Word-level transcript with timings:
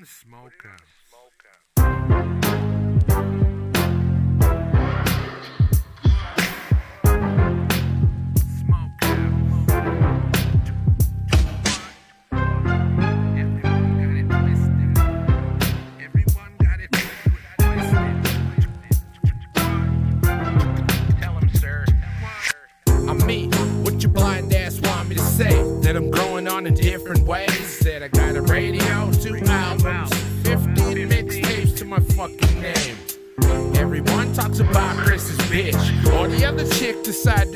on 0.00 1.39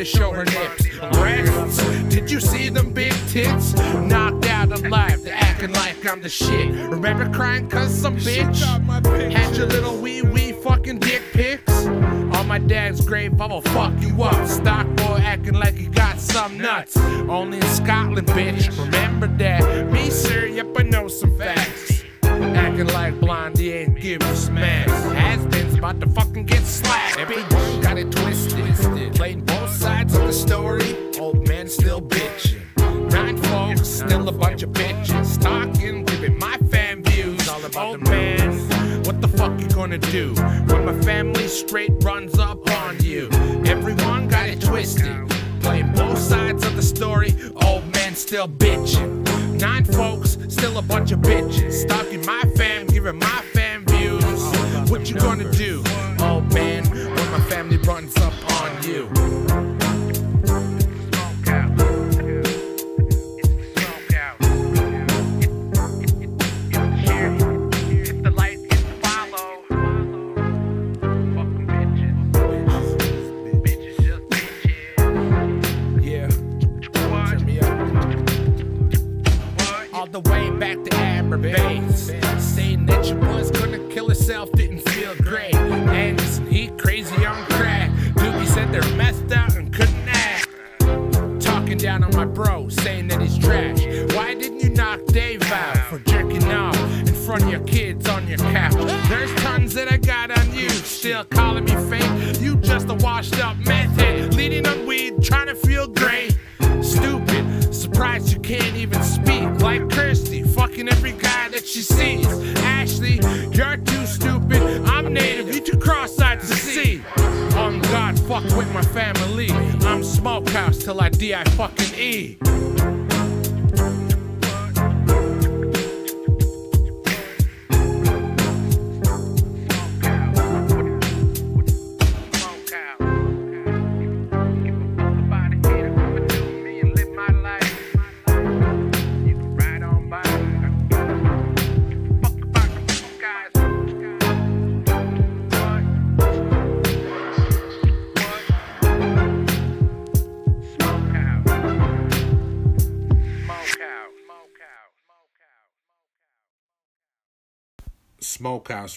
to 0.05 0.19
show 0.19 0.33
her 0.33 0.45
nips. 0.45 0.85
Did 2.09 2.31
you 2.31 2.41
see 2.41 2.69
them 2.69 2.93
big 2.93 3.13
tits? 3.29 3.75
Knocked 3.75 4.47
out 4.47 4.73
alive. 4.73 5.23
They're 5.23 5.35
acting 5.35 5.73
like 5.73 6.07
I'm 6.07 6.21
the 6.21 6.29
shit. 6.29 6.71
Remember 6.91 7.29
crying 7.31 7.69
cause 7.69 7.93
some 7.95 8.17
bitch 8.17 8.61
had 9.33 9.57
your 9.57 9.67
little 9.67 9.97
wee 9.99 10.23
wee 10.23 10.53
fucking 10.53 10.99
dick 10.99 11.23
pics? 11.33 11.87
On 11.87 12.47
my 12.47 12.59
dad's 12.59 13.01
grave, 13.01 13.41
I 13.41 13.47
will 13.47 13.63
fuck 13.63 13.93
you 14.01 14.23
up. 14.23 14.47
Stock 14.47 14.87
boy 14.97 15.19
acting 15.23 15.55
like 15.55 15.75
he 15.75 15.87
got 15.87 16.19
some 16.21 16.59
nuts. 16.59 16.97
Only 16.97 17.59
in 17.59 17.67
Scotland, 17.67 18.27
bitch. 18.29 18.77
Remember 18.79 19.04
do 40.15 40.33
when 40.69 40.85
my 40.85 40.97
family 41.03 41.49
straight 41.49 41.91
runs 42.05 42.39
up 42.39 42.71
on 42.71 42.97
you? 43.03 43.29
Everyone 43.67 44.29
got 44.29 44.49
it 44.49 44.61
twisted. 44.61 45.29
Playing 45.61 45.93
both 45.93 46.19
sides 46.19 46.65
of 46.65 46.77
the 46.77 46.83
story. 46.83 47.35
Old 47.67 47.85
man 47.95 48.15
still 48.15 48.47
bitching. 48.47 49.11
Nine 49.59 49.85
folks, 49.85 50.39
still 50.49 50.79
a 50.79 50.83
bunch 50.83 51.11
of 51.11 51.19
bitches. 51.19 51.73
Stalking 51.83 52.25
my 52.25 52.43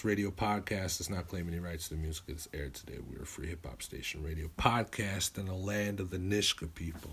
Radio 0.04 0.30
Podcast 0.30 0.98
does 0.98 1.10
not 1.10 1.28
claim 1.28 1.48
any 1.48 1.58
rights 1.58 1.88
to 1.88 1.94
the 1.94 2.00
music 2.00 2.24
that's 2.26 2.48
aired 2.52 2.74
today. 2.74 2.98
We're 3.08 3.22
a 3.22 3.26
free 3.26 3.48
hip 3.48 3.66
hop 3.66 3.82
station 3.82 4.22
radio 4.22 4.48
podcast 4.56 5.38
in 5.38 5.46
the 5.46 5.54
land 5.54 5.98
of 5.98 6.10
the 6.10 6.18
Nishka 6.18 6.72
people. 6.74 7.12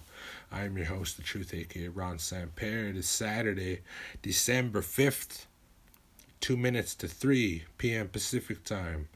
I 0.51 0.65
am 0.65 0.77
your 0.77 0.87
host, 0.87 1.17
The 1.17 1.23
Truth, 1.23 1.53
aka 1.53 1.87
Ron 1.87 2.17
Samper. 2.17 2.89
It 2.89 2.97
is 2.97 3.07
Saturday, 3.07 3.81
December 4.21 4.81
5th, 4.81 5.45
2 6.41 6.57
minutes 6.57 6.93
to 6.95 7.07
3 7.07 7.63
p.m. 7.77 8.09
Pacific 8.09 8.63
time. 8.63 9.07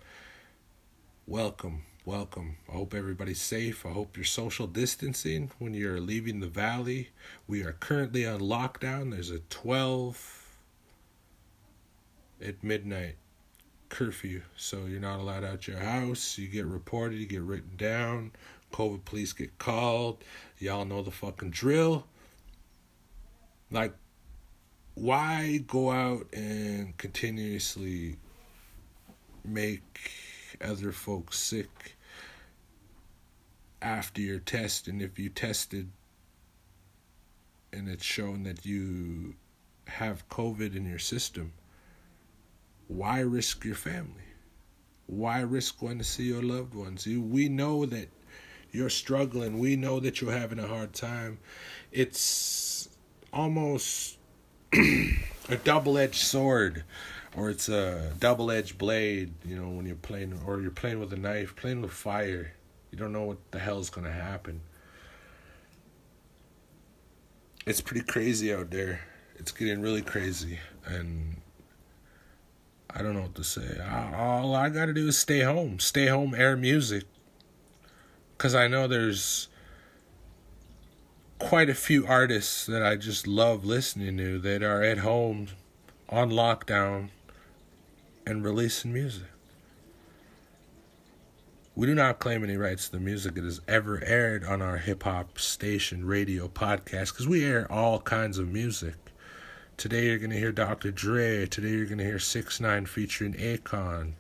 Welcome, 1.28 1.84
welcome. 2.06 2.58
I 2.68 2.74
hope 2.74 2.94
everybody's 2.96 3.42
safe. 3.42 3.86
I 3.86 3.90
hope 3.90 4.18
you're 4.18 4.26
social 4.26 4.68
distancing 4.68 5.52
when 5.60 5.74
you're 5.74 6.00
leaving 6.00 6.40
the 6.40 6.48
valley. 6.48 7.10
We 7.48 7.62
are 7.64 7.74
currently 7.74 8.26
on 8.26 8.40
lockdown. 8.40 9.12
There's 9.12 9.32
a 9.32 9.40
12 9.40 10.48
at 12.42 12.64
midnight 12.64 13.16
curfew. 13.90 14.42
So 14.56 14.86
you're 14.86 15.00
not 15.00 15.20
allowed 15.20 15.44
out 15.44 15.68
your 15.68 15.80
house. 15.80 16.38
You 16.38 16.48
get 16.48 16.66
reported, 16.66 17.20
you 17.20 17.26
get 17.26 17.42
written 17.42 17.76
down. 17.76 18.32
COVID 18.72 19.04
police 19.06 19.34
get 19.34 19.58
called. 19.58 20.24
Y'all 20.60 20.86
know 20.86 21.02
the 21.02 21.12
fucking 21.12 21.50
drill. 21.50 22.06
Like, 23.72 23.94
why 24.96 25.64
go 25.68 25.92
out 25.92 26.28
and 26.34 26.98
continuously 26.98 28.18
make 29.44 30.12
other 30.62 30.92
folks 30.92 31.40
sick 31.40 31.96
after 33.82 34.22
your 34.22 34.40
test? 34.40 34.88
And 34.88 35.02
If 35.02 35.18
you 35.18 35.30
tested 35.30 35.90
and 37.72 37.88
it's 37.88 38.04
shown 38.04 38.44
that 38.44 38.66
you 38.66 39.36
have 39.88 40.28
COVID 40.30 40.76
in 40.76 40.86
your 40.86 41.00
system, 41.00 41.54
why 42.90 43.20
risk 43.20 43.64
your 43.64 43.76
family? 43.76 44.26
Why 45.06 45.42
risk 45.42 45.80
going 45.80 46.00
to 46.00 46.04
see 46.04 46.24
your 46.24 46.42
loved 46.42 46.74
ones? 46.74 47.06
You, 47.06 47.22
we 47.22 47.48
know 47.48 47.86
that 47.86 48.10
you're 48.72 48.90
struggling. 48.90 49.60
We 49.60 49.76
know 49.76 50.00
that 50.00 50.20
you're 50.20 50.32
having 50.32 50.58
a 50.58 50.68
hard 50.68 50.94
time. 50.94 51.38
It's 51.92 52.90
almost 53.32 54.18
a 54.74 55.56
double-edged 55.64 56.16
sword, 56.16 56.84
or 57.38 57.52
it's 57.52 57.70
a 57.70 58.12
double-edged 58.20 58.80
blade. 58.80 59.34
You 59.46 59.56
know, 59.62 59.70
when 59.70 59.86
you're 59.86 59.96
playing, 59.96 60.40
or 60.48 60.60
you're 60.60 60.72
playing 60.72 61.00
with 61.00 61.14
a 61.14 61.18
knife, 61.18 61.56
playing 61.56 61.82
with 61.84 61.92
fire. 61.92 62.54
You 62.92 62.98
don't 62.98 63.14
know 63.14 63.24
what 63.24 63.52
the 63.52 63.60
hell's 63.60 63.92
gonna 63.92 64.12
happen. 64.12 64.62
It's 67.68 67.82
pretty 67.82 68.04
crazy 68.04 68.52
out 68.52 68.72
there. 68.72 69.02
It's 69.36 69.52
getting 69.52 69.80
really 69.80 70.02
crazy, 70.02 70.58
and 70.86 71.40
I 72.90 73.02
don't 73.02 73.14
know 73.14 73.22
what 73.22 73.36
to 73.36 73.44
say. 73.44 73.80
All 74.16 74.56
I 74.56 74.70
got 74.70 74.88
to 74.88 74.94
do 74.94 75.08
is 75.08 75.18
stay 75.18 75.42
home. 75.42 75.80
Stay 75.80 76.08
home, 76.08 76.34
air 76.36 76.58
music. 76.58 77.04
Because 78.38 78.56
I 78.56 78.68
know 78.68 78.88
there's 78.88 79.48
quite 81.38 81.70
a 81.70 81.76
few 81.76 82.06
artists 82.08 82.66
that 82.66 82.84
I 82.84 82.96
just 82.96 83.28
love 83.28 83.64
listening 83.64 84.18
to 84.18 84.40
that 84.40 84.64
are 84.64 84.84
at 84.84 85.00
home 85.00 85.48
on 86.10 86.32
lockdown 86.32 87.10
and 88.26 88.44
releasing 88.44 88.92
music. 88.94 89.28
We 91.76 91.88
do 91.88 91.96
not 91.96 92.20
claim 92.20 92.44
any 92.44 92.58
rights 92.58 92.88
to 92.88 92.94
the 92.94 93.00
music 93.00 93.36
that 93.36 93.44
has 93.46 93.62
ever 93.68 94.04
aired 94.04 94.44
on 94.44 94.62
our 94.62 94.78
hip 94.78 95.04
hop 95.04 95.40
station, 95.40 96.06
radio, 96.06 96.48
podcast, 96.50 97.14
because 97.14 97.28
we 97.28 97.46
air 97.46 97.72
all 97.72 98.02
kinds 98.02 98.38
of 98.38 98.50
music. 98.50 98.96
Today 99.80 100.08
you're 100.08 100.18
going 100.18 100.32
to 100.32 100.38
hear 100.38 100.52
Dr. 100.52 100.92
Dre. 100.92 101.46
Today 101.46 101.70
you're 101.70 101.86
going 101.86 102.00
to 102.00 102.04
hear 102.04 102.20
6 102.20 102.60
9 102.60 102.86
featuring 102.86 103.32
Akon, 103.36 104.12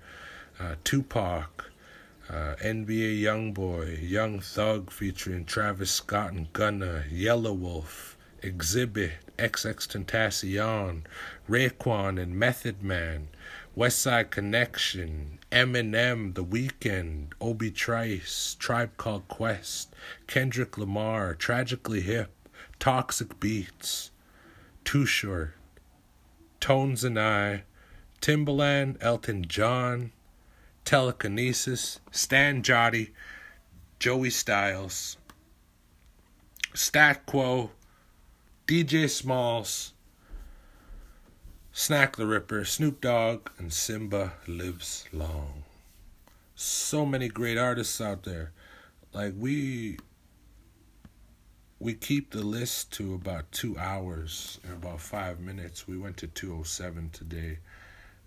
uh, 0.57 0.75
Tupac, 0.85 1.65
uh, 2.29 2.55
NBA 2.63 3.19
Youngboy, 3.19 4.09
Young 4.09 4.39
Thug 4.39 4.89
featuring 4.89 5.43
Travis 5.43 5.91
Scott 5.91 6.31
and 6.31 6.53
Gunna, 6.53 7.03
Yelawolf, 7.11 8.15
Xzibit, 8.41 9.11
XXXTentacion, 9.37 11.01
Raekwon 11.49 12.21
and 12.21 12.39
Method 12.39 12.81
Man, 12.81 13.27
Westside 13.75 14.29
Connection, 14.29 15.39
Eminem, 15.51 16.35
The 16.35 16.45
Weeknd, 16.45 17.33
Obi 17.41 17.69
Trice, 17.69 18.55
Tribe 18.57 18.95
Called 18.95 19.27
Quest, 19.27 19.93
Kendrick 20.25 20.77
Lamar, 20.77 21.35
Tragically 21.35 21.99
Hip, 21.99 22.31
Toxic 22.79 23.41
Beats, 23.41 24.11
Too 24.89 25.05
Short, 25.05 25.53
Tones 26.59 27.03
and 27.03 27.19
I, 27.19 27.61
Timbaland, 28.21 28.97
Elton 29.01 29.45
John, 29.47 30.13
Telekinesis, 30.83 31.99
Stan 32.09 32.63
Jotty, 32.63 33.11
Joey 33.99 34.31
Styles, 34.31 35.17
Stat 36.73 37.23
Quo, 37.27 37.69
DJ 38.65 39.07
Smalls, 39.07 39.93
Snak 41.71 42.15
the 42.15 42.25
Ripper, 42.25 42.65
Snoop 42.65 42.99
Dogg, 42.99 43.51
and 43.59 43.71
Simba 43.71 44.33
Lives 44.47 45.05
Long. 45.13 45.65
So 46.55 47.05
many 47.05 47.27
great 47.27 47.59
artists 47.59 48.01
out 48.01 48.23
there. 48.23 48.53
Like 49.13 49.35
we 49.37 49.99
we 51.79 51.93
keep 51.93 52.31
the 52.31 52.43
list 52.43 52.91
to 52.93 53.13
about 53.13 53.51
two 53.51 53.77
hours 53.77 54.59
and 54.63 54.73
about 54.73 54.99
five 54.99 55.39
minutes. 55.39 55.87
We 55.87 55.97
went 55.97 56.17
to 56.17 56.27
two 56.27 56.57
oh 56.59 56.63
seven 56.63 57.09
today 57.11 57.59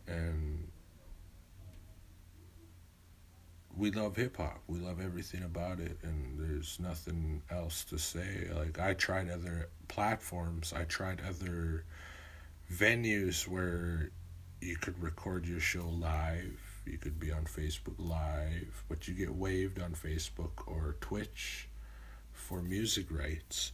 and 0.06 0.68
we 3.76 3.90
love 3.90 4.16
hip 4.16 4.36
hop. 4.36 4.60
We 4.66 4.78
love 4.78 5.00
everything 5.00 5.42
about 5.44 5.80
it, 5.80 5.96
and 6.02 6.38
there's 6.38 6.78
nothing 6.78 7.42
else 7.50 7.84
to 7.84 7.98
say. 7.98 8.48
Like 8.54 8.78
I 8.78 8.94
tried 8.94 9.30
other 9.30 9.70
platforms. 9.88 10.72
I 10.76 10.84
tried 10.84 11.20
other 11.26 11.84
venues 12.70 13.48
where 13.48 14.10
you 14.60 14.76
could 14.76 15.02
record 15.02 15.46
your 15.46 15.60
show 15.60 15.88
live. 15.88 16.60
You 16.84 16.98
could 16.98 17.18
be 17.18 17.30
on 17.30 17.44
Facebook 17.44 17.94
Live, 17.98 18.84
but 18.88 19.06
you 19.06 19.14
get 19.14 19.34
waived 19.34 19.80
on 19.80 19.92
Facebook 19.92 20.66
or 20.66 20.96
Twitch 21.00 21.68
for 22.52 22.60
music 22.60 23.06
rights. 23.10 23.72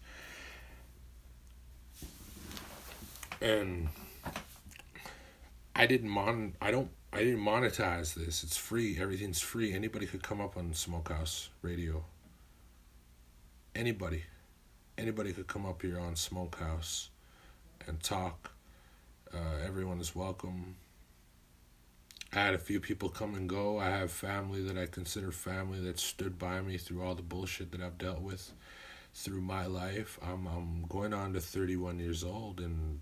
And 3.41 3.89
I 5.75 5.87
didn't 5.87 6.11
mon 6.11 6.55
I 6.63 6.71
don't 6.71 6.91
I 7.13 7.19
didn't 7.19 7.41
monetize 7.41 8.15
this. 8.15 8.45
It's 8.45 8.57
free. 8.57 8.97
Everything's 9.01 9.41
free. 9.41 9.73
Anybody 9.73 10.07
could 10.07 10.23
come 10.23 10.41
up 10.41 10.57
on 10.57 10.73
Smokehouse 10.75 11.49
Radio. 11.63 12.05
Anybody. 13.75 14.25
Anybody 14.97 15.33
could 15.33 15.49
come 15.49 15.67
up 15.67 15.83
here 15.83 15.99
on 15.99 16.15
Smokehouse 16.15 17.11
and 17.89 18.01
talk. 18.01 18.53
Uh, 19.35 19.65
everyone 19.67 20.01
is 20.01 20.15
welcome. 20.15 20.77
I 22.33 22.41
had 22.41 22.55
a 22.55 22.59
few 22.59 22.79
people 22.79 23.09
come 23.09 23.35
and 23.35 23.49
go. 23.49 23.79
I 23.81 23.89
have 23.89 24.13
family 24.13 24.63
that 24.63 24.79
I 24.79 24.87
consider 24.87 25.33
family 25.33 25.81
that 25.81 25.99
stood 25.99 26.39
by 26.39 26.61
me 26.61 26.77
through 26.77 27.03
all 27.03 27.15
the 27.15 27.23
bullshit 27.23 27.73
that 27.73 27.81
I've 27.81 27.99
dealt 27.99 28.21
with 28.21 28.53
through 29.19 29.41
my 29.41 29.67
life. 29.67 30.19
I'm 30.23 30.47
I'm 30.47 30.85
going 30.89 31.13
on 31.13 31.33
to 31.33 31.41
31 31.41 31.99
years 31.99 32.23
old 32.23 32.61
and 32.61 33.01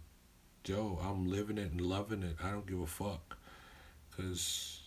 yo, 0.65 0.99
I'm 1.03 1.31
living 1.31 1.59
it 1.59 1.71
and 1.71 1.81
loving 1.81 2.23
it. 2.23 2.37
I 2.43 2.51
don't 2.51 2.67
give 2.67 2.81
a 2.81 2.87
fuck. 2.87 3.37
Cuz 4.17 4.81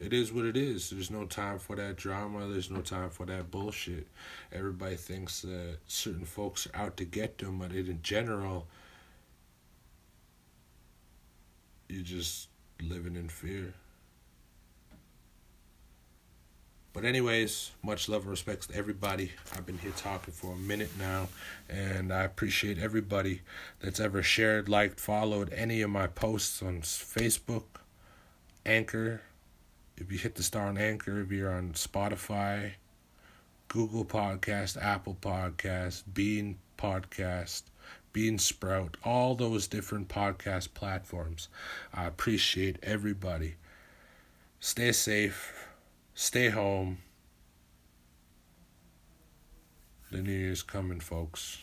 it 0.00 0.12
is 0.12 0.32
what 0.32 0.46
it 0.46 0.56
is. 0.56 0.90
There's 0.90 1.10
no 1.10 1.26
time 1.26 1.58
for 1.60 1.76
that 1.76 1.96
drama. 1.96 2.48
There's 2.48 2.70
no 2.70 2.80
time 2.80 3.10
for 3.10 3.24
that 3.26 3.50
bullshit. 3.52 4.08
Everybody 4.50 4.96
thinks 4.96 5.42
that 5.42 5.76
certain 5.86 6.24
folks 6.24 6.66
are 6.66 6.86
out 6.86 6.96
to 6.96 7.04
get 7.04 7.38
them, 7.38 7.58
but 7.58 7.72
in 7.72 8.00
general, 8.02 8.66
you're 11.88 12.02
just 12.02 12.48
living 12.82 13.14
in 13.14 13.28
fear. 13.28 13.74
But 16.92 17.04
anyways, 17.04 17.70
much 17.84 18.08
love 18.08 18.22
and 18.22 18.30
respect 18.30 18.68
to 18.68 18.76
everybody. 18.76 19.30
I've 19.54 19.64
been 19.64 19.78
here 19.78 19.92
talking 19.96 20.34
for 20.34 20.54
a 20.54 20.56
minute 20.56 20.90
now, 20.98 21.28
and 21.68 22.12
I 22.12 22.24
appreciate 22.24 22.78
everybody 22.78 23.42
that's 23.80 24.00
ever 24.00 24.24
shared, 24.24 24.68
liked, 24.68 24.98
followed 24.98 25.52
any 25.52 25.82
of 25.82 25.90
my 25.90 26.08
posts 26.08 26.60
on 26.62 26.80
Facebook, 26.80 27.64
Anchor. 28.66 29.22
If 29.96 30.10
you 30.10 30.18
hit 30.18 30.34
the 30.34 30.42
star 30.42 30.66
on 30.66 30.78
Anchor, 30.78 31.20
if 31.20 31.30
you're 31.30 31.52
on 31.52 31.74
Spotify, 31.74 32.72
Google 33.68 34.04
Podcast, 34.04 34.76
Apple 34.82 35.16
Podcast, 35.20 36.02
Bean 36.12 36.58
Podcast, 36.76 37.62
Bean 38.12 38.36
Sprout, 38.36 38.96
all 39.04 39.36
those 39.36 39.68
different 39.68 40.08
podcast 40.08 40.74
platforms. 40.74 41.48
I 41.94 42.06
appreciate 42.06 42.80
everybody. 42.82 43.54
Stay 44.58 44.90
safe. 44.90 45.69
Stay 46.22 46.50
home. 46.50 46.98
The 50.12 50.20
New 50.20 50.30
Year's 50.30 50.62
coming, 50.62 51.00
folks. 51.00 51.62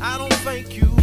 I 0.00 0.18
don't 0.18 0.32
thank 0.42 0.76
you, 0.76 0.93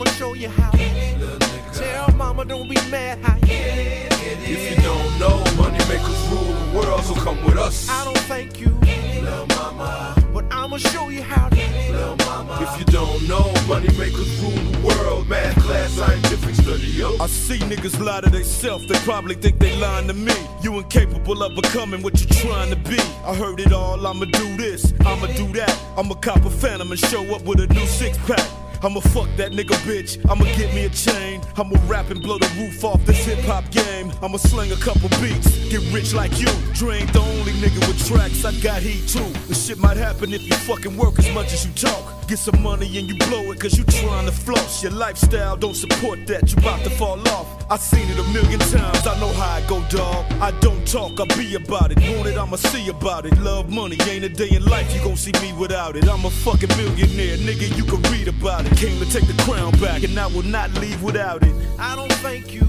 I'ma 0.00 0.10
show 0.12 0.32
you 0.32 0.48
how. 0.48 0.70
Little 0.72 1.36
nigga. 1.36 1.78
Tell 1.78 2.16
mama 2.16 2.46
don't 2.46 2.66
be 2.66 2.76
mad 2.90 3.18
how 3.22 3.36
you 3.36 3.42
If 3.52 4.70
you 4.70 4.82
don't 4.82 5.18
know, 5.20 5.44
money 5.58 5.76
makers 5.90 6.26
rule 6.28 6.54
the 6.54 6.78
world, 6.78 7.04
so 7.04 7.14
come 7.16 7.44
with 7.44 7.58
us. 7.58 7.86
I 7.90 8.04
don't 8.06 8.16
thank 8.20 8.58
you, 8.58 8.68
Little 8.80 9.46
mama, 9.48 10.14
but 10.32 10.46
I'ma 10.50 10.78
show 10.78 11.10
you 11.10 11.20
how 11.20 11.50
to. 11.50 11.56
little 11.56 12.16
mama. 12.16 12.58
If 12.62 12.78
you 12.78 12.86
don't 12.86 13.28
know, 13.28 13.52
money 13.68 13.88
makers 13.98 14.40
rule 14.40 14.52
the 14.52 14.78
world. 14.86 15.28
Math 15.28 15.54
class, 15.60 15.90
scientific 15.90 16.54
study, 16.54 16.86
yo. 16.86 17.18
I 17.20 17.26
see 17.26 17.58
niggas 17.58 18.02
lie 18.02 18.22
to 18.22 18.30
themselves, 18.30 18.86
they 18.86 18.98
probably 19.00 19.34
think 19.34 19.58
they 19.58 19.76
lying 19.76 20.06
to 20.08 20.14
me. 20.14 20.32
You 20.62 20.78
incapable 20.78 21.42
of 21.42 21.54
becoming 21.54 22.00
what 22.02 22.18
you're 22.18 22.40
trying 22.40 22.70
to 22.70 22.76
be. 22.88 22.98
I 23.26 23.34
heard 23.34 23.60
it 23.60 23.74
all, 23.74 24.06
I'ma 24.06 24.24
do 24.24 24.56
this, 24.56 24.94
I'ma 25.00 25.26
do 25.26 25.52
that. 25.58 25.78
I'ma 25.98 26.14
cop 26.14 26.42
a 26.46 26.48
phantom 26.50 26.90
and 26.90 26.98
show 26.98 27.22
up 27.34 27.42
with 27.42 27.60
a 27.60 27.66
new 27.66 27.84
six 27.86 28.16
pack. 28.26 28.59
I'ma 28.82 29.00
fuck 29.00 29.28
that 29.36 29.52
nigga 29.52 29.76
bitch, 29.84 30.18
I'ma 30.30 30.44
get 30.56 30.74
me 30.74 30.84
a 30.86 30.88
chain. 30.90 31.42
I'ma 31.56 31.76
rap 31.86 32.10
and 32.10 32.22
blow 32.22 32.38
the 32.38 32.48
roof 32.58 32.82
off 32.82 33.04
this 33.04 33.26
hip 33.26 33.40
hop 33.40 33.70
game. 33.70 34.10
I'ma 34.22 34.38
sling 34.38 34.72
a 34.72 34.76
couple 34.76 35.08
beats, 35.20 35.68
get 35.68 35.82
rich 35.92 36.14
like 36.14 36.40
you. 36.40 36.48
Dre 36.72 37.00
ain't 37.00 37.12
the 37.12 37.20
only 37.20 37.52
nigga 37.52 37.86
with 37.86 38.06
tracks, 38.06 38.44
I 38.44 38.52
got 38.60 38.82
heat 38.82 39.06
too. 39.06 39.30
This 39.48 39.66
shit 39.66 39.78
might 39.78 39.96
happen 39.96 40.32
if 40.32 40.42
you 40.42 40.54
fucking 40.54 40.96
work 40.96 41.18
as 41.18 41.30
much 41.34 41.52
as 41.52 41.66
you 41.66 41.72
talk. 41.72 42.19
Get 42.30 42.38
some 42.38 42.62
money 42.62 42.86
and 42.96 43.08
you 43.08 43.16
blow 43.26 43.50
it 43.50 43.58
cause 43.58 43.76
you 43.76 43.82
trying 43.82 44.24
to 44.24 44.30
floss. 44.30 44.84
Your 44.84 44.92
lifestyle 44.92 45.56
don't 45.56 45.74
support 45.74 46.28
that, 46.28 46.52
you 46.52 46.58
about 46.58 46.84
to 46.84 46.90
fall 46.90 47.18
off. 47.30 47.66
I 47.68 47.76
seen 47.76 48.08
it 48.08 48.16
a 48.20 48.22
million 48.32 48.60
times, 48.60 49.04
I 49.04 49.18
know 49.18 49.32
how 49.32 49.56
I 49.56 49.62
go, 49.66 49.82
dog. 49.88 50.24
I 50.40 50.52
don't 50.60 50.86
talk, 50.86 51.18
I 51.18 51.24
be 51.36 51.56
about 51.56 51.90
it. 51.90 51.98
Want 51.98 52.28
it, 52.28 52.38
I'ma 52.38 52.54
see 52.54 52.88
about 52.88 53.26
it. 53.26 53.36
Love 53.40 53.68
money, 53.68 53.96
ain't 54.08 54.22
a 54.22 54.28
day 54.28 54.48
in 54.52 54.64
life 54.64 54.94
you 54.94 55.02
gon' 55.02 55.16
see 55.16 55.32
me 55.42 55.52
without 55.54 55.96
it. 55.96 56.08
I'm 56.08 56.24
a 56.24 56.30
fucking 56.30 56.68
millionaire, 56.76 57.36
nigga, 57.36 57.76
you 57.76 57.82
can 57.82 58.00
read 58.12 58.28
about 58.28 58.64
it. 58.64 58.76
Came 58.76 59.00
to 59.00 59.10
take 59.10 59.26
the 59.26 59.42
crown 59.42 59.72
back, 59.80 60.04
and 60.04 60.16
I 60.16 60.28
will 60.28 60.44
not 60.44 60.72
leave 60.74 61.02
without 61.02 61.42
it. 61.42 61.54
I 61.80 61.96
don't 61.96 62.12
thank 62.22 62.54
you, 62.54 62.62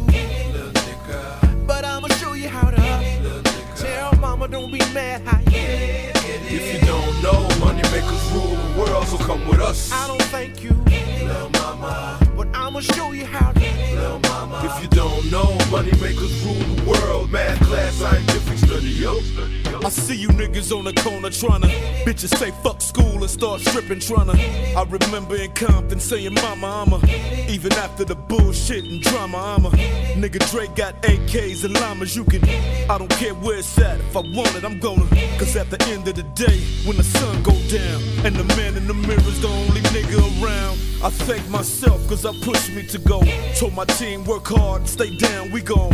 but 1.68 1.86
I'ma 1.86 2.08
show 2.15 2.34
you 2.34 2.50
how 2.50 2.72
to. 2.72 2.82
Tell 3.75 4.15
mama 4.15 4.48
don't 4.48 4.72
be 4.72 4.80
mad 4.91 5.22
you 5.51 5.60
If 6.58 6.74
you 6.74 6.88
don't 6.88 7.22
know, 7.22 7.50
money 7.82 8.02
makers 8.02 8.32
rule 8.32 8.56
the 8.56 8.80
world, 8.80 9.08
so 9.08 9.18
come 9.18 9.48
with 9.48 9.60
us. 9.60 9.92
I 9.92 10.08
don't 10.08 10.22
thank 10.24 10.64
you, 10.64 10.72
Little 11.26 11.50
mama, 11.52 12.20
but 12.36 12.48
I'ma 12.54 12.80
show 12.80 13.12
you 13.12 13.26
how 13.26 13.52
to. 13.52 13.61
If 14.75 14.84
you 14.84 14.90
don't 14.90 15.32
know, 15.32 15.58
money 15.70 15.92
makers 16.01 16.44
rule 16.46 16.56
the 16.56 16.90
world. 16.90 17.32
Math 17.32 17.60
class, 17.68 17.96
scientific 17.96 18.58
study, 18.58 18.90
yo. 18.90 19.20
I 19.84 19.90
see 19.90 20.16
you 20.16 20.28
niggas 20.30 20.75
on 20.78 20.84
the 20.84 20.94
corner 20.94 21.30
tryna 21.30 21.70
bitches 22.06 22.38
say 22.38 22.51
fuck 22.62 22.82
school 22.82 23.22
and 23.22 23.30
start 23.30 23.62
stripping 23.62 23.98
tryna. 23.98 24.36
I 24.75 24.84
remember 24.84 25.36
in 25.36 25.51
Compton 25.54 26.00
saying 26.00 26.36
mama 26.36 26.68
I'm 26.68 26.94
a 26.94 27.50
even 27.50 27.74
after 27.74 28.06
the 28.06 28.13
bullshit 28.16 28.86
and 28.86 29.01
drama 29.01 29.38
I'm 29.38 29.66
a 29.66 29.70
nigga 29.72 30.40
Drake 30.51 30.75
got 30.75 31.01
AKs 31.01 31.63
and 31.63 31.74
llamas 31.74 32.16
you 32.16 32.24
can 32.25 32.44
I 32.92 32.98
don't 33.00 33.10
care 33.10 33.34
where 33.34 33.58
it's 33.58 33.78
at 33.80 34.00
if 34.00 34.16
I 34.16 34.20
want 34.20 34.56
it 34.56 34.63
I'm 34.63 34.78
gonna 34.80 35.08
cause 35.40 35.56
at 35.56 35.72
the 35.72 35.82
end 35.88 36.08
of 36.08 36.16
the 36.16 36.24
day 36.24 36.60
when 36.86 36.98
the 36.98 37.04
sun 37.04 37.42
go 37.42 37.54
down 37.68 38.01
and 38.25 38.36
the 38.36 38.44
man 38.56 38.78
in 38.78 38.86
the 38.86 38.94
mirror's 38.94 39.42
the 39.42 39.48
only 39.48 39.82
nigga 39.82 40.44
around 40.44 40.78
I 41.03 41.10
thank 41.10 41.48
myself 41.50 42.08
cause 42.08 42.27
I 42.27 42.34
pushed 42.41 42.72
me 42.74 42.86
to 42.86 43.00
go 43.00 43.24
told 43.55 43.74
my 43.74 43.86
team 43.86 44.24
work 44.24 44.46
hard 44.46 44.88
stay 44.88 45.10
down 45.15 45.50
we 45.51 45.60
gon' 45.60 45.89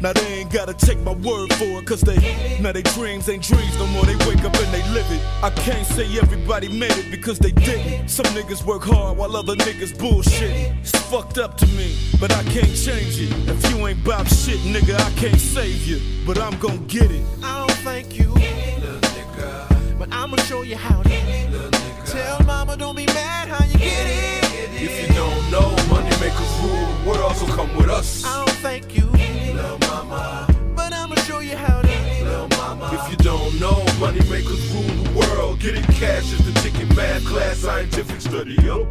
now 0.00 0.12
they 0.12 0.26
ain't 0.40 0.52
gotta 0.52 0.74
take 0.74 0.98
my 0.98 1.12
word 1.12 1.52
for 1.54 1.78
it 1.78 1.86
cause 1.86 2.00
they 2.00 2.58
now 2.60 2.72
they 2.72 2.82
dreams 2.82 3.28
ain't 3.28 3.44
dreams 3.44 3.78
no 3.78 3.86
more 3.86 4.04
they 4.04 4.16
wake 4.26 4.42
up 4.42 4.54
and 4.56 4.74
they 4.74 4.82
live 4.90 5.06
it 5.12 5.22
I 5.44 5.50
can't 5.50 5.86
say 5.86 6.06
everybody 6.18 6.68
made 6.68 6.90
it 6.90 7.08
because 7.12 7.38
they 7.38 7.52
didn't 7.52 8.08
some 8.08 8.26
niggas 8.34 8.64
work 8.64 8.82
hard 8.82 9.16
while 9.16 9.36
other 9.36 9.54
niggas 9.54 9.96
bullshit 9.96 10.50
it's 10.80 10.90
fucked 11.08 11.38
up 11.38 11.56
to 11.58 11.66
me 11.68 11.96
but 12.18 12.32
I 12.32 12.42
can't 12.42 12.74
change 12.74 13.20
it 13.20 13.30
if 13.48 13.70
you 13.70 13.86
ain't 13.86 14.02
bop 14.02 14.26
shit 14.26 14.58
nigga 14.60 14.98
I 14.98 15.10
can't 15.20 15.40
save 15.40 15.86
you 15.86 16.00
but 16.26 16.36
I'm 16.36 16.58
gon' 16.58 16.84
get 16.88 17.12
it 17.12 17.22
I 17.44 17.60
don't 17.60 17.78
thank 17.78 18.18
you, 18.18 18.30
little 18.30 18.98
nigga. 19.00 19.98
But 19.98 20.12
I'ma 20.12 20.36
show 20.48 20.62
you 20.62 20.76
how 20.76 21.02
to. 21.02 21.08
Little 21.08 21.70
nigga. 21.70 22.12
Tell 22.12 22.46
mama 22.46 22.76
don't 22.76 22.96
be 22.96 23.06
mad 23.06 23.48
how 23.48 23.64
you 23.64 23.78
get 23.78 24.06
it. 24.06 24.47
If 24.80 25.02
you 25.02 25.14
don't 25.14 25.50
know, 25.50 25.70
money 25.90 26.10
makers 26.20 26.60
rule 26.62 26.86
the 26.86 27.10
world, 27.10 27.34
so 27.36 27.46
come 27.46 27.76
with 27.76 27.90
us. 27.90 28.24
I 28.24 28.44
don't 28.44 28.56
thank 28.58 28.96
you, 28.96 29.06
little 29.06 29.78
mama. 29.80 30.46
But 30.76 30.92
I'ma 30.92 31.16
show 31.26 31.40
you 31.40 31.56
how 31.56 31.82
to. 31.82 31.88
Little 32.22 32.48
mama. 32.56 32.88
If 32.92 33.10
you 33.10 33.16
don't 33.16 33.58
know, 33.58 33.84
money 33.98 34.20
makers 34.30 34.72
rule 34.72 34.84
the 35.02 35.18
world. 35.18 35.58
Getting 35.58 35.82
cash 35.82 36.32
is 36.32 36.44
the 36.46 36.52
ticket, 36.60 36.94
math 36.96 37.24
class, 37.26 37.58
scientific 37.58 38.20
study, 38.20 38.54
yo. 38.62 38.86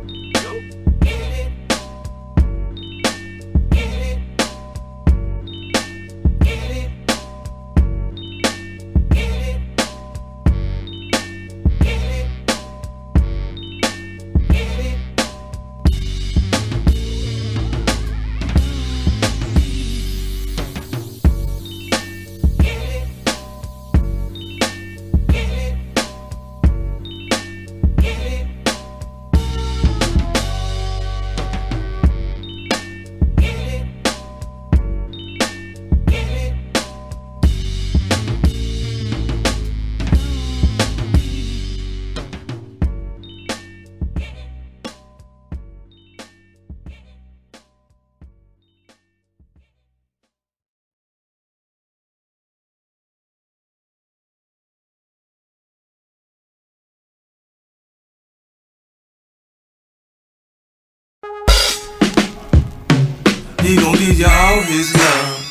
He 63.68 63.76
gon' 63.76 63.98
give 63.98 64.18
you 64.18 64.26
all 64.26 64.62
his 64.62 64.96
love. 64.96 65.44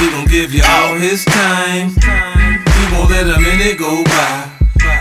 He 0.00 0.08
gon' 0.08 0.24
give 0.24 0.54
you 0.54 0.62
all 0.64 0.94
his 0.94 1.22
time. 1.26 1.90
He 1.90 2.96
won't 2.96 3.10
let 3.10 3.28
a 3.28 3.38
minute 3.38 3.76
go 3.76 4.02
by 4.04 4.50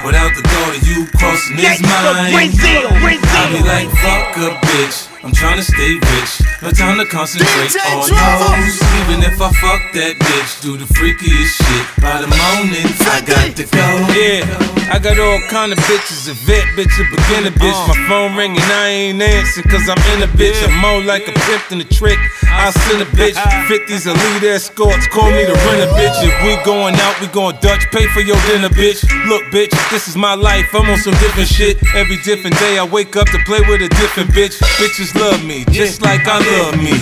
without 0.04 0.36
the 0.36 0.49
thought 0.70 0.82
of 0.82 0.88
you 0.88 1.06
crossing 1.18 1.58
his 1.58 1.82
mind. 1.82 2.34
I 2.34 3.50
be 3.52 3.62
like, 3.66 3.90
fuck 3.90 4.38
a 4.38 4.50
bitch. 4.66 5.10
I'm 5.22 5.32
tryna 5.32 5.64
stay 5.64 6.00
rich. 6.00 6.40
No 6.64 6.72
time 6.72 6.98
to 6.98 7.06
concentrate 7.06 7.76
on 7.92 8.08
oh, 8.08 8.16
hoes. 8.40 8.80
Even 9.04 9.20
if 9.28 9.36
I 9.42 9.52
fuck 9.52 9.84
that 9.92 10.16
bitch, 10.16 10.62
do 10.64 10.78
the 10.80 10.88
freakiest 10.96 11.60
shit. 11.60 11.86
By 12.00 12.24
the 12.24 12.32
morning, 12.32 12.88
I 13.04 13.20
got 13.28 13.52
to 13.60 13.66
go. 13.68 13.84
Yeah, 14.16 14.48
I 14.88 14.96
got 14.96 15.20
all 15.20 15.44
kind 15.52 15.76
of 15.76 15.80
bitches, 15.92 16.32
a 16.32 16.36
vet 16.48 16.64
bitch, 16.80 16.96
a 16.96 17.06
beginner 17.12 17.52
bitch. 17.52 17.76
Uh. 17.76 17.92
My 17.92 18.00
phone 18.08 18.36
ringing, 18.40 18.64
I 18.64 19.12
ain't 19.12 19.22
answering 19.22 19.68
cause 19.68 19.92
I'm 19.92 20.00
in 20.16 20.24
a 20.24 20.32
bitch. 20.40 20.56
I'm 20.64 20.80
more 20.80 21.04
like 21.04 21.28
a 21.28 21.36
pimp 21.52 21.68
than 21.68 21.82
a 21.82 21.90
trick. 21.92 22.20
I 22.48 22.72
send 22.88 23.04
a 23.04 23.10
bitch, 23.12 23.36
50s 23.68 24.08
elite 24.08 24.44
escorts, 24.44 25.08
call 25.08 25.28
me 25.32 25.44
the 25.44 25.56
renter 25.68 25.92
bitch. 26.00 26.16
If 26.24 26.36
we 26.48 26.56
going 26.64 26.96
out, 26.96 27.20
we 27.20 27.28
going 27.28 27.60
Dutch, 27.60 27.92
pay 27.92 28.08
for 28.16 28.22
your 28.22 28.40
dinner 28.48 28.72
bitch. 28.72 29.04
Look 29.28 29.44
bitch, 29.52 29.76
this 29.92 30.08
is 30.08 30.16
my 30.16 30.34
life, 30.34 30.59
I'm 30.74 30.90
on 30.90 30.98
some 30.98 31.14
different 31.24 31.48
shit. 31.48 31.78
Every 31.96 32.18
different 32.18 32.58
day 32.60 32.78
I 32.78 32.84
wake 32.84 33.16
up 33.16 33.28
to 33.32 33.40
play 33.46 33.62
with 33.68 33.82
a 33.82 33.90
different 33.90 34.30
bitch. 34.32 34.60
Bitches 34.76 35.16
love 35.16 35.44
me, 35.46 35.64
just 35.72 36.02
like 36.02 36.28
I 36.28 36.40
love 36.60 36.78
me. 36.78 36.94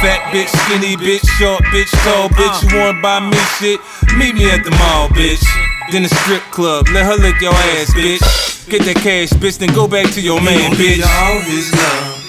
Fat 0.00 0.32
bitch, 0.32 0.48
skinny 0.64 0.96
bitch, 0.96 1.24
short 1.36 1.62
bitch, 1.74 1.90
tall 2.04 2.26
uh-huh. 2.26 2.38
bitch. 2.40 2.70
You 2.70 2.78
wanna 2.78 3.00
buy 3.00 3.20
me 3.20 3.36
shit? 3.58 3.80
Meet 4.16 4.34
me 4.34 4.50
at 4.50 4.64
the 4.64 4.70
mall, 4.72 5.08
bitch. 5.10 5.44
Then 5.92 6.02
the 6.02 6.08
strip 6.08 6.42
club, 6.50 6.88
let 6.92 7.04
her 7.04 7.16
lick 7.16 7.40
your 7.40 7.52
ass, 7.52 7.92
bitch. 7.92 8.24
Get 8.68 8.82
that 8.88 8.96
cash, 8.96 9.30
bitch, 9.36 9.58
then 9.58 9.74
go 9.74 9.86
back 9.86 10.10
to 10.14 10.20
your 10.20 10.40
He 10.40 10.46
man, 10.46 10.70
gon' 10.70 10.78
give 10.78 10.96
bitch. 10.96 11.04
you 11.04 11.10
all 11.10 11.40
his 11.44 11.68
love. 11.76 12.24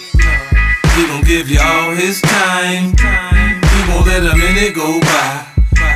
He 0.95 1.07
gon' 1.07 1.23
give 1.23 1.49
you 1.49 1.59
all 1.59 1.95
his 1.95 2.21
time. 2.21 2.91
He 2.95 3.79
won't 3.91 4.07
let 4.07 4.23
a 4.27 4.35
minute 4.35 4.75
go 4.75 4.99
by 4.99 5.47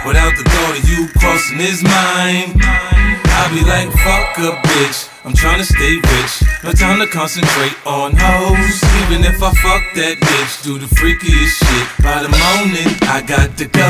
without 0.08 0.32
the 0.38 0.44
thought 0.48 0.78
of 0.80 0.88
you 0.88 1.08
crossing 1.20 1.60
his 1.60 1.84
mind. 1.84 3.19
I 3.42 3.48
be 3.56 3.64
like, 3.64 3.90
fuck 4.04 4.38
a 4.40 4.52
bitch. 4.68 5.19
I'm 5.26 5.34
tryna 5.34 5.68
stay 5.68 6.00
rich. 6.00 6.34
No 6.64 6.72
time 6.72 7.00
to 7.04 7.08
concentrate 7.08 7.76
on 7.86 8.16
hoes. 8.16 8.80
Even 9.04 9.28
if 9.28 9.44
I 9.44 9.52
fuck 9.52 9.84
that 10.00 10.16
bitch, 10.16 10.64
do 10.64 10.80
the 10.80 10.88
freakiest 10.96 11.60
shit. 11.60 11.88
By 12.00 12.24
the 12.24 12.32
morning, 12.32 12.88
I 13.04 13.20
got 13.20 13.58
to 13.60 13.66
go. 13.68 13.90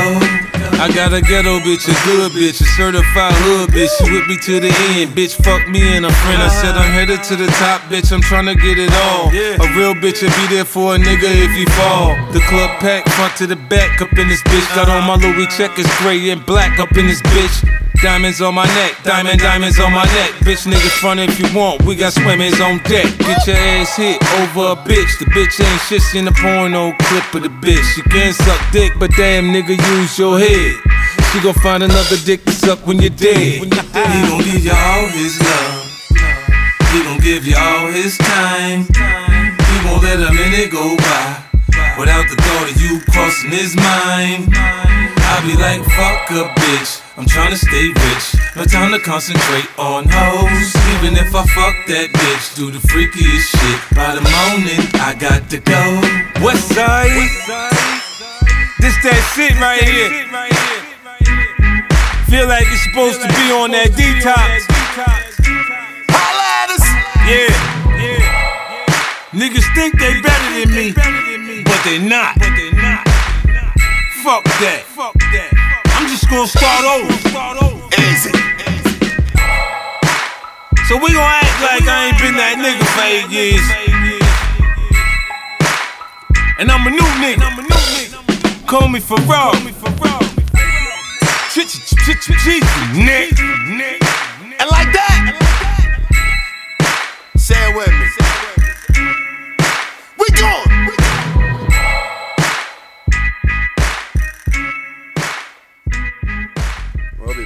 I 0.82 0.90
got 0.90 1.14
a 1.14 1.22
ghetto 1.22 1.62
bitch, 1.62 1.86
a 1.86 1.94
good 2.02 2.32
bitch, 2.32 2.58
a 2.58 2.66
certified 2.74 3.34
hood 3.46 3.70
bitch. 3.70 3.94
She 4.02 4.10
with 4.10 4.26
me 4.26 4.42
to 4.42 4.58
the 4.58 4.74
end, 4.98 5.14
bitch. 5.14 5.38
Fuck 5.38 5.70
me 5.70 5.94
and 5.94 6.04
a 6.04 6.10
friend. 6.10 6.42
I 6.42 6.48
said 6.50 6.74
I'm 6.74 6.90
headed 6.90 7.22
to 7.30 7.36
the 7.36 7.46
top, 7.62 7.82
bitch. 7.86 8.10
I'm 8.10 8.22
tryna 8.22 8.58
get 8.58 8.78
it 8.78 8.90
all. 8.90 9.30
A 9.30 9.66
real 9.78 9.94
bitch 9.94 10.26
will 10.26 10.34
be 10.34 10.46
there 10.50 10.64
for 10.64 10.96
a 10.96 10.98
nigga 10.98 11.30
if 11.30 11.54
he 11.54 11.62
fall. 11.78 12.18
The 12.34 12.42
club 12.50 12.74
packed 12.82 13.08
front 13.14 13.36
to 13.36 13.46
the 13.46 13.56
back, 13.70 14.02
up 14.02 14.10
in 14.18 14.26
this 14.26 14.42
bitch. 14.50 14.66
Got 14.74 14.88
on 14.88 15.06
my 15.06 15.14
Louis 15.14 15.46
checkers, 15.54 15.86
gray 16.02 16.30
and 16.30 16.44
black, 16.44 16.80
up 16.80 16.90
in 16.96 17.06
this 17.06 17.22
bitch. 17.22 17.62
Diamonds 18.00 18.40
on 18.40 18.54
my 18.54 18.64
neck, 18.64 18.96
diamond 19.04 19.40
diamonds 19.40 19.78
on 19.78 19.92
my 19.92 20.04
neck. 20.04 20.30
Bitch 20.40 20.64
niggas 20.64 20.96
front 21.04 21.19
if 21.28 21.38
you 21.38 21.46
want, 21.58 21.82
we 21.84 21.96
got 21.96 22.12
swimmers 22.12 22.60
on 22.60 22.78
deck. 22.84 23.06
Get 23.18 23.46
your 23.46 23.56
ass 23.56 23.96
hit 23.96 24.22
over 24.38 24.72
a 24.72 24.76
bitch. 24.76 25.18
The 25.18 25.26
bitch 25.26 25.60
ain't 25.60 25.80
shit, 25.82 26.02
seen 26.02 26.28
a 26.28 26.32
porno 26.32 26.92
clip 27.02 27.34
of 27.34 27.42
the 27.42 27.48
bitch. 27.48 27.82
She 27.94 28.02
can 28.02 28.32
suck 28.32 28.60
dick, 28.72 28.92
but 28.98 29.10
damn 29.16 29.52
nigga, 29.52 29.76
use 29.98 30.18
your 30.18 30.38
head. 30.38 30.76
She 31.32 31.40
gon' 31.40 31.54
find 31.54 31.82
another 31.82 32.16
dick 32.24 32.44
to 32.44 32.52
suck 32.52 32.86
when 32.86 33.00
you're 33.00 33.10
dead. 33.10 33.36
He 33.36 33.68
gon' 33.68 34.42
give 34.42 34.64
you 34.64 34.72
all 34.72 35.08
his 35.08 35.40
love. 35.42 35.86
He 36.92 37.02
gon' 37.02 37.20
give 37.20 37.46
you 37.46 37.56
all 37.56 37.88
his 37.88 38.16
time. 38.18 38.86
He 38.86 39.76
won't 39.86 40.02
let 40.02 40.20
a 40.20 40.32
minute 40.32 40.70
go 40.70 40.96
by 40.96 41.44
without 41.98 42.28
the 42.28 42.36
thought 42.36 42.70
of 42.70 42.80
you 42.80 43.00
crossing 43.12 43.50
his 43.50 43.76
mind. 43.76 45.19
I 45.30 45.38
be 45.46 45.54
like, 45.54 45.78
fuck 45.94 46.26
a 46.34 46.50
bitch. 46.58 46.98
I'm 47.16 47.24
tryna 47.24 47.54
stay 47.54 47.86
rich. 47.86 48.34
No 48.56 48.64
time 48.64 48.90
to 48.90 48.98
concentrate 48.98 49.70
on 49.78 50.04
hoes. 50.10 50.74
Even 50.98 51.14
if 51.14 51.30
I 51.30 51.46
fuck 51.54 51.76
that 51.86 52.10
bitch, 52.10 52.56
do 52.58 52.70
the 52.74 52.82
freakiest 52.90 53.46
shit. 53.54 53.78
By 53.94 54.18
the 54.18 54.26
morning, 54.26 54.82
I 54.98 55.14
got 55.14 55.48
to 55.54 55.58
go. 55.62 55.82
What's 56.42 56.66
side, 56.74 57.14
this 58.82 58.96
that 59.06 59.22
shit 59.38 59.54
right 59.62 59.86
here. 59.86 60.10
Feel 62.26 62.48
like 62.48 62.66
you're 62.66 62.84
supposed 62.90 63.22
to 63.22 63.28
be 63.28 63.54
on 63.54 63.70
that 63.70 63.94
detox. 63.94 64.66
Yeah. 67.30 67.54
Niggas 69.30 69.74
think 69.78 69.94
they 69.94 70.20
better 70.20 70.50
than 70.58 70.74
me, 70.74 71.62
but 71.62 71.78
they 71.84 72.02
not. 72.02 72.34
Fuck 74.22 74.44
that. 74.44 74.84
Fuck 74.84 75.14
that. 75.32 75.48
I'm 75.96 76.04
just 76.12 76.28
gonna 76.28 76.46
start 76.46 76.84
over. 76.84 77.08
Easy. 78.04 78.28
So 80.84 81.00
we 81.00 81.16
gon' 81.16 81.24
act 81.24 81.56
like 81.64 81.88
I 81.88 82.12
ain't 82.12 82.20
been 82.20 82.36
that 82.36 82.60
nigga 82.60 82.84
for 82.84 83.00
eight 83.08 83.32
years. 83.32 83.64
And 86.58 86.70
I'm 86.70 86.86
a 86.86 86.90
new 86.90 87.00
nigga. 87.16 87.48
Call 88.66 88.88
me 88.88 89.00
for 89.00 89.16
raw. 89.24 89.52
Nick. 92.92 94.04
And 94.60 94.68
like 94.68 94.92
that. 94.92 95.32
Say 97.38 97.56
it 97.56 97.74
with 97.74 97.88
me. 97.88 98.06
We 100.18 100.26
gone. 100.38 100.69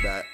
that. 0.00 0.33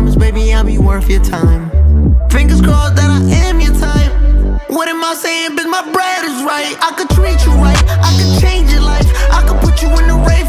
promise, 0.00 0.16
baby, 0.16 0.54
I'll 0.54 0.64
be 0.64 0.78
worth 0.78 1.10
your 1.10 1.22
time. 1.22 1.70
Fingers 2.30 2.62
crossed 2.62 2.96
that 2.96 3.10
I 3.10 3.20
am 3.44 3.60
your 3.60 3.74
type. 3.74 4.12
What 4.70 4.88
am 4.88 5.04
I 5.04 5.12
saying? 5.12 5.56
Bitch, 5.56 5.68
my 5.68 5.84
bread 5.92 6.24
is 6.24 6.40
right. 6.42 6.72
I 6.80 6.92
could 6.96 7.10
treat 7.10 7.36
you 7.44 7.52
right. 7.60 7.76
I 8.00 8.10
could 8.16 8.40
change 8.40 8.72
your 8.72 8.80
life. 8.80 9.04
I 9.30 9.44
could 9.46 9.60
put 9.60 9.82
you 9.82 9.88
in 10.00 10.08
the 10.08 10.16
rain 10.24 10.46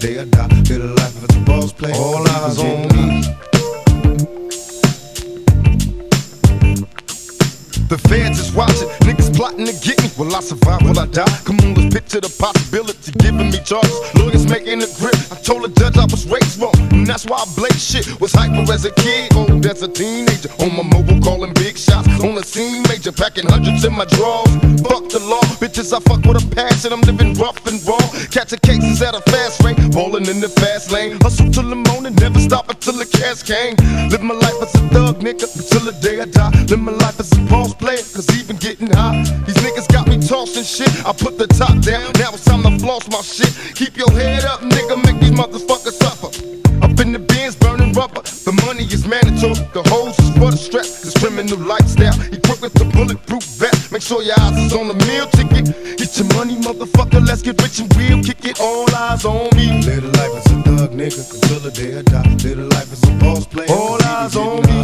day 0.00 0.18
I 0.18 0.24
die. 0.24 0.48
Little 0.70 0.94
life 0.96 1.22
is 1.22 1.36
a 1.36 1.40
boss 1.40 1.72
player, 1.72 1.94
all 1.94 2.26
eyes 2.26 2.58
on 2.58 2.88
me. 2.88 3.20
The 7.90 7.98
feds 8.08 8.38
is 8.38 8.54
watching, 8.54 8.88
niggas 9.04 9.34
plotting 9.36 9.66
to 9.66 9.74
get 9.84 10.00
me. 10.00 10.08
Will 10.16 10.34
I 10.34 10.40
survive? 10.40 10.80
Will 10.82 10.98
I 10.98 11.06
die? 11.06 11.26
Come 11.44 11.58
on, 11.60 11.74
let's 11.74 11.92
picture 11.92 12.20
the 12.20 12.32
possibility. 12.38 13.12
Giving 13.18 13.50
me 13.50 13.58
charges, 13.60 13.92
lawyers 14.14 14.46
making 14.46 14.80
a 14.80 14.88
grip. 14.96 15.18
I 15.30 15.36
told 15.42 15.64
the 15.64 15.70
judge 15.76 15.98
I 15.98 16.06
was 16.06 16.24
and 16.58 17.06
that's 17.06 17.26
why 17.26 17.36
I 17.38 17.46
blaze 17.54 17.82
shit. 17.82 18.20
Was 18.20 18.32
hyper 18.32 18.70
as 18.72 18.84
a 18.84 18.90
kid, 18.90 19.30
oh, 19.34 19.46
old 19.50 19.66
as 19.66 19.82
a 19.82 19.88
teenager. 19.88 20.50
On 20.60 20.74
my 20.74 20.82
mobile, 20.82 21.20
calling 21.20 21.52
big 21.54 21.78
shots. 21.78 22.08
On 22.24 22.34
the 22.34 22.42
scene, 22.42 22.82
major, 22.88 23.12
packing 23.12 23.46
hundreds 23.46 23.84
in 23.84 23.94
my 23.94 24.04
drawers. 24.06 24.50
Fuck 24.82 25.08
the 25.10 25.20
law, 25.28 25.42
bitches, 25.62 25.92
I 25.92 26.00
fuck 26.00 26.24
with 26.26 26.42
a 26.42 26.46
passion. 26.54 26.92
I'm 26.92 27.02
living 27.02 27.34
rough 27.34 27.64
and 27.66 27.78
raw. 27.86 28.00
Catching 28.30 28.58
cases 28.60 29.02
at 29.02 29.14
a 29.14 29.20
fast 29.30 29.62
rate, 29.62 29.78
rolling 29.94 30.26
in 30.26 30.40
the 30.40 30.48
fast 30.48 30.90
lane. 30.90 31.18
Hustle 31.20 31.50
till 31.50 31.68
the 31.68 31.76
morning, 31.76 32.14
never 32.16 32.40
stop 32.40 32.68
until 32.68 32.94
the 32.94 33.06
cash 33.06 33.42
came. 33.42 33.76
Live 34.10 34.22
my 34.22 34.34
life 34.34 34.58
as 34.62 34.74
a 34.74 34.82
thug, 34.90 35.20
nigga, 35.20 35.46
until 35.46 35.84
the 35.86 35.94
day 36.02 36.20
I 36.20 36.26
die. 36.26 36.50
Live 36.66 36.80
my 36.80 36.92
life 36.92 37.20
as 37.20 37.30
a 37.32 37.40
boss 37.46 37.74
player, 37.74 38.02
cause 38.14 38.26
he 38.26 38.42
been 38.42 38.56
getting 38.56 38.90
hot. 38.90 39.14
These 39.46 39.60
niggas 39.62 39.88
got 39.92 40.08
me 40.08 40.18
tossing 40.18 40.64
shit. 40.64 40.90
I 41.06 41.12
put 41.12 41.38
the 41.38 41.46
top 41.46 41.78
down, 41.80 42.10
now 42.18 42.34
it's 42.34 42.44
time 42.44 42.62
to 42.62 42.72
floss 42.78 43.08
my 43.08 43.20
shit. 43.22 43.52
Keep 43.74 43.96
your 43.96 44.10
head 44.12 44.44
up, 44.44 44.60
nigga, 44.60 44.96
make 45.04 45.20
these 45.20 45.30
motherfuckers 45.30 45.94
suffer. 45.94 46.49
The 47.90 47.98
rubber. 47.98 48.22
The 48.22 48.52
money 48.66 48.84
is 48.84 49.06
mandatory, 49.06 49.54
the 49.72 49.82
hoes 49.90 50.18
is 50.18 50.30
for 50.38 50.50
the 50.50 50.56
stress. 50.56 51.02
This 51.02 51.14
criminal 51.14 51.58
lifestyle, 51.58 52.14
equipped 52.32 52.62
with 52.62 52.74
the 52.74 52.84
bulletproof 52.84 53.42
vest. 53.58 53.92
Make 53.92 54.02
sure 54.02 54.22
your 54.22 54.38
eyes 54.40 54.56
is 54.58 54.72
on 54.72 54.88
the 54.88 54.94
meal 55.06 55.26
ticket. 55.26 55.74
Get 55.98 56.16
your 56.18 56.28
money, 56.34 56.56
motherfucker, 56.56 57.24
let's 57.26 57.42
get 57.42 57.60
rich 57.62 57.80
and 57.80 57.90
real. 57.96 58.22
Kick 58.22 58.44
it, 58.44 58.60
all 58.60 58.86
eyes 58.94 59.24
on 59.24 59.50
me. 59.56 59.82
Little 59.82 60.10
life 60.10 60.34
is 60.38 60.46
a 60.52 60.62
thug, 60.62 60.90
nigga, 60.92 61.22
until 61.34 61.60
the 61.60 61.70
day 61.70 61.98
I 61.98 62.02
die. 62.02 62.34
Little 62.42 62.68
life 62.68 62.92
is 62.92 63.02
a 63.02 63.12
boss 63.18 63.46
player. 63.46 63.70
All 63.70 64.02
eyes 64.02 64.36
on 64.36 64.62
me. 64.68 64.78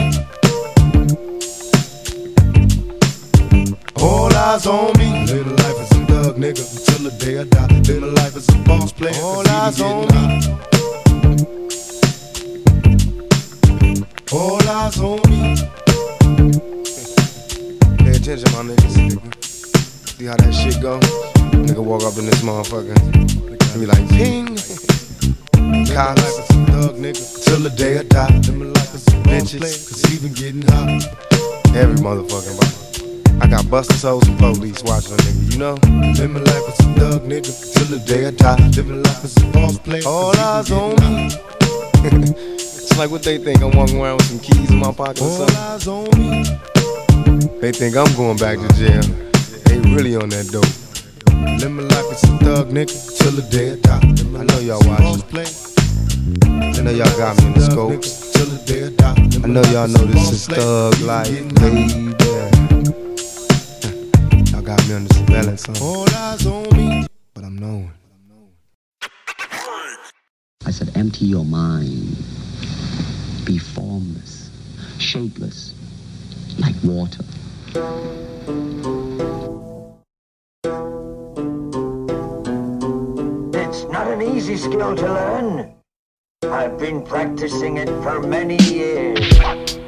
All 4.02 4.34
eyes 4.34 4.66
on 4.66 4.92
me. 4.98 5.08
Little 5.26 5.54
life 5.62 5.78
is 5.84 5.90
a 5.90 6.00
thug 6.06 6.36
nigga 6.36 6.64
until 6.64 7.10
the 7.10 7.14
day 7.18 7.38
I 7.38 7.44
die. 7.44 7.70
Little 7.86 8.12
life 8.12 8.36
is 8.36 8.48
a 8.48 8.58
boss 8.66 8.92
player. 8.92 9.14
All 9.22 9.46
eyes 9.46 9.80
on 9.80 10.06
me. 10.10 10.56
All 14.32 14.60
eyes 14.68 14.98
on 14.98 15.20
me. 15.30 15.54
Pay 17.98 18.10
attention, 18.10 18.50
my 18.50 18.62
niggas. 18.66 18.94
See 20.08 20.24
how 20.24 20.36
that 20.36 20.52
shit 20.52 20.82
go? 20.82 20.98
Nigga 21.62 21.78
walk 21.78 22.02
up 22.02 22.18
in 22.18 22.26
this 22.26 22.42
motherfucker 22.42 22.96
and 23.06 23.80
be 23.80 23.86
like, 23.86 24.08
ping. 24.08 24.48
A 24.48 24.58
thug 26.66 26.96
nigga 26.96 27.44
till 27.44 27.60
the 27.60 27.70
day 27.70 27.98
I 27.98 28.02
die. 28.02 28.26
A 28.26 28.30
boss 29.22 29.54
player, 29.54 29.60
cause 29.60 30.02
he 30.08 30.18
been 30.18 30.32
getting 30.34 30.62
hot. 30.62 31.06
Every 31.76 31.96
motherfucking 31.96 32.58
body. 32.58 33.40
I 33.40 33.46
got 33.46 33.70
busted 33.70 33.98
souls 33.98 34.26
and 34.26 34.36
police 34.40 34.82
watching 34.82 35.12
a 35.12 35.16
nigga, 35.18 35.52
you 35.52 35.58
know? 35.58 35.74
Living 36.18 36.42
life 36.42 36.68
is 36.68 36.80
a 36.80 36.94
thug 36.98 37.22
nigga 37.22 37.52
till 37.74 37.96
the 37.96 38.04
day 38.04 38.26
I 38.26 38.30
die. 38.32 38.68
Living 38.70 39.04
life 39.04 39.24
is 39.24 39.36
a 39.36 39.46
boss 39.52 39.78
player. 39.78 40.02
All 40.04 40.36
eyes 40.36 40.72
on 40.72 40.96
me. 40.96 41.30
Like 42.96 43.10
what 43.10 43.22
they 43.22 43.38
think. 43.38 43.62
I'm 43.62 43.72
walking 43.76 44.00
around 44.00 44.16
with 44.18 44.26
some 44.26 44.40
keys 44.40 44.70
in 44.70 44.78
my 44.78 44.92
pocket 44.92 45.20
or 45.20 45.48
something. 45.48 45.92
on. 45.92 47.60
They 47.60 47.72
think 47.72 47.96
I'm 47.96 48.14
going 48.16 48.36
back 48.38 48.58
to 48.58 48.68
jail. 48.76 49.02
They 49.64 49.78
really 49.94 50.16
on 50.16 50.28
that 50.30 50.48
dope. 50.50 50.64
Living 51.60 51.88
life 51.88 52.12
is 52.12 52.22
a 52.24 52.38
thug 52.38 52.70
nigga 52.70 53.18
till 53.18 53.32
the 53.32 53.42
day 53.50 53.72
I 53.72 53.76
die. 53.76 54.00
I 54.38 54.44
know 54.44 54.58
y'all 54.60 54.80
watching. 54.88 55.22
I 56.46 56.80
know 56.82 56.90
y'all 56.90 57.16
got 57.18 57.36
me 57.40 57.46
in 57.46 57.52
the 57.54 57.60
scope. 57.60 57.92
I 59.44 59.48
know 59.48 59.62
y'all 59.72 59.88
know 59.88 60.04
this 60.06 60.32
is 60.32 60.46
thug 60.46 60.98
life, 61.00 61.28
baby. 61.56 62.14
Y'all 64.50 64.62
got 64.62 64.86
me 64.88 64.94
under 64.94 65.14
surveillance, 65.14 65.66
huh? 65.66 65.84
All 65.84 66.08
eyes 66.14 66.46
on 66.46 66.76
me. 66.76 67.06
but 67.34 67.44
I'm 67.44 67.56
knowing. 67.56 67.92
I 70.64 70.70
said, 70.70 70.96
empty 70.96 71.26
your 71.26 71.44
mind. 71.44 72.16
Be 73.46 73.58
formless, 73.58 74.50
shapeless, 74.98 75.72
like 76.58 76.74
water. 76.82 77.24
It's 83.54 83.84
not 83.84 84.08
an 84.08 84.22
easy 84.22 84.56
skill 84.56 84.96
to 84.96 85.02
learn. 85.02 85.74
I've 86.42 86.76
been 86.76 87.04
practicing 87.04 87.76
it 87.76 87.88
for 88.02 88.20
many 88.20 88.56
years. 88.64 89.78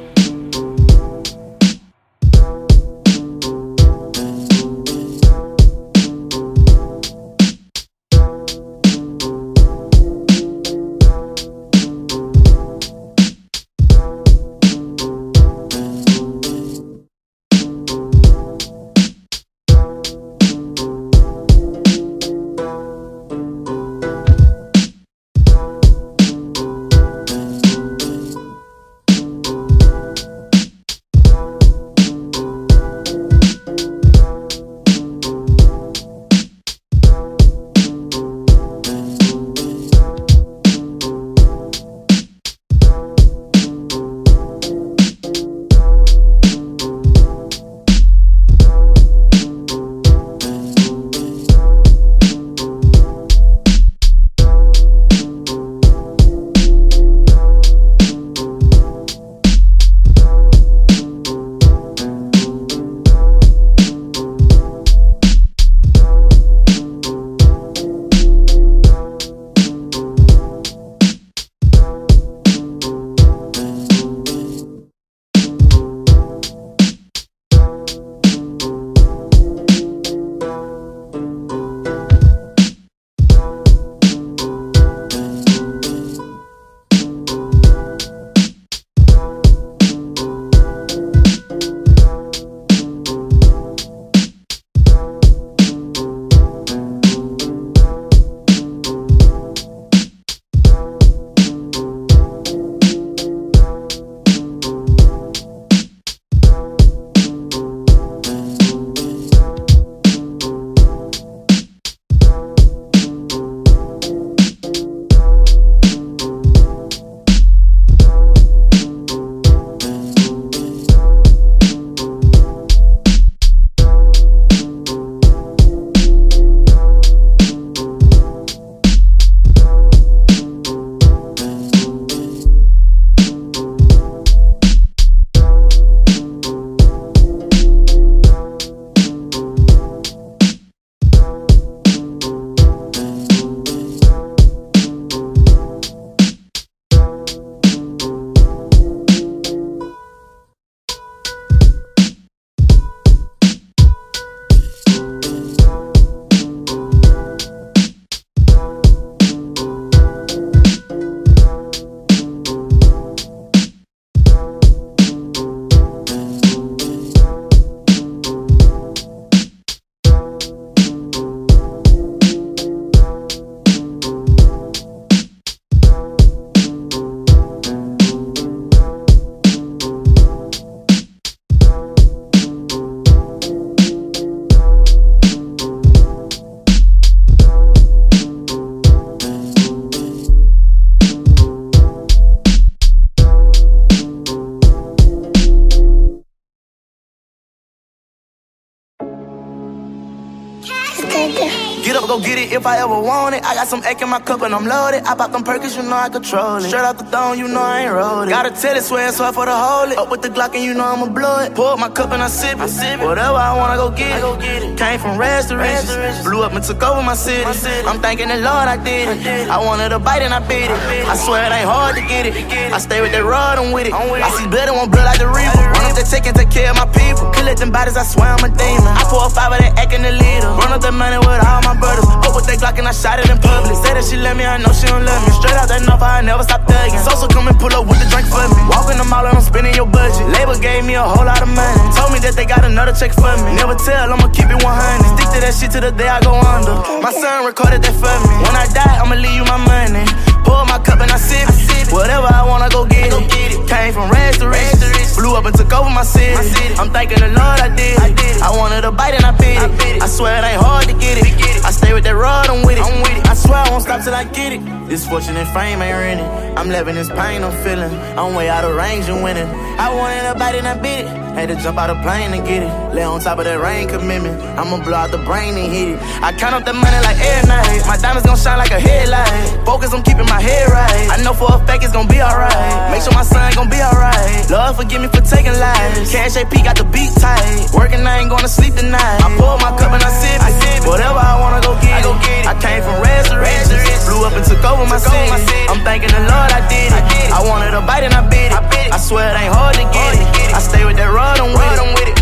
If 202.59 202.65
I 202.65 202.79
ever 202.79 202.99
want 202.99 203.28
some 203.69 203.83
egg 203.83 204.01
in 204.01 204.09
my 204.09 204.19
cup 204.19 204.41
and 204.41 204.53
I'm 204.53 204.65
loaded. 204.65 205.03
I 205.05 205.13
pop 205.13 205.31
them 205.31 205.43
perkins, 205.43 205.77
you 205.77 205.83
know 205.83 205.95
I 205.95 206.09
control 206.09 206.57
it. 206.57 206.67
Straight 206.67 206.81
off 206.81 206.97
the 206.97 207.03
dome, 207.05 207.37
you 207.37 207.47
know 207.47 207.61
I 207.61 207.81
ain't 207.81 207.93
rolled 207.93 208.27
it. 208.27 208.31
Gotta 208.31 208.49
tell 208.49 208.75
it, 208.75 208.83
swear 208.83 209.07
it's 209.07 209.19
hard 209.19 209.35
for 209.35 209.45
the 209.45 209.55
hold 209.55 209.91
it. 209.91 209.97
Up 209.99 210.09
with 210.09 210.23
the 210.23 210.29
Glock 210.29 210.55
and 210.55 210.63
you 210.63 210.73
know 210.73 210.85
I'ma 210.85 211.05
blow 211.05 211.37
it. 211.45 211.53
Pour 211.53 211.73
up 211.73 211.79
my 211.79 211.89
cup 211.89 212.11
and 212.11 212.21
I 212.23 212.29
sip 212.29 212.57
it. 212.57 212.61
I 212.61 212.67
sip 212.67 212.99
it. 212.99 213.05
Whatever 213.05 213.37
I 213.37 213.55
wanna 213.55 213.77
go 213.77 213.91
get 213.91 214.17
it. 214.17 214.21
Go 214.21 214.35
get 214.37 214.63
it. 214.63 214.75
Came 214.75 214.99
from 214.99 215.19
rags 215.19 215.45
to 215.47 215.57
riches. 215.57 216.25
Blew 216.25 216.41
up 216.41 216.53
and 216.53 216.63
took 216.65 216.81
over 216.81 217.03
my 217.03 217.13
city. 217.13 217.45
I'm 217.85 218.01
thanking 218.01 218.29
the 218.29 218.37
Lord 218.41 218.65
I 218.73 218.77
did 218.81 219.05
it. 219.05 219.49
I 219.49 219.57
wanted 219.63 219.91
a 219.91 219.99
bite 219.99 220.23
and 220.23 220.33
I 220.33 220.39
bit 220.39 220.71
it. 220.71 221.05
I 221.05 221.15
swear 221.15 221.45
it 221.45 221.53
ain't 221.53 221.69
hard 221.69 221.95
to 221.95 222.01
get 222.01 222.25
it. 222.25 222.33
I 222.73 222.79
stay 222.79 223.01
with 223.01 223.11
that 223.11 223.23
rod, 223.23 223.59
I'm 223.59 223.71
with 223.71 223.85
it. 223.85 223.93
I 223.93 224.29
see 224.33 224.47
blood 224.47 224.67
and 224.67 224.77
want 224.77 224.91
blood 224.91 225.05
like 225.05 225.19
the 225.19 225.29
reaper. 225.29 225.61
Run 225.77 225.85
up 225.85 225.95
the 225.95 226.05
check 226.09 226.25
and 226.25 226.35
take 226.35 226.49
care 226.49 226.71
of 226.71 226.77
my 226.77 226.89
people. 226.89 227.29
Kill 227.37 227.45
them 227.53 227.71
bodies, 227.71 227.97
I 227.97 228.03
swear 228.03 228.33
I'm 228.33 228.41
a 228.41 228.49
demon. 228.49 228.89
I 228.89 229.05
pour 229.05 229.25
a 229.25 229.29
five 229.29 229.53
of 229.53 229.59
that 229.61 229.77
egg 229.77 229.93
in 229.93 230.01
the 230.01 230.11
leader. 230.11 230.49
Run 230.57 230.73
up 230.73 230.81
the 230.81 230.91
money 230.91 231.21
with 231.21 231.45
all 231.45 231.61
my 231.61 231.77
brothers. 231.77 232.09
Up 232.25 232.33
with 232.33 232.49
that 232.49 232.57
Glock 232.57 232.79
and 232.79 232.87
I 232.87 232.93
shot 232.93 233.19
it 233.19 233.29
in 233.29 233.37
public. 233.37 233.58
Say 233.67 233.91
that 233.91 234.05
she 234.07 234.15
love 234.15 234.37
me, 234.39 234.45
I 234.47 234.55
know 234.57 234.71
she 234.71 234.87
don't 234.87 235.03
love 235.03 235.19
me. 235.27 235.31
Straight 235.35 235.57
out 235.59 235.67
that 235.67 235.83
number, 235.83 236.07
I 236.07 236.21
never 236.23 236.43
stop 236.43 236.63
thugging. 236.63 237.01
Sosa 237.03 237.27
come 237.27 237.47
and 237.51 237.57
pull 237.59 237.73
up 237.75 237.83
with 237.89 237.99
the 237.99 238.07
drink 238.07 238.31
for 238.31 238.39
me. 238.47 238.55
Walk 238.71 238.87
in 238.91 238.97
the 238.97 239.03
mall 239.03 239.27
and 239.27 239.35
I'm 239.35 239.43
spending 239.43 239.75
your 239.75 239.87
budget. 239.89 240.23
Label 240.31 240.55
gave 240.55 240.85
me 240.85 240.95
a 240.95 241.03
whole 241.03 241.25
lot 241.27 241.41
of 241.43 241.51
money. 241.51 241.79
Told 241.91 242.15
me 242.15 242.19
that 242.23 242.35
they 242.39 242.47
got 242.47 242.63
another 242.63 242.95
check 242.95 243.11
for 243.11 243.31
me. 243.43 243.55
Never 243.59 243.75
tell, 243.75 244.07
I'ma 244.11 244.31
keep 244.31 244.47
it 244.47 244.59
100. 244.61 245.19
Stick 245.19 245.29
to 245.35 245.39
that 245.43 245.53
shit 245.53 245.71
till 245.75 245.83
the 245.83 245.91
day 245.91 246.07
I 246.07 246.23
go 246.23 246.35
under. 246.35 246.75
My 247.03 247.11
son 247.11 247.43
recorded 247.45 247.83
that 247.83 247.95
for 247.99 248.15
me. 248.23 248.31
When 248.45 248.55
I 248.55 248.65
die, 248.71 248.97
I'ma 249.01 249.15
leave 249.19 249.35
you 249.35 249.45
my 249.45 249.59
money. 249.59 250.07
Pour 250.47 250.63
my 250.65 250.79
cup 250.79 251.03
and 251.03 251.11
I 251.11 251.19
sip 251.19 251.49
it. 251.49 251.91
Whatever 251.91 252.31
I 252.31 252.47
want, 252.47 252.63
I 252.63 252.69
go 252.69 252.85
get 252.85 253.11
it. 253.11 253.67
Came 253.67 253.91
from 253.93 254.09
rags 254.09 254.39
to 254.39 254.47
riches. 254.47 254.98
Blew 255.19 255.35
up 255.35 255.43
and 255.43 255.53
took 255.53 255.73
over 255.73 255.89
my 255.89 256.03
city. 256.03 256.31
I'm 256.79 256.91
thanking 256.91 257.19
the 257.19 257.27
Lord 257.27 257.59
I 257.59 257.67
did 257.75 257.99
it. 257.99 258.41
I 258.41 258.55
wanted 258.55 258.85
a 258.85 258.91
bite 258.91 259.15
and 259.15 259.25
I 259.25 259.35
bit 259.35 259.57
it. 259.59 260.01
I 260.01 260.07
swear 260.07 260.39
it 260.39 260.47
ain't 260.47 260.61
hard 260.61 260.85
to 260.87 260.93
get 260.93 261.19
it. 261.19 261.65
I 261.65 261.71
stay 261.71 261.93
with 261.93 262.05
that 262.05 262.15
rod, 262.15 262.47
I'm 262.47 262.65
with 262.65 262.77
it. 262.79 263.27
I 263.27 263.33
swear 263.33 263.59
I 263.59 263.69
won't 263.69 263.83
stop 263.83 264.01
till 264.01 264.15
I 264.15 264.23
get 264.23 264.53
it. 264.53 264.61
This 264.87 265.05
fortune 265.07 265.35
and 265.35 265.47
fame 265.49 265.81
ain't 265.81 265.93
renting. 265.93 266.57
I'm 266.57 266.69
living 266.69 266.95
this 266.95 267.09
pain 267.09 267.43
I'm 267.43 267.51
feeling. 267.63 267.91
I'm 268.17 268.33
way 268.33 268.47
out 268.47 268.63
of 268.63 268.75
range 268.75 269.09
and 269.09 269.21
winning. 269.21 269.47
I 269.77 269.93
wanted 269.93 270.23
a 270.25 270.39
bite 270.39 270.55
and 270.55 270.67
I 270.67 270.79
bit 270.79 271.05
it. 271.05 271.28
Had 271.35 271.49
to 271.49 271.55
jump 271.55 271.77
out 271.77 271.89
of 271.89 272.01
plane 272.01 272.33
and 272.33 272.45
get 272.45 272.63
it. 272.63 272.71
Lay 272.93 273.03
on 273.03 273.21
top 273.21 273.39
of 273.39 273.45
that 273.45 273.59
rain 273.59 273.87
commitment. 273.87 274.41
I'ma 274.59 274.83
blow 274.83 274.97
out 274.97 275.11
the 275.11 275.21
brain 275.23 275.55
and 275.55 275.71
hit 275.71 275.95
it. 275.95 275.99
I 276.21 276.33
count 276.33 276.53
up 276.55 276.65
the 276.65 276.73
money 276.73 276.99
like 277.05 277.17
every 277.21 277.47
night. 277.47 277.85
My 277.87 277.97
diamonds 277.97 278.27
gon' 278.27 278.35
shine 278.35 278.57
like 278.57 278.71
a 278.71 278.79
headlight. 278.79 279.29
Focus, 279.63 279.93
I'm 279.93 280.03
keeping 280.03 280.27
my 280.27 280.41
head 280.41 280.67
right. 280.69 281.07
I 281.13 281.21
know 281.23 281.33
for 281.33 281.47
a 281.47 281.59
fact 281.63 281.83
it's 281.83 281.93
gon' 281.93 282.07
be 282.07 282.19
alright. 282.19 282.91
Make 282.91 283.03
sure 283.05 283.13
my 283.13 283.23
son 283.23 283.53
gon' 283.55 283.69
be 283.69 283.79
alright. 283.79 284.49
Lord, 284.49 284.75
forgive 284.75 285.01
me 285.01 285.07
for 285.07 285.21
taking 285.21 285.55
lives. 285.55 286.11
Cash 286.11 286.35
AP 286.35 286.51
got 286.65 286.75
the 286.75 286.83
beat 286.89 287.13
tight. 287.21 287.71
Working, 287.71 288.03
I 288.03 288.19
ain't 288.19 288.29
gonna 288.29 288.49
sleep 288.49 288.75
tonight. 288.75 289.21
I 289.23 289.29
pour 289.37 289.55
my 289.63 289.71
cup 289.79 289.95
and 289.95 290.03
I 290.03 290.11
sip 290.11 290.43
it. 290.43 290.87
Whatever 290.87 291.21
I 291.21 291.39
wanna 291.39 291.61
go 291.61 291.77
get 291.79 292.03
it. 292.03 292.47
I 292.49 292.57
came 292.59 292.81
from 292.81 292.99
rags 292.99 293.29
to 293.29 293.37
riches. 293.37 294.09
Blew 294.09 294.25
up 294.25 294.33
and 294.33 294.43
took 294.43 294.63
over 294.65 294.83
my 294.89 294.97
city. 294.97 295.29
I'm 295.69 295.79
thanking 295.85 296.09
the 296.09 296.25
Lord 296.25 296.49
I 296.51 296.65
did 296.67 296.89
it. 296.91 297.31
I 297.31 297.39
wanted 297.47 297.77
a 297.77 297.81
bite 297.85 298.03
and 298.03 298.13
I 298.13 298.27
bit 298.27 298.51
it. 298.51 298.91
I 298.91 298.97
swear 298.97 299.29
it 299.29 299.37
ain't 299.37 299.53
hard 299.53 299.75
to 299.75 299.85
get 299.93 300.17
it. 300.17 300.27
I 300.53 300.59
stay 300.59 300.83
with 300.83 300.97
that 300.97 301.13
I'm 301.21 301.53
with 301.95 302.07
it. 302.07 302.18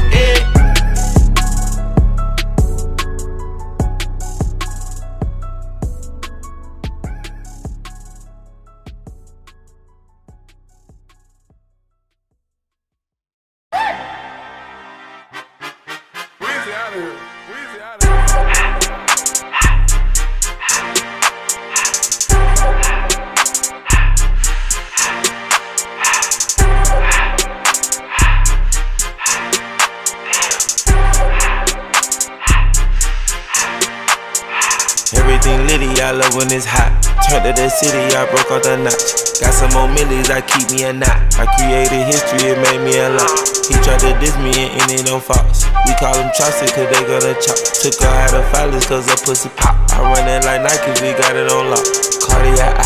I 35.98 36.12
love 36.14 36.36
when 36.38 36.52
it's 36.54 36.66
hot. 36.66 36.94
Turned 37.26 37.44
to 37.44 37.52
the 37.58 37.70
city, 37.74 37.98
I 38.14 38.30
broke 38.30 38.54
all 38.54 38.62
the 38.62 38.78
notch. 38.78 39.42
Got 39.42 39.54
some 39.54 39.74
more 39.74 39.90
millies, 39.90 40.30
I 40.30 40.46
keep 40.46 40.70
me 40.70 40.86
a 40.86 40.94
knot. 40.94 41.18
I 41.42 41.50
created 41.58 42.06
history, 42.06 42.54
it 42.54 42.60
made 42.62 42.82
me 42.86 43.02
a 43.02 43.10
lot. 43.10 43.34
He 43.66 43.74
tried 43.82 44.02
to 44.06 44.14
diss 44.22 44.38
me 44.38 44.54
and 44.54 44.78
end 44.86 44.94
it 44.94 45.10
on 45.10 45.22
Fox. 45.22 45.66
We 45.90 45.98
call 45.98 46.14
him 46.14 46.30
Chaucer, 46.38 46.70
cause 46.70 46.86
they 46.86 47.02
gonna 47.02 47.34
chop. 47.42 47.58
Took 47.82 47.98
her 48.06 48.14
out 48.14 48.34
of 48.38 48.46
filers, 48.54 48.86
cause 48.86 49.10
her 49.10 49.18
pussy 49.26 49.50
pop. 49.58 49.74
I 49.94 50.06
run 50.06 50.28
it 50.30 50.46
like 50.46 50.62
Nike, 50.62 50.94
we 51.02 51.18
got 51.18 51.34
it 51.34 51.50
on 51.50 51.74
lock. 51.74 51.86
Cardiac. 52.30 52.78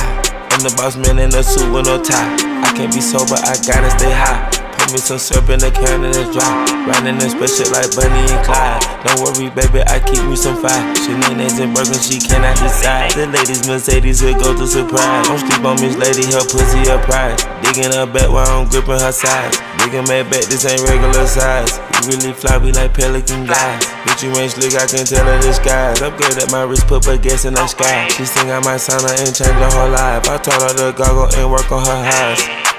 I'm 0.55 0.63
the 0.63 0.71
boss 0.79 0.95
man 0.95 1.19
in 1.19 1.35
a 1.35 1.43
suit 1.43 1.67
with 1.71 1.87
no 1.87 1.99
tie. 1.99 2.35
I 2.63 2.71
can't 2.75 2.93
be 2.93 3.01
sober, 3.01 3.35
I 3.35 3.59
gotta 3.67 3.91
stay 3.97 4.11
high. 4.11 4.60
Me 4.91 4.99
some 4.99 5.23
syrup 5.23 5.47
in 5.47 5.55
the 5.63 5.71
can 5.71 6.03
and 6.03 6.11
it's 6.11 6.27
dry. 6.35 6.67
Riding 6.83 7.15
in 7.15 7.29
special 7.31 7.71
like 7.71 7.95
Bonnie 7.95 8.27
and 8.27 8.43
Clyde. 8.43 8.83
Don't 9.07 9.23
worry, 9.23 9.47
baby, 9.55 9.79
I 9.87 10.03
keep 10.03 10.19
me 10.27 10.35
some 10.35 10.59
fire. 10.59 10.83
Shenanigans 10.99 11.63
and 11.63 11.71
burgers, 11.71 12.03
she 12.03 12.19
cannot 12.19 12.59
decide. 12.59 13.15
The 13.15 13.31
ladies 13.31 13.63
Mercedes 13.63 14.19
will 14.19 14.35
go 14.35 14.51
to 14.51 14.67
surprise. 14.67 15.31
Don't 15.31 15.39
sleep 15.39 15.63
on 15.63 15.79
Miss 15.79 15.95
Lady, 15.95 16.27
her 16.35 16.43
pussy 16.43 16.83
a 16.91 16.99
prize. 17.07 17.39
Digging 17.63 17.95
her 17.95 18.03
back 18.03 18.27
while 18.27 18.43
I'm 18.43 18.67
gripping 18.67 18.99
her 18.99 19.15
sides. 19.15 19.63
Digging 19.79 20.03
my 20.11 20.27
back, 20.27 20.43
this 20.51 20.67
ain't 20.67 20.83
regular 20.83 21.23
size. 21.23 21.79
You 22.03 22.11
really 22.11 22.35
fly, 22.35 22.59
we 22.59 22.75
like 22.75 22.91
pelican 22.91 23.47
guys. 23.47 23.87
Bitch, 24.03 24.27
you 24.27 24.35
ain't 24.35 24.51
slick, 24.51 24.75
I 24.75 24.91
can 24.91 25.07
tell 25.07 25.23
her 25.23 25.39
disguise. 25.39 26.03
Upgrade 26.03 26.35
at 26.35 26.51
my 26.51 26.67
wrist, 26.67 26.91
put 26.91 27.07
her 27.07 27.15
gas 27.15 27.47
in 27.47 27.55
the 27.55 27.63
sky. 27.63 28.11
She 28.11 28.27
sing 28.27 28.51
I 28.51 28.59
might 28.59 28.83
sign 28.83 28.99
her 28.99 29.15
and 29.15 29.31
change 29.31 29.55
her 29.55 29.71
whole 29.71 29.87
life. 29.87 30.27
I 30.27 30.35
told 30.35 30.59
her 30.59 30.75
to 30.83 30.91
goggle 30.91 31.31
and 31.39 31.47
work 31.47 31.71
on 31.71 31.79
her 31.79 32.01
highs. 32.03 32.70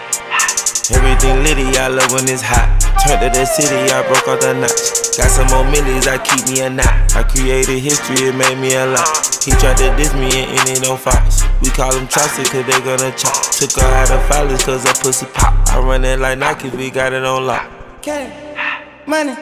Everything 0.94 1.42
litty, 1.42 1.76
I 1.78 1.88
love 1.88 2.12
when 2.12 2.28
it's 2.28 2.42
hot. 2.42 2.68
Turned 3.02 3.20
to 3.20 3.28
the 3.32 3.44
city, 3.46 3.90
I 3.90 4.06
broke 4.06 4.28
all 4.28 4.38
the 4.38 4.54
notch. 4.54 5.16
Got 5.16 5.28
some 5.28 5.48
more 5.48 5.64
millies, 5.64 6.06
I 6.06 6.18
keep 6.18 6.46
me 6.48 6.60
a 6.62 6.70
knot. 6.70 7.16
I 7.16 7.22
created 7.22 7.80
history, 7.80 8.28
it 8.28 8.34
made 8.34 8.58
me 8.58 8.74
a 8.74 8.86
lot. 8.86 9.08
He 9.44 9.50
tried 9.52 9.76
to 9.78 9.94
diss 9.96 10.14
me 10.14 10.30
and 10.30 10.68
end 10.68 10.78
it 10.78 10.88
on 10.88 10.96
Fox. 10.96 11.42
We 11.60 11.70
call 11.70 11.92
him 11.94 12.06
Chaucer, 12.08 12.44
cause 12.44 12.64
they 12.64 12.78
gonna 12.80 13.10
chop. 13.16 13.34
Took 13.52 13.72
her 13.82 13.88
out 13.88 14.10
of 14.10 14.20
filers, 14.30 14.64
cause 14.64 14.84
her 14.84 14.94
pussy 15.02 15.26
pop. 15.34 15.54
I 15.68 15.80
run 15.80 16.04
it 16.04 16.18
like 16.20 16.38
Nike, 16.38 16.68
we 16.70 16.90
got 16.90 17.12
it 17.12 17.24
on 17.24 17.46
lock. 17.46 17.68
Get 18.02 18.30
it, 18.30 19.06
money, 19.06 19.34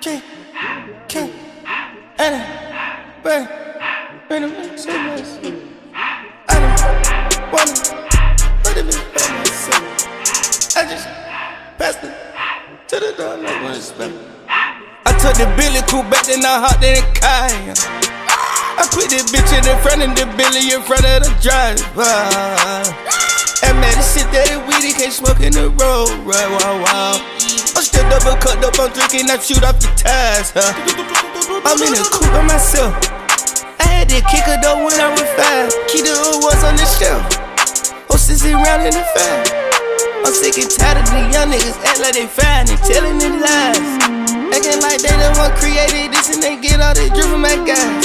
K, 0.00 0.22
K, 1.08 1.30
Anna, 2.18 2.40
Burn, 3.22 3.48
Burn, 4.28 4.50
Burn, 4.50 4.78
so 4.78 4.98
much. 4.98 5.24
I 5.94 6.54
don't 6.54 7.52
wanna 7.52 7.74
put 8.62 8.76
it 8.76 8.84
myself. 8.86 9.97
I 10.78 10.86
just 10.86 11.10
passed 11.74 12.06
it 12.06 12.14
to 12.86 13.02
the 13.02 13.10
door. 13.18 13.34
I 13.34 15.10
took 15.18 15.34
the 15.34 15.50
Billy 15.58 15.82
cool 15.90 16.06
back, 16.06 16.22
then 16.30 16.46
I 16.46 16.62
hopped 16.62 16.86
in 16.86 16.94
the 16.94 17.02
car. 17.18 17.50
I 17.50 18.86
put 18.94 19.10
this 19.10 19.26
bitch 19.26 19.50
in 19.58 19.66
the 19.66 19.74
front 19.82 20.06
of 20.06 20.14
the 20.14 20.30
Billy 20.38 20.70
in 20.70 20.78
front 20.86 21.02
of 21.02 21.26
the 21.26 21.34
driver. 21.42 22.06
And 23.66 23.74
man, 23.82 23.90
this 23.98 24.14
shit 24.14 24.30
that 24.30 24.54
it 24.54 24.62
weedy 24.70 24.94
can't 24.94 25.10
smoke 25.10 25.42
in 25.42 25.50
the 25.50 25.66
road, 25.82 26.14
right? 26.22 26.46
Wow, 26.46 26.78
wow. 26.86 27.14
I'm 27.74 27.82
still 27.82 28.06
double 28.06 28.38
cut 28.38 28.62
up, 28.62 28.78
I'm 28.78 28.94
drinking, 28.94 29.34
I 29.34 29.42
shoot 29.42 29.66
off 29.66 29.82
the 29.82 29.90
tires, 29.98 30.54
huh? 30.54 30.62
I'm 31.66 31.82
in 31.82 31.90
the 31.90 32.06
coupe 32.06 32.30
by 32.30 32.46
myself. 32.46 32.94
I 33.82 33.98
had 33.98 34.06
to 34.14 34.22
kick 34.30 34.46
her 34.46 34.54
though 34.62 34.78
when 34.86 34.94
I 34.94 35.10
was 35.10 35.26
five. 35.34 35.74
The 35.90 36.14
old 36.22 36.46
ones 36.46 36.62
on 36.62 36.78
the 36.78 36.86
shelf. 36.86 37.26
Oh, 38.06 38.14
Hostess 38.14 38.46
around 38.46 38.86
in 38.86 38.94
the 38.94 39.02
five. 39.10 39.57
I'm 40.24 40.34
sick 40.34 40.58
and 40.58 40.70
tired 40.70 40.98
of 40.98 41.08
the 41.08 41.20
young 41.32 41.48
niggas 41.50 41.78
act 41.84 42.00
like 42.00 42.14
they 42.14 42.26
fine 42.26 42.68
and 42.68 42.80
telling 42.84 43.18
them 43.18 43.40
lies. 43.40 43.80
Acting 44.52 44.80
like 44.82 45.00
they 45.00 45.14
the 45.16 45.30
one 45.38 45.52
created 45.56 46.12
this 46.12 46.34
and 46.34 46.42
they 46.42 46.56
get 46.60 46.80
all 46.80 46.94
this 46.94 47.10
drip 47.10 47.26
from 47.26 47.42
my 47.42 47.56
guys. 47.64 48.04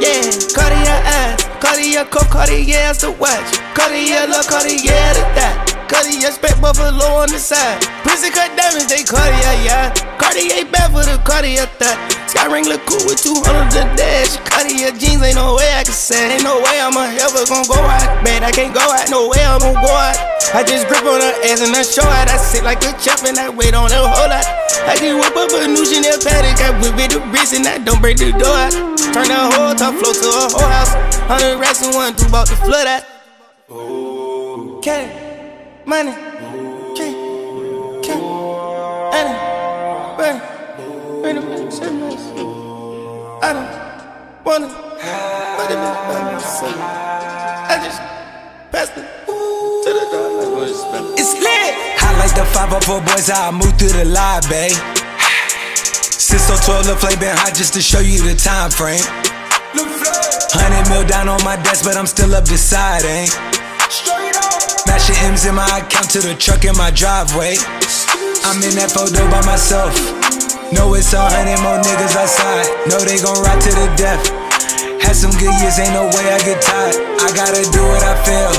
Yeah, 0.00 0.24
Cartier 0.54 1.00
eyes, 1.04 1.49
Cartier 1.60 2.04
coat, 2.08 2.28
Cartier 2.32 2.88
as 2.88 3.04
the 3.04 3.12
watch, 3.12 3.52
Cartier 3.76 4.26
look, 4.26 4.48
Cartier 4.48 5.12
the 5.12 5.24
that. 5.36 5.70
Cartier 5.90 6.30
spec 6.32 6.56
buffalo 6.62 7.20
on 7.20 7.28
the 7.28 7.36
side. 7.36 7.82
Prison 8.06 8.32
cut 8.32 8.48
diamonds, 8.56 8.88
they 8.88 9.04
Cartier, 9.04 9.54
yeah. 9.60 9.92
Cartier 10.16 10.64
bad 10.70 10.88
for 10.88 11.04
the 11.04 11.20
Cartier 11.26 11.66
thought. 11.76 11.98
Sky 12.30 12.48
ring 12.48 12.64
look 12.64 12.80
cool 12.86 13.02
with 13.04 13.20
200 13.20 13.44
the 13.74 13.84
dash. 13.92 14.38
Cartier 14.48 14.94
jeans, 14.96 15.20
ain't 15.20 15.36
no 15.36 15.58
way 15.58 15.68
I 15.76 15.84
can 15.84 15.92
say. 15.92 16.38
Ain't 16.38 16.46
no 16.46 16.62
way 16.62 16.80
I'm 16.80 16.96
ever 16.96 17.44
gonna 17.44 17.66
go 17.68 17.76
out. 17.76 18.22
Man, 18.22 18.40
I 18.40 18.54
can't 18.54 18.72
go 18.72 18.80
out, 18.80 19.10
no 19.10 19.28
way 19.28 19.42
I'm 19.44 19.60
gonna 19.60 19.76
go 19.76 19.90
out. 19.90 20.16
I 20.56 20.64
just 20.64 20.88
grip 20.88 21.04
on 21.04 21.20
her 21.20 21.34
ass 21.44 21.60
and 21.60 21.76
I 21.76 21.84
show 21.84 22.08
out. 22.08 22.30
I 22.30 22.40
sit 22.40 22.64
like 22.64 22.80
a 22.88 22.96
champ 22.96 23.26
and 23.28 23.36
I 23.36 23.52
wait 23.52 23.74
on 23.76 23.90
her 23.90 24.06
whole 24.08 24.32
lot. 24.32 24.46
I 24.88 24.96
just 24.96 25.12
whip 25.12 25.36
up 25.36 25.52
a 25.52 25.68
new 25.68 25.84
Chanel 25.84 26.16
paddock. 26.24 26.56
I 26.62 26.72
whip 26.80 26.96
it 26.96 27.12
the 27.12 27.20
wrist 27.28 27.52
and 27.52 27.68
I 27.68 27.76
don't 27.82 28.00
break 28.00 28.16
the 28.16 28.32
door 28.32 28.48
out. 28.48 28.72
Turn 29.12 29.28
the 29.28 29.38
whole 29.52 29.74
top 29.76 29.92
floor 30.00 30.14
to 30.16 30.28
a 30.32 30.46
whole 30.54 30.70
house. 30.70 31.19
Hundred 31.30 31.60
racks 31.60 31.80
and 31.86 31.94
one, 31.94 32.12
through 32.14 32.30
bout 32.30 32.48
the 32.48 32.56
flood 32.56 32.88
out. 32.88 33.04
K, 34.82 34.86
money, 35.86 36.10
K, 36.98 37.14
K, 38.02 38.10
Adam, 39.14 39.36
bang, 40.18 40.42
Ray, 41.22 41.30
I 43.38 43.52
don't 43.54 43.70
wanna, 44.44 44.66
but 45.54 45.70
it 45.70 45.78
is 45.78 45.94
by 46.10 46.18
myself. 46.32 46.74
I 46.82 47.78
just 47.78 48.00
passed 48.72 48.98
it 48.98 49.06
to 49.26 49.90
the 49.94 50.02
door. 50.10 50.66
It's 51.16 51.32
lit. 51.38 51.74
I 52.02 52.18
like 52.18 52.34
the 52.34 52.44
504 52.44 53.00
boys, 53.02 53.28
how 53.28 53.50
I 53.50 53.52
move 53.52 53.78
through 53.78 53.90
the 53.90 54.04
live, 54.04 54.48
babe. 54.50 54.72
Since 56.10 56.66
12 56.66 56.86
the 56.86 56.96
flame 56.96 57.20
been 57.20 57.36
hot 57.36 57.54
just 57.54 57.72
to 57.74 57.80
show 57.80 58.00
you 58.00 58.20
the 58.20 58.34
time 58.34 58.72
frame. 58.72 58.98
Hundred 60.50 60.82
mil 60.90 61.06
down 61.06 61.30
on 61.30 61.38
my 61.46 61.54
desk, 61.62 61.86
but 61.86 61.96
I'm 61.96 62.10
still 62.10 62.34
up 62.34 62.42
deciding. 62.42 63.30
Mashing 64.90 65.18
M's 65.30 65.46
in 65.46 65.54
my 65.54 65.66
account 65.78 66.10
to 66.10 66.18
the 66.18 66.34
truck 66.34 66.66
in 66.66 66.74
my 66.74 66.90
driveway. 66.90 67.54
I'm 68.42 68.58
in 68.66 68.74
that 68.74 68.90
photo 68.90 69.22
by 69.30 69.38
myself. 69.46 69.94
Know 70.74 70.94
it's 70.98 71.14
a 71.14 71.22
hundred 71.22 71.62
more 71.62 71.78
niggas 71.78 72.18
outside. 72.18 72.66
Know 72.90 72.98
they 72.98 73.22
gon' 73.22 73.38
ride 73.46 73.62
to 73.62 73.72
the 73.78 73.86
death. 73.94 74.22
Had 74.98 75.14
some 75.14 75.30
good 75.38 75.54
years, 75.62 75.78
ain't 75.78 75.94
no 75.94 76.10
way 76.10 76.26
I 76.34 76.38
get 76.42 76.58
tired. 76.58 76.98
I 76.98 77.30
gotta 77.30 77.62
do 77.70 77.82
what 77.86 78.02
I 78.02 78.18
feel. 78.26 78.54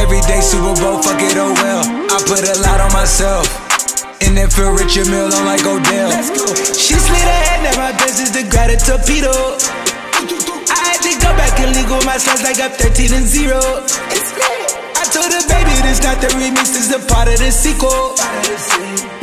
Every 0.00 0.24
day 0.24 0.40
Super 0.40 0.72
Bowl, 0.80 0.96
fuck 1.04 1.20
it, 1.20 1.36
oh 1.36 1.52
well. 1.60 1.84
I 2.08 2.16
put 2.24 2.40
a 2.40 2.56
lot 2.64 2.80
on 2.80 2.92
myself. 2.96 3.44
And 4.24 4.32
then 4.32 4.48
feel 4.48 4.72
richer 4.72 5.04
I'm 5.04 5.44
like 5.44 5.66
Odell. 5.68 6.08
She 6.72 6.96
slid 6.96 7.20
ahead, 7.20 7.68
now 7.68 7.76
my 7.76 7.92
business 8.00 8.32
the 8.32 8.48
gratitude 8.48 8.96
torpedo 8.96 9.81
automatic, 10.92 11.20
go 11.22 11.30
back 11.36 11.56
and 11.60 11.72
legal. 11.76 12.00
My 12.04 12.16
son's 12.18 12.42
like 12.42 12.60
up 12.60 12.72
13 12.76 13.12
and 13.12 13.26
0. 13.26 13.56
I 13.56 15.04
told 15.08 15.32
the 15.32 15.42
baby, 15.48 15.72
this 15.84 16.02
not 16.04 16.20
the 16.20 16.28
remix, 16.36 16.72
this 16.72 16.92
a 16.92 17.00
part 17.08 17.28
of 17.28 17.38
the 17.40 17.50
sequel. 17.50 18.16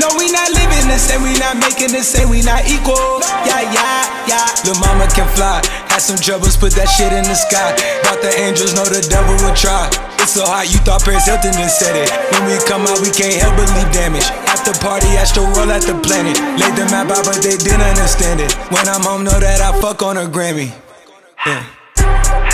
No, 0.02 0.08
we 0.18 0.32
not 0.32 0.50
living 0.54 0.88
the 0.90 0.98
same, 0.98 1.22
we 1.22 1.34
not 1.38 1.58
making 1.62 1.94
the 1.94 2.02
same, 2.02 2.30
we 2.30 2.42
not 2.42 2.66
equal. 2.66 3.22
Yeah, 3.46 3.62
yeah, 3.70 4.02
yeah. 4.28 4.48
Lil' 4.66 4.80
mama 4.82 5.08
can 5.14 5.28
fly. 5.38 5.62
Had 5.90 6.02
some 6.02 6.18
troubles, 6.18 6.58
put 6.58 6.74
that 6.74 6.90
shit 6.90 7.14
in 7.14 7.24
the 7.26 7.36
sky. 7.38 7.76
Thought 8.06 8.22
the 8.22 8.34
angels 8.42 8.74
know 8.74 8.86
the 8.86 9.02
devil 9.10 9.34
will 9.42 9.56
try. 9.56 9.90
It's 10.20 10.36
so 10.36 10.46
hot, 10.46 10.70
you 10.70 10.78
thought 10.84 11.02
Paris 11.02 11.26
Hilton 11.26 11.54
just 11.54 11.80
said 11.80 11.96
it. 11.96 12.10
When 12.34 12.46
we 12.50 12.60
come 12.70 12.86
out, 12.86 13.02
we 13.02 13.10
can't 13.10 13.34
help 13.40 13.56
but 13.58 13.70
leave 13.74 13.90
damage. 13.94 14.28
the 14.66 14.76
party, 14.84 15.10
I 15.18 15.26
still 15.26 15.48
roll 15.58 15.72
at 15.72 15.82
the 15.82 15.96
planet. 16.06 16.38
Laid 16.60 16.76
the 16.76 16.86
map 16.92 17.10
out, 17.10 17.26
but 17.26 17.42
they 17.42 17.58
didn't 17.58 17.82
understand 17.82 18.42
it. 18.44 18.52
When 18.70 18.86
I'm 18.86 19.02
home, 19.02 19.24
know 19.24 19.38
that 19.40 19.62
I 19.64 19.74
fuck 19.82 20.04
on 20.04 20.18
a 20.18 20.28
Grammy. 20.30 20.70
Yeah. 21.50 22.49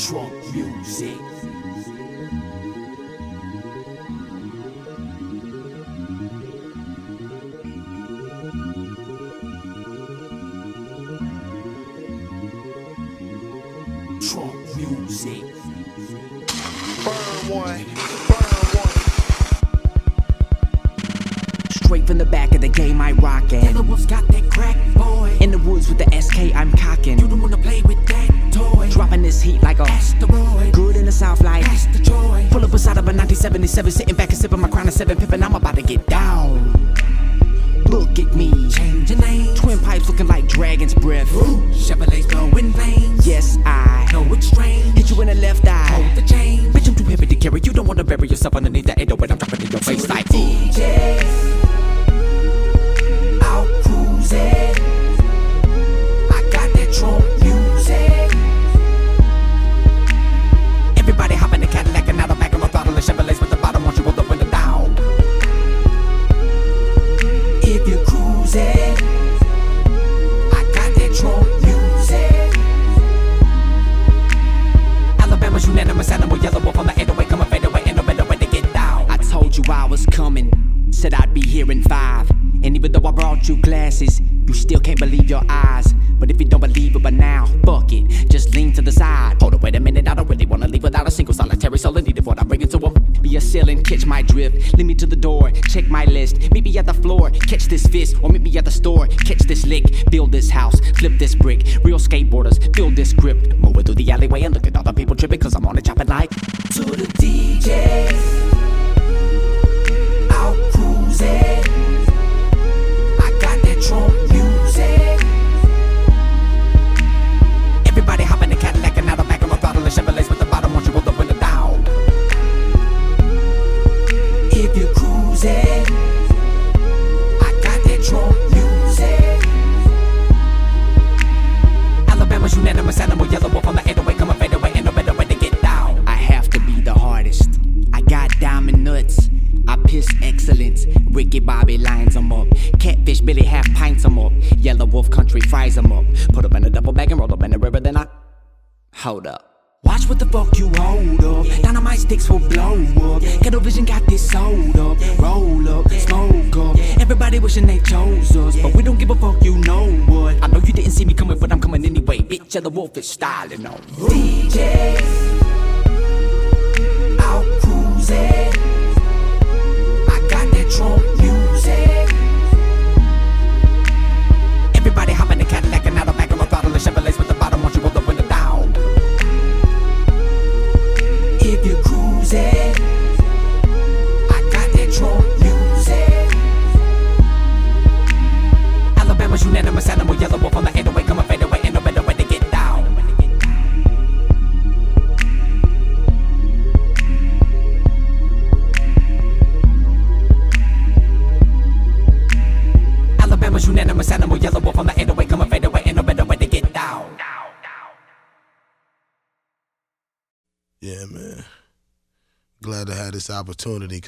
Trunk 0.00 0.32
music. 0.54 1.29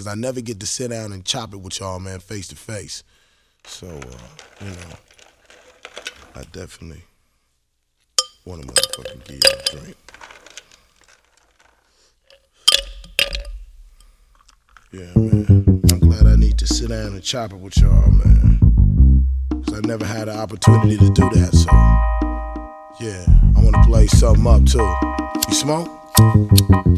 Because 0.03 0.13
I 0.13 0.21
never 0.21 0.41
get 0.41 0.59
to 0.59 0.67
sit 0.67 0.91
down 0.91 1.13
and 1.13 1.25
chop 1.25 1.55
it 1.55 1.59
with 1.59 1.79
y'all, 1.79 2.01
man, 2.01 2.19
face 2.19 2.49
to 2.49 2.57
face. 2.57 3.05
So, 3.65 3.87
uh, 3.87 4.65
you 4.65 4.71
know, 4.71 4.97
I 6.35 6.43
definitely 6.51 7.05
want 8.45 8.63
to 8.63 8.67
motherfucking 8.67 9.25
give 9.25 9.37
you 9.37 9.51
a 9.53 9.81
drink. 9.81 9.97
Yeah, 14.91 15.13
man. 15.15 15.83
I'm 15.93 16.01
glad 16.01 16.27
I 16.27 16.35
need 16.35 16.59
to 16.59 16.67
sit 16.67 16.89
down 16.89 17.13
and 17.13 17.23
chop 17.23 17.53
it 17.53 17.59
with 17.59 17.77
y'all, 17.79 18.11
man. 18.11 19.29
Cause 19.65 19.75
I 19.75 19.87
never 19.87 20.05
had 20.05 20.29
an 20.29 20.37
opportunity 20.37 20.97
to 20.97 21.11
do 21.11 21.31
that, 21.31 21.55
so 21.55 21.71
yeah, 23.05 23.25
I 23.57 23.63
wanna 23.63 23.83
play 23.85 24.09
something 24.09 24.47
up 24.49 24.67
too. 24.67 24.81
You 25.49 25.55
smoke? 25.55 25.89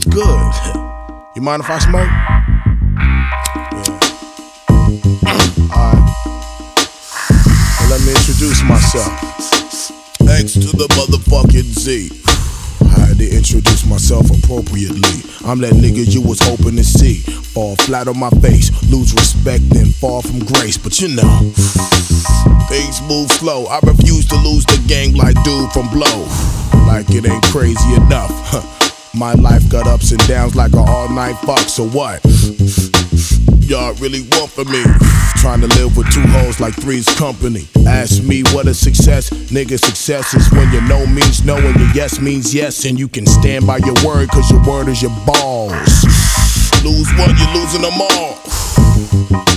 Good. 0.08 0.80
You 1.34 1.42
mind 1.42 1.64
if 1.64 1.68
I 1.68 1.80
smoke? 1.80 2.53
Introduce 8.34 8.64
myself. 8.64 9.12
X 10.28 10.54
to 10.54 10.76
the 10.76 10.88
motherfucking 10.98 11.70
Z. 11.70 12.10
I 12.82 13.06
had 13.06 13.18
to 13.18 13.30
introduce 13.30 13.86
myself 13.86 14.26
appropriately. 14.26 15.22
I'm 15.46 15.60
that 15.60 15.74
nigga 15.74 16.02
you 16.12 16.20
was 16.20 16.40
hoping 16.42 16.74
to 16.74 16.82
see. 16.82 17.20
Fall 17.54 17.76
flat 17.76 18.08
on 18.08 18.18
my 18.18 18.30
face, 18.42 18.72
lose 18.90 19.14
respect 19.14 19.62
and 19.76 19.94
fall 19.94 20.20
from 20.20 20.40
grace. 20.40 20.76
But 20.76 21.00
you 21.00 21.14
know, 21.14 21.52
things 22.66 23.00
move 23.06 23.30
slow. 23.38 23.66
I 23.66 23.78
refuse 23.84 24.26
to 24.26 24.36
lose 24.42 24.66
the 24.66 24.82
game 24.88 25.14
like 25.14 25.40
dude 25.44 25.70
from 25.70 25.88
Blow. 25.90 26.26
Like 26.90 27.06
it 27.10 27.26
ain't 27.30 27.44
crazy 27.54 27.94
enough. 27.94 28.34
My 29.14 29.34
life 29.34 29.68
got 29.70 29.86
ups 29.86 30.10
and 30.10 30.26
downs 30.26 30.56
like 30.56 30.72
an 30.72 30.82
all 30.88 31.08
night 31.08 31.36
fuck, 31.46 31.68
so 31.68 31.86
what? 31.86 32.20
Y'all 33.66 33.94
really 33.94 34.20
want 34.32 34.50
for 34.50 34.64
me? 34.66 34.84
Trying 35.40 35.62
to 35.62 35.66
live 35.80 35.96
with 35.96 36.12
two 36.12 36.20
hoes 36.20 36.60
like 36.60 36.74
three's 36.74 37.08
company. 37.16 37.66
Ask 37.86 38.22
me 38.22 38.42
what 38.52 38.66
a 38.66 38.74
success, 38.74 39.30
nigga. 39.30 39.82
Success 39.82 40.34
is 40.34 40.50
when 40.52 40.70
your 40.70 40.82
no 40.82 41.06
means 41.06 41.46
no 41.46 41.56
and 41.56 41.74
your 41.80 41.88
yes 41.94 42.20
means 42.20 42.54
yes, 42.54 42.84
and 42.84 42.98
you 42.98 43.08
can 43.08 43.24
stand 43.24 43.66
by 43.66 43.78
your 43.78 43.94
word, 44.04 44.28
cause 44.28 44.50
your 44.50 44.62
word 44.68 44.88
is 44.88 45.00
your 45.00 45.16
balls. 45.24 46.04
Lose 46.84 47.08
one, 47.16 47.32
you're 47.40 47.54
losing 47.56 47.80
them 47.80 47.96
all. 48.00 48.36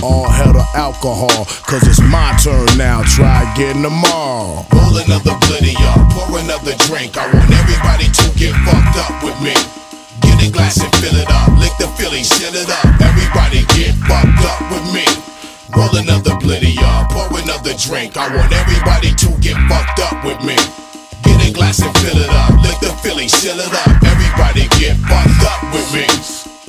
All 0.02 0.28
hell 0.30 0.54
to 0.54 0.64
alcohol, 0.74 1.44
cause 1.68 1.86
it's 1.86 2.00
my 2.00 2.32
turn 2.42 2.78
now. 2.78 3.02
Try 3.02 3.44
again 3.52 3.82
tomorrow. 3.82 4.64
Roll 4.72 4.96
another 5.04 5.36
bloody 5.44 5.76
up, 5.84 6.10
pour 6.12 6.38
another 6.38 6.72
drink. 6.88 7.18
I 7.18 7.26
want 7.28 7.50
everybody 7.52 8.08
to 8.08 8.38
get 8.38 8.56
fucked 8.64 8.96
up 8.96 9.22
with 9.22 9.38
me. 9.42 9.87
Get 10.22 10.42
a 10.46 10.50
glass 10.50 10.80
and 10.80 10.92
fill 10.96 11.14
it 11.16 11.28
up, 11.30 11.48
lick 11.58 11.72
the 11.78 11.88
Philly, 11.98 12.22
shut 12.22 12.54
it 12.54 12.68
up. 12.70 12.84
Everybody 13.00 13.64
get 13.76 13.94
fucked 14.06 14.44
up 14.44 14.60
with 14.70 14.86
me. 14.94 15.04
Roll 15.76 15.94
another 15.96 16.36
bloody 16.40 16.76
up, 16.80 17.10
pour 17.10 17.38
another 17.38 17.74
drink. 17.76 18.16
I 18.16 18.28
want 18.34 18.52
everybody 18.52 19.12
to 19.14 19.28
get 19.40 19.56
fucked 19.68 20.00
up 20.00 20.24
with 20.24 20.40
me. 20.44 20.56
Get 21.22 21.48
a 21.48 21.52
glass 21.52 21.80
and 21.80 21.94
fill 21.98 22.16
it 22.16 22.30
up, 22.30 22.50
lick 22.62 22.78
the 22.80 22.92
Philly, 23.02 23.28
shut 23.28 23.58
it 23.58 23.72
up. 23.72 24.02
Everybody 24.02 24.66
get 24.80 24.96
fucked 25.06 25.44
up 25.44 25.62
with 25.72 25.92
me. 25.94 26.06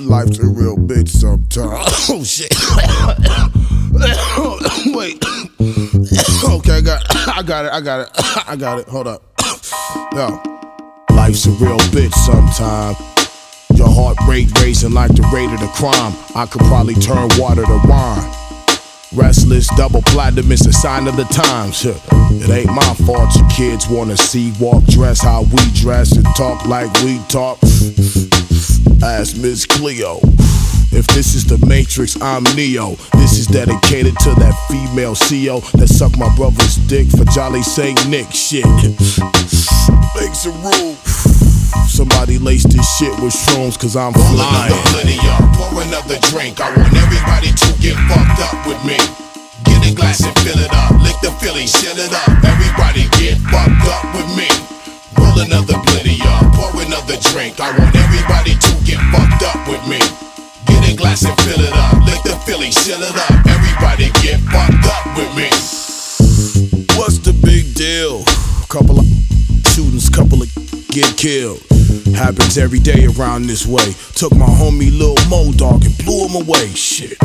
Life's 0.06 0.39
a 0.39 0.47
real 0.47 0.76
bitch 0.78 1.10
sometimes. 1.10 1.89
Oh 2.10 2.24
shit. 2.24 2.54
Wait. 4.95 5.24
Okay, 6.41 6.78
I 6.78 6.82
got 6.82 7.04
I 7.38 7.41
got 7.43 7.66
it, 7.66 7.72
I 7.74 7.82
got 7.82 8.00
it, 8.02 8.10
I 8.47 8.56
got 8.56 8.80
it. 8.80 8.88
Hold 8.88 9.08
up. 9.08 9.22
Yo. 10.14 10.41
Life's 11.12 11.45
a 11.45 11.52
real 11.52 11.78
bitch 11.91 12.14
sometimes. 12.14 12.97
Your 13.80 13.88
heart 13.90 14.18
rate 14.28 14.52
raising 14.60 14.92
like 14.92 15.16
the 15.16 15.24
rate 15.34 15.50
of 15.54 15.62
the 15.62 15.72
crime. 15.72 16.12
I 16.36 16.46
could 16.46 16.60
probably 16.68 16.96
turn 16.96 17.30
water 17.40 17.64
to 17.64 17.80
wine. 17.88 18.30
Restless, 19.16 19.70
double 19.78 20.02
platinum 20.02 20.52
is 20.52 20.66
a 20.68 20.74
sign 20.74 21.08
of 21.08 21.16
the 21.16 21.24
times. 21.24 21.86
It 21.86 22.50
ain't 22.50 22.74
my 22.76 22.94
fault 23.08 23.34
your 23.38 23.50
kids 23.50 23.88
wanna 23.88 24.18
see, 24.18 24.52
walk, 24.60 24.84
dress 24.84 25.22
how 25.22 25.44
we 25.44 25.64
dress, 25.72 26.12
and 26.12 26.26
talk 26.36 26.66
like 26.66 26.92
we 27.04 27.20
talk. 27.30 27.58
Ask 29.02 29.38
Miss 29.38 29.66
Cleo. 29.66 30.20
If 30.92 31.08
this 31.16 31.34
is 31.34 31.46
the 31.46 31.66
Matrix, 31.66 32.22
I'm 32.22 32.44
Neo. 32.58 32.98
This 33.14 33.40
is 33.40 33.48
dedicated 33.48 34.20
to 34.28 34.36
that 34.44 34.56
female 34.68 35.16
CEO 35.16 35.62
that 35.80 35.88
sucked 35.88 36.18
my 36.18 36.28
brother's 36.36 36.76
dick 36.90 37.08
for 37.08 37.24
Jolly 37.32 37.64
Saint 37.64 38.10
Nick. 38.10 38.30
Shit. 38.32 38.66
Makes 40.20 40.48
a 40.48 40.52
rule. 40.52 41.59
Somebody 41.88 42.40
lace 42.40 42.64
this 42.64 42.86
shit 42.98 43.14
with 43.22 43.34
shrooms, 43.34 43.78
cause 43.78 43.96
I'm 43.96 44.14
flying. 44.14 44.74
another 44.74 44.82
bloody 44.90 45.20
up, 45.30 45.44
pour 45.54 45.82
another 45.84 46.18
drink. 46.34 46.62
I 46.62 46.74
want 46.74 46.94
everybody 46.96 47.52
to 47.54 47.70
get 47.78 47.94
fucked 48.10 48.42
up 48.42 48.58
with 48.66 48.82
me. 48.86 48.98
Get 49.66 49.86
a 49.86 49.94
glass 49.94 50.24
and 50.26 50.34
fill 50.40 50.58
it 50.58 50.72
up, 50.74 50.98
lick 51.04 51.18
the 51.22 51.32
Philly, 51.38 51.68
shut 51.68 51.98
it 51.98 52.10
up. 52.10 52.30
Everybody 52.42 53.06
get 53.22 53.38
fucked 53.54 53.86
up 53.86 54.06
with 54.18 54.30
me. 54.34 54.50
Roll 55.20 55.38
another 55.46 55.78
bloody 55.86 56.18
up, 56.26 56.50
pour 56.58 56.74
another 56.82 57.18
drink. 57.30 57.60
I 57.60 57.70
want 57.78 57.94
everybody 57.94 58.58
to 58.58 58.72
get 58.88 58.98
fucked 59.14 59.44
up 59.46 59.60
with 59.70 59.84
me. 59.86 60.02
Get 60.66 60.82
a 60.90 60.96
glass 60.96 61.22
and 61.26 61.38
fill 61.46 61.62
it 61.62 61.74
up, 61.74 62.02
lick 62.08 62.22
the 62.24 62.34
Philly, 62.48 62.72
shut 62.72 62.98
it 62.98 63.18
up. 63.30 63.36
Everybody 63.46 64.10
get 64.26 64.42
fucked 64.50 64.88
up 64.90 65.06
with 65.14 65.32
me. 65.38 65.50
What's 66.98 67.20
the 67.20 67.34
big 67.46 67.76
deal? 67.76 68.24
Couple 68.70 69.00
of 69.00 69.19
shootings, 69.70 70.10
couple 70.10 70.42
of 70.42 70.50
get 70.90 71.16
killed. 71.18 71.62
Happens 72.16 72.58
every 72.58 72.80
day 72.80 73.06
around 73.06 73.44
this 73.48 73.66
way. 73.66 73.94
Took 74.16 74.34
my 74.36 74.46
homie 74.46 74.92
Lil 74.92 75.16
Mo 75.30 75.52
Dog 75.54 75.86
and 75.86 75.98
blew 76.00 76.28
him 76.28 76.36
away. 76.36 76.68
Shit. 76.70 77.18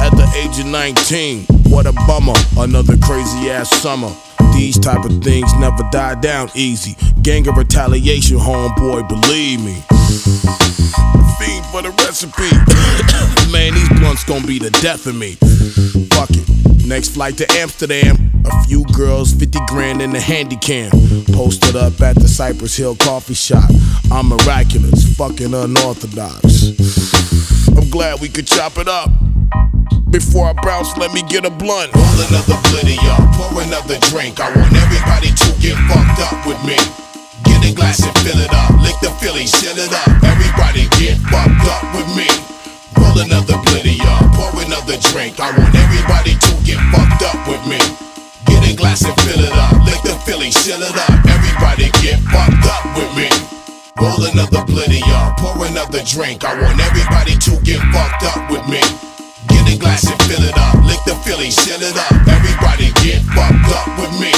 At 0.00 0.12
the 0.16 0.28
age 0.36 0.58
of 0.58 0.66
19, 0.66 1.44
what 1.70 1.86
a 1.86 1.92
bummer. 1.92 2.34
Another 2.56 2.96
crazy 2.98 3.50
ass 3.50 3.70
summer. 3.82 4.12
These 4.54 4.78
type 4.78 5.04
of 5.04 5.22
things 5.22 5.52
never 5.54 5.82
die 5.90 6.14
down 6.20 6.50
easy. 6.54 6.96
Gang 7.22 7.46
of 7.48 7.56
retaliation, 7.56 8.38
homeboy, 8.38 9.08
believe 9.08 9.60
me. 9.60 9.74
Fiend 11.38 11.66
for 11.66 11.82
the 11.82 11.92
recipe. 12.04 12.50
Man, 13.52 13.74
these 13.74 13.88
blunts 14.00 14.24
gonna 14.24 14.46
be 14.46 14.58
the 14.58 14.70
death 14.82 15.06
of 15.06 15.14
me. 15.14 15.34
Fuck 16.14 16.30
it. 16.30 16.75
Next 16.86 17.14
flight 17.14 17.36
to 17.38 17.46
Amsterdam. 17.58 18.30
A 18.44 18.64
few 18.64 18.84
girls, 18.94 19.32
50 19.32 19.58
grand 19.66 20.00
in 20.00 20.12
the 20.12 20.20
handy 20.20 20.54
cam. 20.54 20.92
Posted 21.34 21.74
up 21.74 22.00
at 22.00 22.14
the 22.14 22.28
Cypress 22.28 22.76
Hill 22.76 22.94
coffee 22.94 23.34
shop. 23.34 23.68
I'm 24.12 24.28
miraculous, 24.28 25.02
fucking 25.16 25.52
unorthodox. 25.52 26.78
I'm 27.76 27.90
glad 27.90 28.20
we 28.20 28.28
could 28.28 28.46
chop 28.46 28.78
it 28.78 28.86
up. 28.86 29.10
Before 30.10 30.46
I 30.46 30.52
bounce, 30.52 30.96
let 30.96 31.12
me 31.12 31.22
get 31.22 31.44
a 31.44 31.50
blunt. 31.50 31.92
Roll 31.92 32.20
another 32.30 32.54
bloody 32.70 32.98
up, 33.10 33.34
pour 33.34 33.62
another 33.62 33.98
drink. 34.06 34.38
I 34.38 34.54
want 34.54 34.70
everybody 34.70 35.34
to 35.34 35.48
get 35.58 35.74
fucked 35.90 36.22
up 36.22 36.46
with 36.46 36.62
me. 36.62 36.78
Get 37.42 37.66
a 37.66 37.74
glass 37.74 37.98
and 38.06 38.14
fill 38.22 38.38
it 38.38 38.54
up, 38.54 38.70
lick 38.80 38.94
the 39.02 39.10
Philly, 39.18 39.46
shut 39.46 39.74
it 39.74 39.90
up. 39.90 40.22
Everybody 40.22 40.86
get 41.02 41.18
fucked 41.18 41.66
up 41.66 41.82
with 41.98 42.06
me. 42.14 42.55
Roll 43.16 43.24
another 43.24 43.56
bloody 43.64 43.96
up, 44.04 44.28
pour 44.36 44.52
another 44.60 45.00
drink. 45.08 45.40
I 45.40 45.48
want 45.56 45.72
everybody 45.72 46.36
to 46.36 46.52
get 46.68 46.76
fucked 46.92 47.24
up 47.24 47.48
with 47.48 47.64
me. 47.64 47.80
Get 48.44 48.60
a 48.68 48.76
glass 48.76 49.08
and 49.08 49.16
fill 49.24 49.40
it 49.40 49.56
up, 49.56 49.72
lick 49.88 50.04
the 50.04 50.12
Philly, 50.28 50.50
shut 50.52 50.84
it 50.84 50.92
up. 50.92 51.24
Everybody 51.24 51.88
get 52.04 52.20
fucked 52.28 52.68
up 52.68 52.84
with 52.92 53.08
me. 53.16 53.32
Roll 53.96 54.20
another 54.20 54.60
bloody 54.68 55.00
up, 55.16 55.40
pour 55.40 55.64
another 55.64 56.04
drink. 56.04 56.44
I 56.44 56.60
want 56.60 56.76
everybody 56.76 57.40
to 57.40 57.56
get 57.64 57.80
fucked 57.88 58.28
up 58.36 58.52
with 58.52 58.68
me. 58.68 58.84
Get 59.48 59.64
a 59.64 59.78
glass 59.80 60.04
and 60.04 60.20
fill 60.28 60.44
it 60.44 60.52
up, 60.52 60.76
lick 60.84 61.00
the 61.08 61.16
Philly, 61.24 61.48
shut 61.48 61.80
it 61.80 61.96
up. 61.96 62.12
Everybody 62.28 62.92
get 63.00 63.24
fucked 63.32 63.72
up 63.72 63.96
with 63.96 64.12
me. 64.20 64.36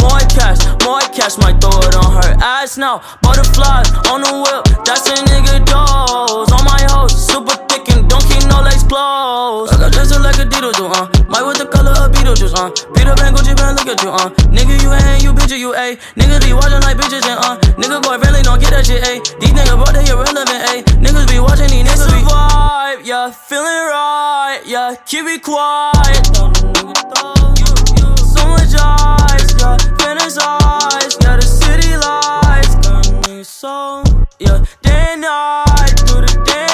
More 0.00 0.20
cash, 0.32 0.60
more 0.84 1.00
cash, 1.12 1.36
might 1.38 1.60
throw 1.60 1.76
it 1.84 1.94
on 1.96 2.10
her 2.18 2.36
ass 2.42 2.76
now. 2.76 3.02
Butterflies 3.22 3.90
on 4.10 4.22
the 4.22 4.32
whip, 4.44 4.84
that's 4.84 5.06
a 5.08 5.14
nigga 5.28 5.64
dose. 5.64 6.50
On 6.52 6.62
my 6.64 6.80
hoes, 6.90 7.14
super 7.14 7.56
thick 7.68 7.88
and 7.94 8.08
don't 8.08 8.24
keep 8.24 8.42
no 8.48 8.60
legs 8.60 8.84
closed. 8.84 9.74
I 9.74 9.78
got 9.78 9.92
dressed 9.92 10.18
like 10.20 10.38
a 10.38 10.46
Dito 10.46 10.70
uh. 10.72 11.08
Might 11.28 11.42
with 11.42 11.58
the 11.58 11.66
color 11.66 11.92
of 11.92 12.12
Beetlejuice, 12.12 12.54
uh. 12.56 12.70
Peter 12.94 13.14
Pan, 13.14 13.34
Gucci 13.34 13.56
Pan, 13.56 13.76
look 13.76 13.88
at 13.88 14.02
you, 14.02 14.10
uh. 14.10 14.30
Nigga, 14.52 14.76
you 14.82 14.92
ain't, 14.92 15.22
you 15.22 15.32
bitch, 15.32 15.56
you 15.56 15.74
a. 15.74 15.96
Niggas 16.16 16.40
be 16.44 16.52
watching 16.52 16.80
like 16.82 16.96
bitches 16.96 17.24
and 17.26 17.38
uh. 17.40 17.56
Nigga 17.76 18.02
boyfriend, 18.02 18.44
don't 18.44 18.60
get 18.60 18.70
that 18.70 18.86
shit, 18.86 19.02
a. 19.02 19.20
These 19.40 19.52
niggas 19.52 19.76
brought 19.76 19.94
they 19.94 20.04
irrelevant, 20.08 20.50
a. 20.50 20.82
Niggas 21.00 21.26
be 21.28 21.38
watching 21.40 21.70
these 21.70 21.84
niggas 21.86 22.10
be 22.10 22.22
vibe, 22.24 23.04
yeah, 23.04 23.30
feeling 23.30 23.86
right, 23.90 24.60
yeah, 24.66 24.94
keep 25.06 25.26
it 25.26 25.42
quiet. 25.42 26.26
So 28.36 28.42
much 28.48 28.74
eyes, 28.78 29.45
yeah, 29.58 29.76
yeah, 31.22 31.36
the 31.36 31.42
city 31.42 31.96
lights, 31.96 33.48
so, 33.48 34.02
yeah, 34.38 34.64
day 34.82 35.12
and 35.12 35.22
night, 35.22 35.94
through 36.06 36.22
the 36.22 36.42
day 36.44 36.65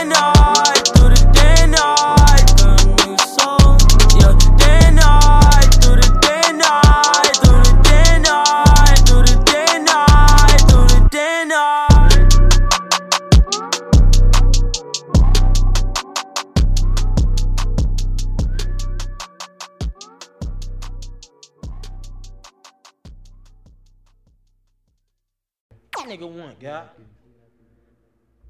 nigga 26.12 26.28
want, 26.28 26.60
guy. 26.60 26.84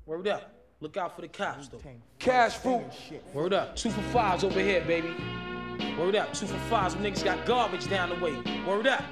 Word 0.06 0.28
up. 0.28 0.52
Look 0.80 0.96
out 0.96 1.14
for 1.14 1.22
the 1.22 1.28
cops, 1.28 1.68
though. 1.68 1.80
Cash 2.18 2.56
fruit. 2.56 2.82
Word 3.32 3.52
up. 3.52 3.76
Two 3.76 3.90
for 3.90 4.02
fives 4.12 4.42
over 4.42 4.58
here, 4.58 4.80
baby. 4.80 5.14
Word 5.98 6.16
up. 6.16 6.32
Two 6.34 6.46
for 6.46 6.58
fives. 6.68 6.94
Them 6.94 7.04
niggas 7.04 7.24
got 7.24 7.46
garbage 7.46 7.88
down 7.88 8.08
the 8.08 8.16
way. 8.16 8.34
Word 8.66 8.88
up. 8.88 9.04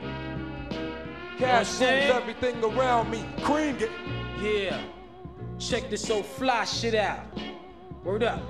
Cash 1.38 1.80
You 1.80 1.86
rules 1.86 2.04
know 2.04 2.14
what 2.14 2.22
everything 2.22 2.64
around 2.64 3.10
me. 3.10 3.24
Cream 3.42 3.78
get. 3.78 3.90
Yeah. 4.42 4.82
Check 5.58 5.90
this 5.90 6.10
old 6.10 6.26
fly 6.26 6.64
shit 6.64 6.94
out. 6.94 7.24
Word 8.02 8.24
up. 8.24 8.42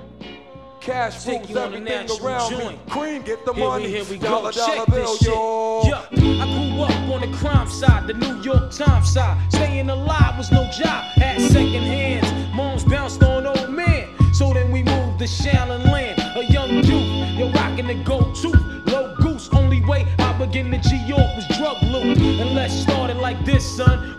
Cash 0.81 1.23
Take 1.23 1.39
rules 1.41 1.49
you 1.51 1.59
on 1.59 1.73
a 1.73 1.77
everything 1.77 2.25
around 2.25 2.51
me. 2.51 2.57
joint. 2.57 2.89
Cream 2.89 3.21
get 3.21 3.45
the 3.45 3.53
Here 3.53 3.63
we- 3.63 3.69
money. 3.69 3.87
here 3.87 4.03
we 4.05 4.17
go. 4.17 4.27
dollar 4.29 4.51
dollar 4.51 4.75
Check 4.77 4.85
bill, 4.87 5.11
this 5.13 5.19
shit. 5.19 5.29
Yeah, 5.29 6.41
I 6.43 6.45
grew 6.73 6.81
up 6.81 7.13
on 7.13 7.21
the 7.21 7.37
crime 7.37 7.69
side, 7.69 8.07
the 8.07 8.13
New 8.15 8.41
York 8.41 8.71
Times 8.71 9.13
side. 9.13 9.37
Staying 9.53 9.89
alive 9.91 10.37
was 10.39 10.51
no 10.51 10.63
job, 10.71 11.03
had 11.21 11.39
second 11.39 11.83
hands. 11.83 12.55
Moms 12.55 12.83
bounced 12.83 13.21
on 13.23 13.45
old 13.45 13.69
men. 13.69 14.07
So 14.33 14.53
then 14.53 14.71
we 14.71 14.81
moved 14.81 15.19
to 15.19 15.25
Shaolin 15.25 15.91
Land, 15.91 16.19
a 16.35 16.43
young 16.51 16.71
youth. 16.83 17.37
You're 17.37 17.51
rocking 17.51 17.85
the 17.85 17.95
gold 18.03 18.35
tooth, 18.35 18.55
low 18.87 19.15
goose. 19.17 19.49
Only 19.53 19.81
way 19.85 20.07
I 20.17 20.33
begin 20.33 20.71
to 20.71 20.79
G 20.79 20.95
York 21.05 21.29
was 21.35 21.45
drug 21.59 21.77
loot. 21.83 22.17
And 22.17 22.55
let's 22.55 22.73
start 22.73 23.11
it 23.11 23.17
like 23.17 23.45
this, 23.45 23.63
son. 23.77 24.17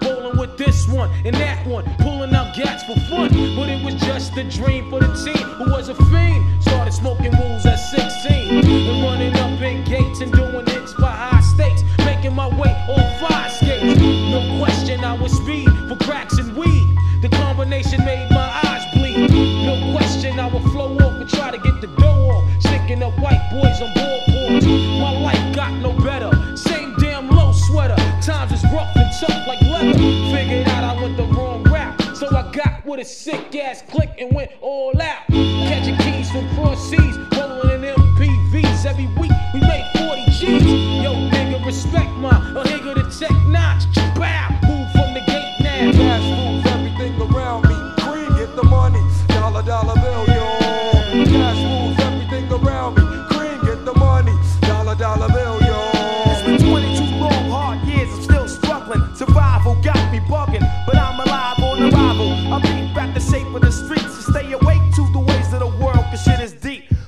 With 0.52 0.66
this 0.66 0.86
one 0.86 1.10
and 1.24 1.34
that 1.36 1.66
one, 1.66 1.84
pulling 1.96 2.34
out 2.34 2.54
gats 2.54 2.84
for 2.84 2.94
fun. 3.08 3.28
But 3.56 3.70
it 3.70 3.82
was 3.82 3.94
just 3.94 4.36
a 4.36 4.44
dream 4.44 4.90
for 4.90 5.00
the 5.00 5.08
team 5.24 5.46
who 5.56 5.70
was 5.70 5.88
a 5.88 5.94
fiend. 5.94 6.62
Started 6.62 6.92
smoking 6.92 7.32
rules 7.38 7.64
at 7.64 7.76
16 7.76 8.64
and 8.66 9.02
running 9.02 9.34
up 9.36 9.60
in 9.62 9.82
gates 9.84 10.20
and 10.20 10.30
doing 10.30 10.66
hits 10.66 10.92
for 10.92 11.06
high 11.06 11.40
stakes. 11.40 11.82
Making 11.98 12.34
my 12.34 12.48
way 12.48 12.68
on 12.90 13.18
fire 13.18 13.48
skates. 13.48 13.98
No 13.98 14.58
question, 14.58 15.02
I 15.02 15.14
was 15.14 15.32
speed 15.32 15.70
for 15.88 15.96
cracks 16.04 16.36
and 16.36 16.54
weed. 16.54 16.98
The 17.22 17.30
combination 17.30 18.04
made 18.04 18.28
my 18.30 18.60
eyes 18.64 18.84
bleed. 18.94 19.30
No 19.30 19.96
question, 19.96 20.38
I 20.38 20.52
would 20.52 20.64
flow 20.70 20.94
off 20.98 21.14
and 21.14 21.30
try 21.30 21.50
to 21.50 21.58
get 21.58 21.80
the 21.80 21.86
dough 21.86 22.28
off. 22.28 22.44
Sticking 22.60 23.02
up 23.02 23.18
white 23.20 23.40
boys 23.50 23.80
on 23.80 23.88
boardboards. 23.94 25.00
My 25.00 25.18
life 25.18 25.54
got 25.54 25.72
no 25.80 25.92
better. 25.92 26.56
Same 26.56 26.94
damn 26.96 27.30
low 27.30 27.52
sweater. 27.52 27.96
Times 28.20 28.52
is 28.52 28.62
rough 28.64 29.01
and 29.28 29.46
like 29.46 29.60
leather. 29.62 29.98
Figured 30.34 30.68
out 30.68 30.84
I 30.84 31.02
went 31.02 31.16
the 31.16 31.24
wrong 31.24 31.62
route. 31.64 32.16
So 32.16 32.26
I 32.28 32.50
got 32.52 32.84
with 32.84 33.00
a 33.00 33.04
sick 33.04 33.54
ass 33.56 33.82
click 33.88 34.10
and 34.18 34.34
went 34.34 34.50
all 34.60 34.92
out. 35.00 35.26
Catching 35.28 35.96
keys 35.98 36.30
from 36.30 36.48
cross 36.54 36.90
seas, 36.90 37.16
rolling 37.36 37.84
in 37.84 37.94
MPVs. 37.94 38.86
Every 38.86 39.06
week 39.18 39.32
we 39.54 39.60
made 39.60 39.88
40 39.96 40.24
G's. 40.30 40.64
Yo, 41.02 41.14
nigga, 41.30 41.64
respect 41.64 42.10
my 42.18 42.30
a 42.30 42.64
nigga 42.64 42.94
the 42.94 43.26
tech 43.26 43.36
notch. 43.46 43.84
Bow, 44.16 44.48
move 44.66 44.90
from 44.92 45.14
the 45.14 45.22
gate 45.26 45.56
now. 45.60 45.92
Cash 45.92 46.26
rules 46.38 46.66
everything 46.66 47.20
around 47.20 47.68
me. 47.68 47.74
Cream 48.02 48.36
get 48.36 48.54
the 48.56 48.64
money. 48.64 49.00
Dollar 49.28 49.62
dollar 49.62 49.94
bill, 49.94 50.31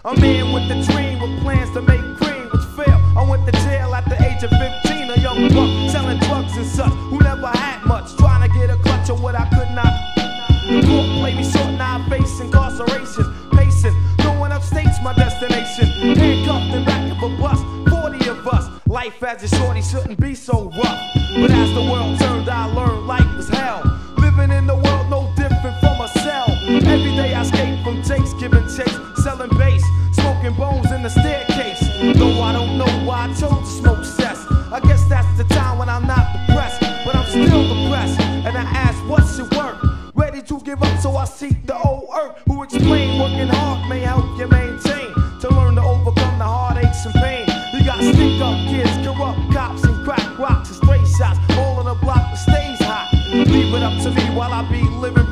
A 0.06 0.14
man 0.20 0.52
with 0.52 0.70
a 0.70 0.92
dream 0.92 1.18
with 1.18 1.40
plans 1.40 1.70
to 1.70 1.80
make 1.80 2.02
cream, 2.18 2.50
which 2.52 2.62
failed. 2.76 3.00
I 3.16 3.26
went 3.26 3.46
to 3.46 3.52
jail 3.52 3.94
at 3.94 4.04
the 4.06 4.22
age 4.22 4.42
of 4.42 4.50
15, 4.50 5.10
a 5.10 5.16
young 5.18 5.48
buck 5.48 5.90
selling 5.90 6.18
drugs 6.18 6.54
and 6.58 6.66
such, 6.66 6.92
who 7.08 7.20
never 7.20 7.46
had 7.46 7.82
much, 7.86 8.14
trying 8.18 8.46
to 8.46 8.54
get 8.54 8.68
a 8.68 8.76
clutch 8.76 9.08
of 9.08 9.22
what 9.22 9.34
I 9.34 9.48
could 9.48 9.70
not. 9.70 9.94
The 10.68 10.86
court 10.86 11.08
played 11.20 11.36
me 11.36 11.50
short, 11.50 11.70
now 11.78 12.04
I 12.04 12.08
face 12.10 12.38
incarceration. 12.38 13.32
Pacing, 13.52 13.96
going 14.18 14.52
upstate's 14.52 15.00
my 15.02 15.14
destination. 15.14 15.86
Handcuffed 16.14 16.72
the 16.72 16.84
back 16.84 17.10
of 17.10 17.22
a 17.22 17.36
bus, 17.40 17.60
40 17.88 18.28
of 18.28 18.46
us. 18.46 18.68
Life 18.86 19.22
as 19.22 19.42
a 19.42 19.56
shorty 19.56 19.80
shouldn't 19.80 20.20
be 20.20 20.34
so 20.34 20.70
rough. 20.76 21.00
But 21.34 21.50
as 21.50 21.72
the 21.72 21.80
world 21.80 22.18
turned, 22.18 22.50
I 22.50 22.66
learned 22.66 23.06
life 23.06 23.36
was 23.38 23.48
hell. 23.48 23.82
Living 24.18 24.52
in 24.52 24.66
the 24.66 24.76
the 31.04 31.10
staircase. 31.10 31.86
Though 32.18 32.40
I 32.40 32.54
don't 32.54 32.78
know 32.78 32.88
why 33.04 33.28
I 33.28 33.34
chose 33.34 33.60
to 33.60 33.66
smoke 33.66 34.04
cess. 34.06 34.46
I 34.72 34.80
guess 34.80 35.04
that's 35.06 35.28
the 35.36 35.44
time 35.44 35.76
when 35.76 35.90
I'm 35.90 36.06
not 36.06 36.32
depressed, 36.32 36.80
but 37.04 37.14
I'm 37.14 37.26
still 37.26 37.62
depressed. 37.68 38.18
And 38.20 38.56
I 38.56 38.62
ask, 38.62 38.98
what's 39.06 39.38
it 39.38 39.54
worth? 39.54 39.76
Ready 40.14 40.40
to 40.40 40.60
give 40.60 40.82
up, 40.82 40.98
so 41.00 41.14
I 41.16 41.26
seek 41.26 41.66
the 41.66 41.76
old 41.76 42.08
earth 42.16 42.40
who 42.46 42.62
explain 42.62 43.20
working 43.20 43.48
hard 43.48 43.86
may 43.86 44.00
help 44.00 44.24
you 44.38 44.48
maintain 44.48 45.12
to 45.40 45.48
learn 45.50 45.74
to 45.74 45.82
overcome 45.82 46.38
the 46.38 46.44
heartaches 46.44 47.04
and 47.04 47.14
pain. 47.16 47.44
You 47.74 47.84
got 47.84 48.00
stick 48.00 48.40
up 48.40 48.56
kids, 48.70 48.96
corrupt 49.06 49.52
cops, 49.52 49.84
and 49.84 50.02
crack 50.06 50.38
rocks 50.38 50.70
and 50.70 50.78
stray 50.78 51.04
shots, 51.18 51.38
all 51.58 51.82
in 51.82 51.86
a 51.86 51.94
block 51.96 52.32
that 52.32 52.38
stays 52.38 52.80
hot. 52.80 53.12
Leave 53.30 53.74
it 53.74 53.82
up 53.82 54.02
to 54.04 54.10
me 54.10 54.24
while 54.34 54.54
I 54.54 54.62
be 54.72 54.80
living 54.80 55.23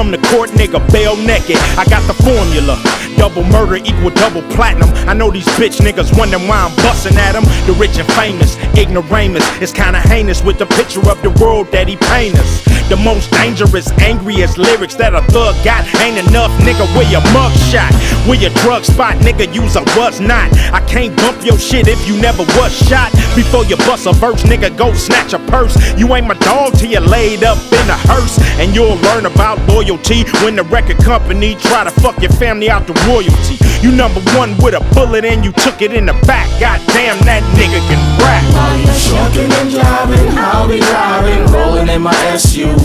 come 0.00 0.12
to 0.12 0.28
court, 0.28 0.48
nigga, 0.52 0.80
bail 0.92 1.14
naked. 1.14 1.58
I 1.76 1.84
got 1.84 2.00
the 2.06 2.14
formula. 2.24 2.80
Double 3.18 3.44
murder 3.44 3.76
equal 3.76 4.08
double 4.08 4.40
platinum. 4.48 4.88
I 5.06 5.12
know 5.12 5.30
these 5.30 5.44
bitch 5.60 5.76
niggas 5.78 6.16
wondering 6.16 6.48
why 6.48 6.56
I'm 6.56 6.74
busting 6.76 7.18
at 7.18 7.32
them. 7.32 7.44
The 7.66 7.74
rich 7.78 7.98
and 7.98 8.10
famous, 8.14 8.56
ignoramus. 8.78 9.44
It's 9.60 9.72
kinda 9.72 10.00
heinous 10.00 10.42
with 10.42 10.56
the 10.58 10.64
picture 10.64 11.06
of 11.10 11.20
the 11.20 11.28
world 11.42 11.70
that 11.72 11.86
he 11.86 11.96
paint 11.96 12.34
us. 12.38 12.69
The 12.90 12.96
most 12.96 13.30
dangerous, 13.30 13.88
angriest 14.02 14.58
lyrics 14.58 14.96
that 14.96 15.14
a 15.14 15.22
thug 15.30 15.54
got. 15.62 15.86
Ain't 16.02 16.18
enough, 16.26 16.50
nigga, 16.66 16.82
where 16.98 17.06
your 17.06 17.22
mug 17.30 17.54
shot. 17.70 17.94
Where 18.26 18.34
your 18.34 18.50
drug 18.66 18.84
spot, 18.84 19.14
nigga, 19.22 19.46
use 19.54 19.76
a 19.76 19.82
was 19.94 20.18
not. 20.18 20.50
I 20.74 20.82
can't 20.90 21.16
bump 21.18 21.46
your 21.46 21.56
shit 21.56 21.86
if 21.86 22.02
you 22.08 22.20
never 22.20 22.42
was 22.58 22.74
shot. 22.90 23.12
Before 23.38 23.64
you 23.64 23.76
bust 23.86 24.10
a 24.10 24.12
verse, 24.12 24.42
nigga, 24.42 24.76
go 24.76 24.92
snatch 24.94 25.34
a 25.34 25.38
purse. 25.46 25.78
You 25.96 26.12
ain't 26.16 26.26
my 26.26 26.34
dog 26.42 26.74
till 26.74 26.90
you 26.90 26.98
laid 26.98 27.44
up 27.44 27.58
in 27.70 27.86
a 27.86 27.98
hearse. 28.10 28.42
And 28.58 28.74
you'll 28.74 28.98
learn 29.06 29.26
about 29.26 29.62
loyalty 29.70 30.24
when 30.42 30.56
the 30.56 30.64
record 30.64 30.98
company 30.98 31.54
try 31.54 31.84
to 31.84 31.92
fuck 32.02 32.20
your 32.20 32.32
family 32.42 32.68
out 32.68 32.88
the 32.88 32.94
royalty. 33.06 33.59
You 33.82 33.90
number 33.90 34.20
one 34.36 34.56
with 34.58 34.74
a 34.74 34.80
bullet 34.92 35.24
and 35.24 35.42
you 35.42 35.52
took 35.52 35.80
it 35.80 35.94
in 35.94 36.04
the 36.04 36.12
back. 36.28 36.48
Goddamn, 36.60 37.16
that 37.24 37.40
nigga 37.56 37.80
can 37.88 37.96
rap. 38.20 38.44
While 38.52 38.76
you 38.76 38.92
shucking 38.92 39.48
and 39.48 39.70
driving, 39.72 40.36
I'll 40.36 40.68
be 40.68 40.80
driving, 40.84 41.48
rolling 41.48 41.88
in 41.88 42.02
my 42.02 42.12
SUV. 42.36 42.76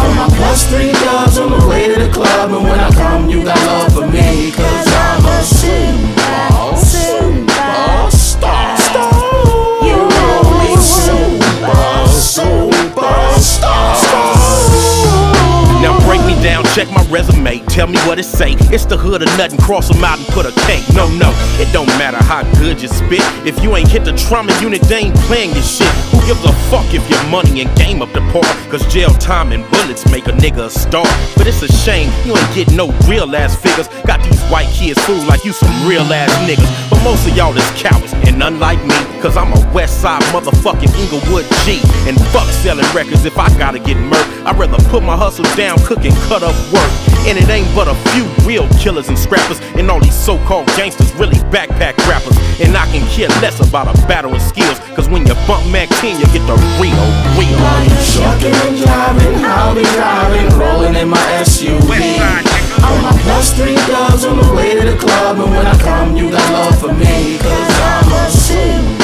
On 0.00 0.16
my 0.16 0.24
plus 0.40 0.64
three 0.72 0.92
dubs 1.04 1.36
on 1.36 1.52
the 1.52 1.60
way 1.68 1.92
to 1.92 2.00
the 2.00 2.08
club, 2.08 2.48
and 2.50 2.64
when 2.64 2.80
I 2.80 2.90
come, 2.96 3.28
you 3.28 3.44
got 3.44 3.60
love 3.68 3.92
for 3.92 4.06
me, 4.08 4.50
cause 4.52 4.88
I'm 4.88 5.20
a 5.20 5.44
super, 5.44 6.80
super 6.80 8.08
star. 8.08 8.80
You 9.84 10.00
know 10.00 10.40
me, 10.64 10.80
super, 10.80 12.08
superstar. 12.08 14.00
Now 15.84 15.92
break 16.08 16.24
me 16.24 16.40
down, 16.42 16.64
check 16.72 16.88
my 16.88 16.99
resume, 17.20 17.58
tell 17.66 17.86
me 17.86 17.98
what 18.08 18.18
it 18.18 18.24
say. 18.24 18.56
It's 18.72 18.86
the 18.86 18.96
hood 18.96 19.22
or 19.22 19.30
nothing, 19.36 19.58
cross 19.60 19.88
them 19.88 20.02
out 20.02 20.18
and 20.18 20.26
put 20.28 20.46
a 20.46 20.52
K. 20.64 20.80
No, 20.94 21.04
no, 21.20 21.30
it 21.60 21.70
don't 21.72 21.90
matter 22.00 22.16
how 22.16 22.42
good 22.58 22.80
you 22.80 22.88
spit. 22.88 23.20
If 23.44 23.62
you 23.62 23.76
ain't 23.76 23.88
hit 23.88 24.04
the 24.04 24.16
trauma 24.16 24.52
unit, 24.60 24.80
they 24.82 25.04
ain't 25.04 25.16
playing 25.28 25.52
your 25.52 25.62
shit. 25.62 25.92
Who 26.12 26.18
gives 26.26 26.42
a 26.44 26.52
fuck 26.72 26.88
if 26.94 27.04
your 27.10 27.22
money 27.28 27.60
and 27.60 27.68
game 27.76 28.00
up 28.00 28.12
to 28.12 28.20
par? 28.32 28.48
Cause 28.72 28.80
jail 28.92 29.12
time 29.20 29.52
and 29.52 29.68
bullets 29.70 30.10
make 30.10 30.28
a 30.28 30.32
nigga 30.32 30.66
a 30.66 30.70
star. 30.70 31.04
But 31.36 31.46
it's 31.46 31.62
a 31.62 31.68
shame, 31.68 32.08
you 32.24 32.36
ain't 32.36 32.54
getting 32.54 32.76
no 32.76 32.88
real 33.04 33.28
ass 33.36 33.54
figures. 33.54 33.88
Got 34.08 34.24
these 34.24 34.40
white 34.48 34.70
kids 34.72 34.98
fooled 35.04 35.26
like 35.26 35.44
you 35.44 35.52
some 35.52 35.74
real 35.86 36.08
ass 36.12 36.32
niggas. 36.48 36.70
But 36.88 37.04
most 37.04 37.28
of 37.28 37.36
y'all 37.36 37.56
is 37.56 37.68
cowards, 37.76 38.12
and 38.24 38.42
unlike 38.42 38.80
me, 38.86 38.96
cause 39.20 39.36
I'm 39.36 39.52
a 39.52 39.60
west 39.74 40.00
side 40.00 40.22
motherfucking 40.32 40.92
Inglewood 40.96 41.44
G. 41.68 41.80
And 42.08 42.16
fuck 42.32 42.48
selling 42.64 42.88
records 42.94 43.26
if 43.26 43.36
I 43.36 43.48
gotta 43.58 43.78
get 43.78 43.98
murked. 43.98 44.46
I'd 44.46 44.56
rather 44.56 44.82
put 44.88 45.02
my 45.02 45.16
hustle 45.16 45.44
down, 45.54 45.76
cook 45.84 46.04
and 46.04 46.16
cut 46.28 46.42
up 46.42 46.56
work. 46.72 47.09
And 47.28 47.38
it 47.38 47.48
ain't 47.48 47.68
but 47.74 47.88
a 47.88 47.94
few 48.10 48.24
real 48.46 48.68
killers 48.78 49.08
and 49.08 49.18
scrappers. 49.18 49.60
And 49.76 49.90
all 49.90 50.00
these 50.00 50.14
so-called 50.14 50.66
gangsters 50.78 51.12
really 51.14 51.38
backpack 51.50 51.96
rappers. 52.08 52.36
And 52.60 52.76
I 52.76 52.86
can 52.92 53.06
care 53.08 53.28
less 53.40 53.60
about 53.66 53.88
a 53.88 53.94
battle 54.06 54.34
of 54.34 54.42
skills. 54.42 54.78
Cause 54.94 55.08
when 55.08 55.26
you 55.26 55.34
bump 55.46 55.66
Mack 55.70 55.88
10, 56.00 56.20
you 56.20 56.26
get 56.26 56.44
the 56.46 56.56
real, 56.80 57.04
real. 57.38 57.58
While 57.60 57.84
you 57.84 57.96
shucking 58.00 58.54
and 58.54 58.76
driving, 58.76 59.44
I'll 59.44 59.74
be 59.74 59.82
driving, 59.96 60.48
rolling 60.58 60.94
in 60.94 61.08
my 61.08 61.24
SUV. 61.40 62.20
On 62.84 63.02
my 63.02 63.12
plus 63.22 63.52
three 63.52 63.74
dubs 63.86 64.24
on 64.24 64.38
the 64.38 64.54
way 64.54 64.74
to 64.74 64.90
the 64.90 64.96
club, 64.96 65.38
and 65.38 65.50
when 65.50 65.66
I 65.66 65.76
come, 65.78 66.16
you 66.16 66.30
got 66.30 66.52
love 66.52 66.80
for 66.80 66.92
me, 66.94 67.38
cause 67.38 67.80
I'm 67.80 68.12
a 68.12 68.30
super, 68.30 68.99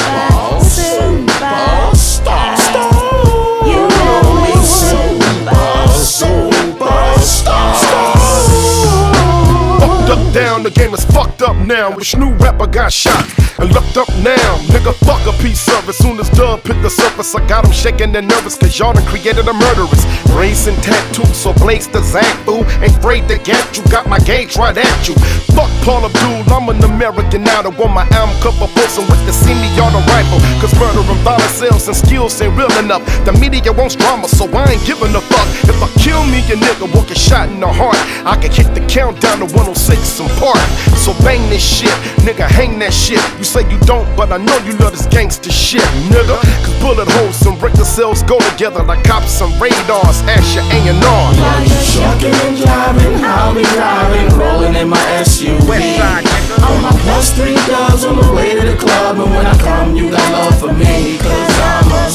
superstar. 10.07 10.33
Down, 10.33 10.61
the 10.63 10.69
game 10.69 10.93
is 10.93 11.03
fucked 11.05 11.41
up 11.41 11.55
now. 11.65 11.89
Which 11.95 12.15
new 12.15 12.31
rapper 12.35 12.67
got 12.67 12.93
shot 12.93 13.25
and 13.59 13.73
looked 13.73 13.97
up 13.97 14.09
now? 14.21 14.57
Nigga, 14.69 14.93
fuck 15.05 15.25
a 15.25 15.33
piece 15.41 15.67
of 15.67 15.89
it. 15.89 15.93
Soon 15.93 16.19
as 16.19 16.29
Dub 16.29 16.61
hit 16.65 16.81
the 16.83 16.89
surface, 16.89 17.33
I 17.33 17.45
got 17.47 17.65
him 17.65 17.71
shaking 17.71 18.15
and 18.15 18.27
nervous, 18.27 18.55
cause 18.55 18.77
y'all 18.77 18.93
done 18.93 19.05
created 19.05 19.47
a 19.47 19.53
murderess. 19.53 20.05
Brains 20.27 20.67
and 20.67 20.77
tattoos, 20.83 21.35
so 21.35 21.53
blades 21.53 21.87
the 21.87 22.03
Zach 22.03 22.25
fool. 22.45 22.65
Ain't 22.83 22.97
afraid 22.97 23.27
to 23.29 23.37
get 23.39 23.77
you, 23.77 23.83
got 23.89 24.07
my 24.07 24.19
gauge 24.19 24.57
right 24.57 24.77
at 24.77 25.07
you. 25.07 25.15
Fuck 25.55 25.71
Paula 25.83 26.09
Abdul, 26.09 26.53
I'm 26.53 26.69
an 26.69 26.83
American 26.83 27.43
now. 27.43 27.61
The 27.63 27.71
want 27.71 27.93
my 27.93 28.05
album 28.13 28.37
cover 28.41 28.67
posting 28.77 29.07
with 29.09 29.23
the 29.25 29.33
see 29.33 29.55
me 29.55 29.69
on 29.81 29.93
the 29.93 30.03
rifle. 30.13 30.39
Cause 30.61 30.73
murder 30.77 31.01
and 31.01 31.21
violence 31.25 31.57
sales 31.57 31.87
and 31.87 31.97
skills 31.97 32.39
ain't 32.41 32.55
real 32.55 32.71
enough. 32.77 33.01
The 33.25 33.33
media 33.33 33.73
wants 33.73 33.95
drama, 33.95 34.27
so 34.27 34.45
I 34.53 34.77
ain't 34.77 34.85
giving 34.85 35.15
a 35.15 35.21
fuck. 35.21 35.36
I 36.47 36.51
a 36.51 36.55
nigga 36.55 36.87
will 36.95 37.03
get 37.03 37.17
shot 37.17 37.49
in 37.49 37.59
the 37.59 37.67
heart. 37.67 37.99
I 38.23 38.39
can 38.39 38.47
hit 38.47 38.71
the 38.71 38.79
countdown 38.87 39.43
to 39.43 39.47
106 39.51 39.75
and 40.23 40.31
Park. 40.39 40.55
So 40.95 41.11
bang 41.19 41.43
this 41.49 41.59
shit, 41.59 41.91
nigga, 42.23 42.47
hang 42.47 42.79
that 42.79 42.93
shit. 42.93 43.19
You 43.35 43.43
say 43.43 43.67
you 43.67 43.75
don't, 43.83 44.07
but 44.15 44.31
I 44.31 44.37
know 44.39 44.55
you 44.63 44.71
love 44.79 44.95
this 44.95 45.07
gangster 45.07 45.51
shit, 45.51 45.83
nigga. 46.07 46.39
Cause 46.63 46.79
bullet 46.79 47.11
holes 47.19 47.43
and 47.43 47.59
record 47.59 47.83
cells 47.83 48.23
go 48.23 48.39
together 48.55 48.79
like 48.79 49.03
cops 49.03 49.41
and 49.43 49.51
radars. 49.59 50.23
Ask 50.23 50.55
your 50.55 50.63
A&R. 50.71 50.87
You 50.87 51.79
shucking 51.83 52.31
and 52.31 52.55
driving, 52.55 53.19
I'll 53.27 53.51
be 53.51 53.67
driving, 53.75 54.31
rolling 54.39 54.75
in 54.79 54.87
my 54.87 55.03
SUV. 55.19 55.67
On 56.63 56.79
my 56.79 56.95
plus 57.03 57.35
three 57.35 57.59
dubs 57.67 58.05
on 58.05 58.15
the 58.15 58.31
way 58.31 58.55
to 58.55 58.63
the 58.63 58.77
club, 58.79 59.19
and 59.19 59.31
when 59.35 59.45
I 59.45 59.55
come, 59.59 59.97
you 59.97 60.09
got 60.09 60.23
love 60.31 60.55
for 60.55 60.71
me, 60.71 61.19
cause 61.19 61.59
I'm 61.59 61.91
a 61.91 62.07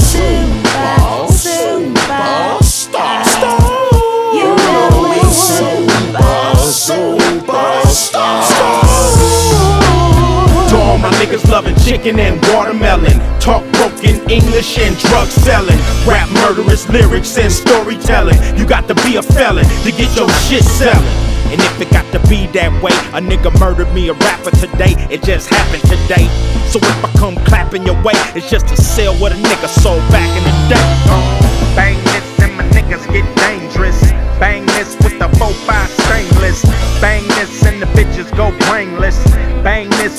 niggas 11.32 11.50
loving 11.50 11.76
chicken 11.76 12.18
and 12.18 12.40
watermelon. 12.52 13.18
Talk 13.40 13.64
broken 13.72 14.20
English 14.30 14.78
and 14.78 14.96
drug 14.98 15.28
selling. 15.28 15.78
Rap 16.06 16.28
murderous 16.30 16.88
lyrics 16.88 17.38
and 17.38 17.50
storytelling. 17.50 18.36
You 18.56 18.66
got 18.66 18.86
to 18.88 18.94
be 19.06 19.16
a 19.16 19.22
felon 19.22 19.64
to 19.64 19.90
get 19.92 20.14
your 20.16 20.28
shit 20.44 20.62
selling. 20.62 21.02
And 21.48 21.60
if 21.60 21.80
it 21.80 21.90
got 21.90 22.10
to 22.12 22.20
be 22.28 22.46
that 22.58 22.72
way, 22.82 22.92
a 23.12 23.20
nigga 23.20 23.52
murdered 23.60 23.92
me 23.92 24.08
a 24.08 24.14
rapper 24.14 24.50
today. 24.56 24.94
It 25.10 25.22
just 25.22 25.48
happened 25.48 25.82
today. 25.82 26.28
So 26.68 26.78
if 26.80 27.04
I 27.04 27.10
come 27.18 27.36
clapping 27.44 27.84
your 27.84 27.96
way, 28.02 28.16
it's 28.36 28.50
just 28.50 28.68
to 28.68 28.76
sell 28.76 29.14
what 29.16 29.32
a 29.32 29.36
nigga 29.36 29.68
sold 29.68 30.00
back 30.10 30.28
in 30.36 30.44
the 30.44 30.54
day. 30.68 30.88
Bang 31.76 31.96
this 32.12 32.40
and 32.40 32.56
my 32.56 32.64
niggas 32.76 33.04
get 33.12 33.24
dangerous. 33.36 34.00
Bang 34.40 34.66
this 34.76 34.96
with 34.96 35.18
the 35.18 35.28
4-5 35.40 35.88
stainless. 36.04 36.64
Bang 37.00 37.26
this 37.40 37.64
and 37.64 37.80
the 37.80 37.86
bitches 37.86 38.34
go 38.36 38.50
brainless. 38.68 39.20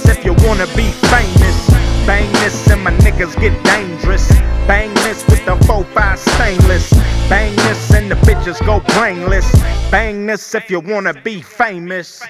If 0.02 0.26
you 0.26 0.34
wanna 0.48 0.66
be 0.76 0.92
famous. 1.14 1.70
Bang 2.06 2.32
this 2.34 2.70
and 2.70 2.84
my 2.84 2.92
niggas 3.06 3.40
get 3.40 3.54
dangerous. 3.64 4.28
Bang 4.68 4.94
this 5.06 5.26
with 5.28 5.46
the 5.46 5.56
4-5 5.68 6.18
stainless. 6.18 6.90
Bang 7.30 7.56
this 7.56 7.94
and 7.94 8.10
the 8.10 8.16
bitches 8.16 8.60
go 8.66 8.80
brainless. 8.96 9.50
Bang 9.92 10.26
this 10.26 10.56
if 10.56 10.70
you 10.70 10.80
wanna 10.80 11.14
be 11.14 11.42
famous. 11.42 12.22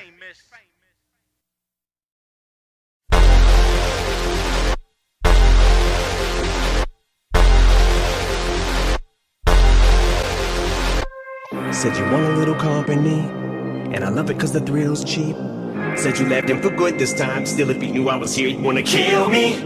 Said 11.72 11.98
you 11.98 12.04
want 12.12 12.24
a 12.24 12.36
little 12.38 12.56
company, 12.56 13.22
and 13.94 14.04
I 14.06 14.10
love 14.10 14.30
it 14.30 14.40
cause 14.40 14.52
the 14.52 14.62
thrill's 14.62 15.04
cheap. 15.04 15.36
Said 15.96 16.18
you 16.18 16.28
left 16.28 16.50
him 16.50 16.62
for 16.62 16.70
good 16.70 16.98
this 17.00 17.14
time, 17.14 17.46
still 17.46 17.70
if 17.70 17.82
he 17.82 17.92
knew 17.92 18.10
I 18.10 18.16
was 18.16 18.36
here, 18.36 18.50
he'd 18.50 18.60
wanna 18.62 18.84
kill 18.84 19.30
me. 19.30 19.62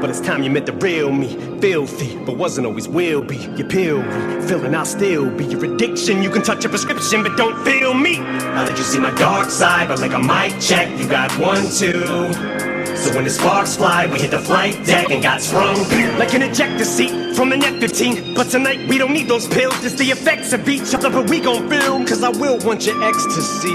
But 0.00 0.10
it's 0.10 0.20
time 0.20 0.42
you 0.42 0.50
met 0.50 0.66
the 0.66 0.72
real 0.72 1.10
me, 1.12 1.28
filthy, 1.60 2.16
but 2.24 2.36
wasn't 2.36 2.66
always 2.66 2.88
will 2.88 3.22
be. 3.22 3.36
You 3.56 3.64
pill 3.64 4.02
me, 4.02 4.46
feeling 4.46 4.74
I'll 4.74 4.84
still 4.84 5.30
be 5.30 5.44
your 5.44 5.64
addiction. 5.64 6.22
You 6.22 6.30
can 6.30 6.42
touch 6.42 6.64
a 6.64 6.68
prescription, 6.68 7.22
but 7.22 7.36
don't 7.36 7.62
feel 7.64 7.92
me. 7.92 8.18
I 8.18 8.64
let 8.64 8.78
you 8.78 8.84
see 8.84 8.98
my 8.98 9.10
dark 9.12 9.50
side, 9.50 9.88
but 9.88 10.00
like 10.00 10.12
a 10.12 10.18
mic 10.18 10.60
check, 10.60 10.88
you 10.98 11.08
got 11.08 11.30
one, 11.38 11.64
two. 11.64 12.32
So 12.96 13.14
when 13.14 13.24
the 13.24 13.30
sparks 13.30 13.76
fly, 13.76 14.06
we 14.06 14.20
hit 14.20 14.30
the 14.30 14.38
flight 14.38 14.84
deck 14.86 15.10
and 15.10 15.22
got 15.22 15.42
sprung. 15.42 15.78
Like 16.18 16.32
an 16.34 16.42
ejector 16.42 16.84
seat 16.84 17.34
from 17.34 17.52
an 17.52 17.62
F-15. 17.62 18.34
But 18.34 18.48
tonight 18.50 18.88
we 18.88 18.96
don't 18.96 19.12
need 19.12 19.28
those 19.28 19.48
pills, 19.48 19.84
it's 19.84 19.96
the 19.96 20.10
effects 20.10 20.52
of 20.52 20.68
each 20.68 20.94
other, 20.94 21.10
but 21.10 21.28
we 21.28 21.40
gon' 21.40 21.68
film. 21.68 22.06
Cause 22.06 22.22
I 22.22 22.30
will 22.30 22.58
want 22.58 22.86
your 22.86 23.02
ecstasy. 23.02 23.74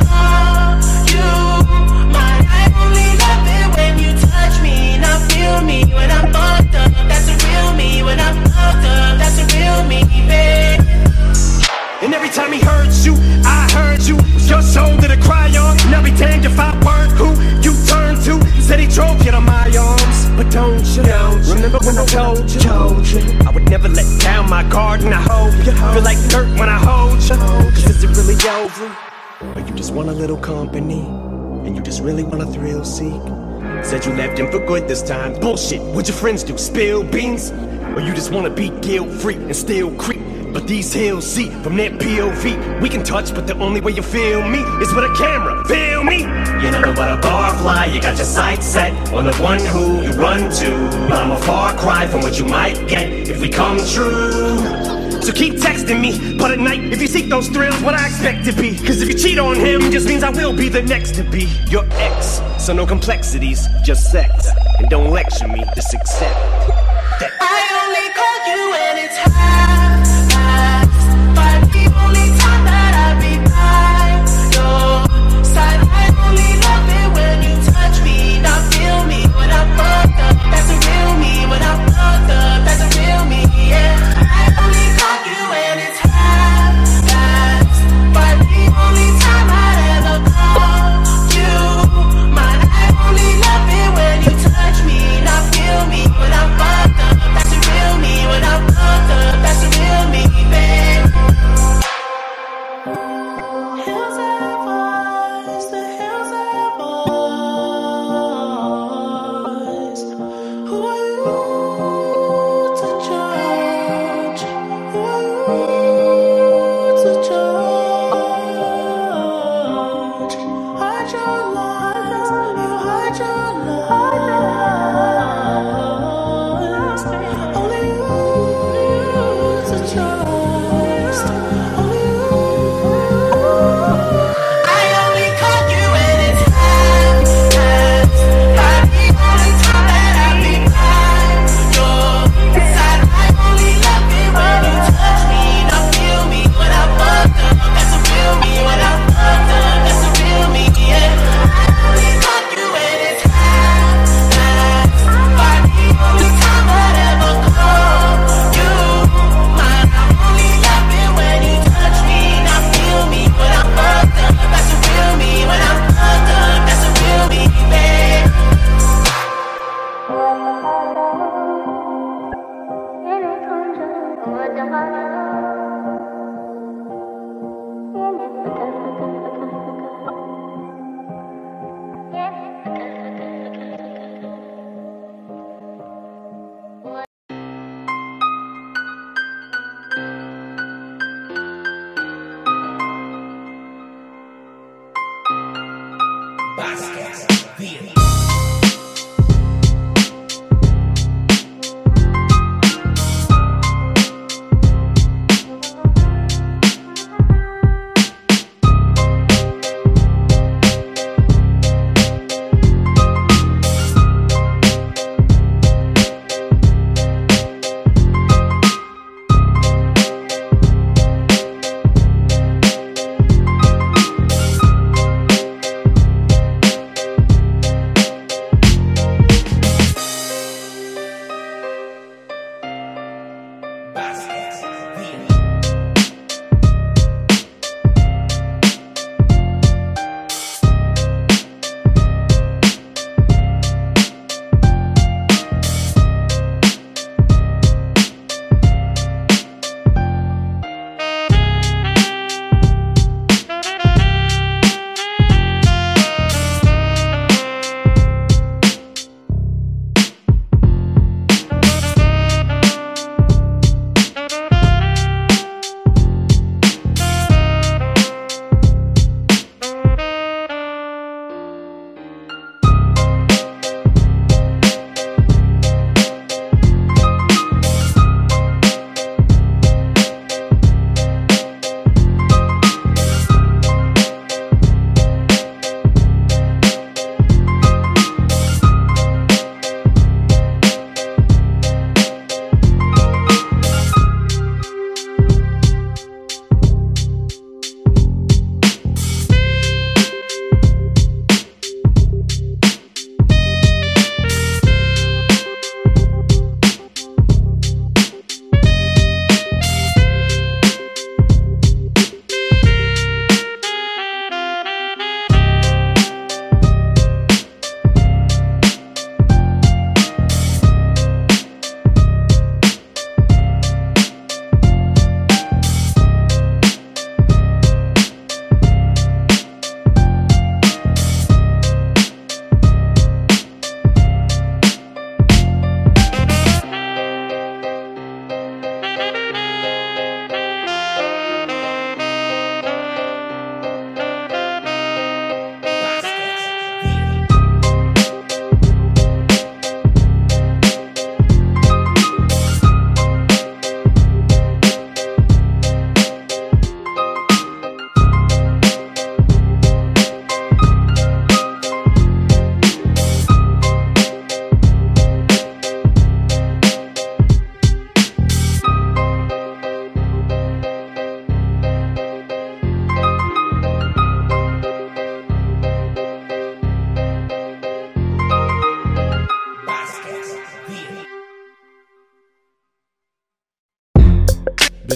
real 5.41 5.61
me 5.61 5.79
when 5.93 6.09
I'm 6.11 6.31
fucked 6.31 6.75
up. 6.75 6.91
That's 7.09 7.25
the 7.25 7.35
real 7.47 7.73
me 7.73 8.03
when 8.03 8.19
I'm 8.19 8.37
fucked 8.53 8.85
up. 8.85 9.17
That's 9.17 9.37
the 9.39 9.45
real 9.57 9.81
me, 9.89 9.99
babe. 10.29 10.81
And 12.03 12.13
every 12.13 12.29
time 12.29 12.51
he 12.51 12.59
hurts 12.59 13.05
you, 13.05 13.13
I 13.45 13.67
heard 13.73 14.01
you. 14.09 14.17
Your 14.49 14.61
shoulder 14.61 15.07
to 15.07 15.17
cry 15.21 15.49
on. 15.57 15.79
And 15.85 15.95
I'll 15.95 16.03
be 16.03 16.11
damned 16.11 16.45
if 16.45 16.59
I 16.59 16.71
weren't 16.85 17.13
who 17.19 17.29
you 17.65 17.73
turn 17.87 18.15
to. 18.27 18.33
Said 18.61 18.79
he 18.79 18.87
drove 18.87 19.23
you 19.25 19.31
to 19.31 19.41
my 19.41 19.65
arms. 19.77 20.17
But 20.37 20.51
don't 20.51 20.85
you 20.95 21.03
know? 21.03 21.27
Remember 21.53 21.79
when 21.85 21.97
I 21.97 22.05
told 22.05 22.49
you, 22.51 22.59
told 22.59 23.07
you 23.07 23.21
I 23.47 23.51
would 23.51 23.69
never 23.69 23.87
let 23.87 24.07
down 24.19 24.49
my 24.49 24.63
guard 24.69 25.01
and 25.01 25.13
I 25.13 25.21
hope 25.21 25.53
you 25.65 25.73
feel 25.93 26.03
like 26.03 26.19
dirt 26.29 26.49
when 26.59 26.69
I 26.69 26.79
hold 26.89 27.21
you. 27.21 27.35
Cause 27.75 27.89
is 27.89 28.03
it 28.03 28.11
really 28.17 28.37
over? 28.59 28.87
Or 29.55 29.59
you 29.67 29.73
just 29.75 29.93
want 29.93 30.09
a 30.09 30.13
little 30.13 30.37
company? 30.37 31.01
And 31.65 31.75
you 31.75 31.81
just 31.81 32.01
really 32.01 32.23
want 32.23 32.41
a 32.41 32.47
thrill 32.47 32.83
seek? 32.83 33.21
Said 33.83 34.05
you 34.05 34.13
left 34.13 34.37
him 34.37 34.49
for 34.51 34.59
good 34.59 34.87
this 34.87 35.01
time. 35.01 35.33
Bullshit, 35.39 35.81
what'd 35.81 36.07
your 36.07 36.17
friends 36.17 36.43
do? 36.43 36.57
Spill 36.57 37.03
beans? 37.03 37.51
Or 37.95 37.99
you 37.99 38.13
just 38.13 38.31
wanna 38.31 38.49
be 38.49 38.69
guilt 38.81 39.09
free 39.09 39.35
and 39.35 39.55
still 39.55 39.91
creep? 39.95 40.21
But 40.53 40.67
these 40.67 40.93
hills 40.93 41.25
see 41.25 41.49
from 41.63 41.77
their 41.77 41.91
POV. 41.91 42.81
We 42.81 42.89
can 42.89 43.03
touch, 43.03 43.33
but 43.33 43.47
the 43.47 43.55
only 43.55 43.81
way 43.81 43.93
you 43.93 44.01
feel 44.01 44.47
me 44.47 44.59
is 44.81 44.93
with 44.93 45.05
a 45.05 45.13
camera. 45.17 45.63
Feel 45.65 46.03
me? 46.03 46.21
You 46.21 46.71
never 46.71 46.93
but 46.93 47.17
a 47.17 47.27
barfly, 47.27 47.93
you 47.93 48.01
got 48.01 48.17
your 48.17 48.25
sights 48.25 48.65
set 48.65 48.91
on 49.13 49.25
the 49.25 49.35
one 49.37 49.59
who 49.59 50.03
you 50.03 50.11
run 50.11 50.51
to. 50.51 51.07
But 51.09 51.23
I'm 51.23 51.31
a 51.31 51.39
far 51.39 51.73
cry 51.77 52.05
from 52.07 52.21
what 52.21 52.37
you 52.37 52.45
might 52.45 52.87
get 52.87 53.09
if 53.29 53.39
we 53.41 53.49
come 53.49 53.77
true. 53.77 54.60
So 55.21 55.31
keep 55.31 55.53
texting 55.53 56.01
me, 56.01 56.35
but 56.37 56.51
at 56.51 56.59
night, 56.59 56.83
if 56.91 56.99
you 56.99 57.07
seek 57.07 57.27
those 57.29 57.47
thrills, 57.47 57.79
what 57.81 57.93
I 57.93 58.07
expect 58.07 58.43
to 58.45 58.53
be. 58.53 58.75
Cause 58.77 59.01
if 59.01 59.07
you 59.07 59.13
cheat 59.13 59.37
on 59.37 59.55
him, 59.55 59.81
just 59.91 60.07
means 60.07 60.23
I 60.23 60.31
will 60.31 60.51
be 60.53 60.67
the 60.67 60.81
next 60.81 61.13
to 61.15 61.23
be 61.23 61.43
your 61.69 61.85
ex. 61.91 62.41
So 62.57 62.73
no 62.73 62.85
complexities, 62.87 63.67
just 63.83 64.11
sex. 64.11 64.47
And 64.79 64.89
don't 64.89 65.11
lecture 65.11 65.47
me, 65.47 65.63
just 65.75 65.93
accept. 65.93 66.39
that. 67.19 67.31
I 67.39 67.61
only 67.85 68.07
call 68.17 68.37
you 68.49 68.71
when 68.71 68.97
it's 69.05 69.17
half 69.17 70.00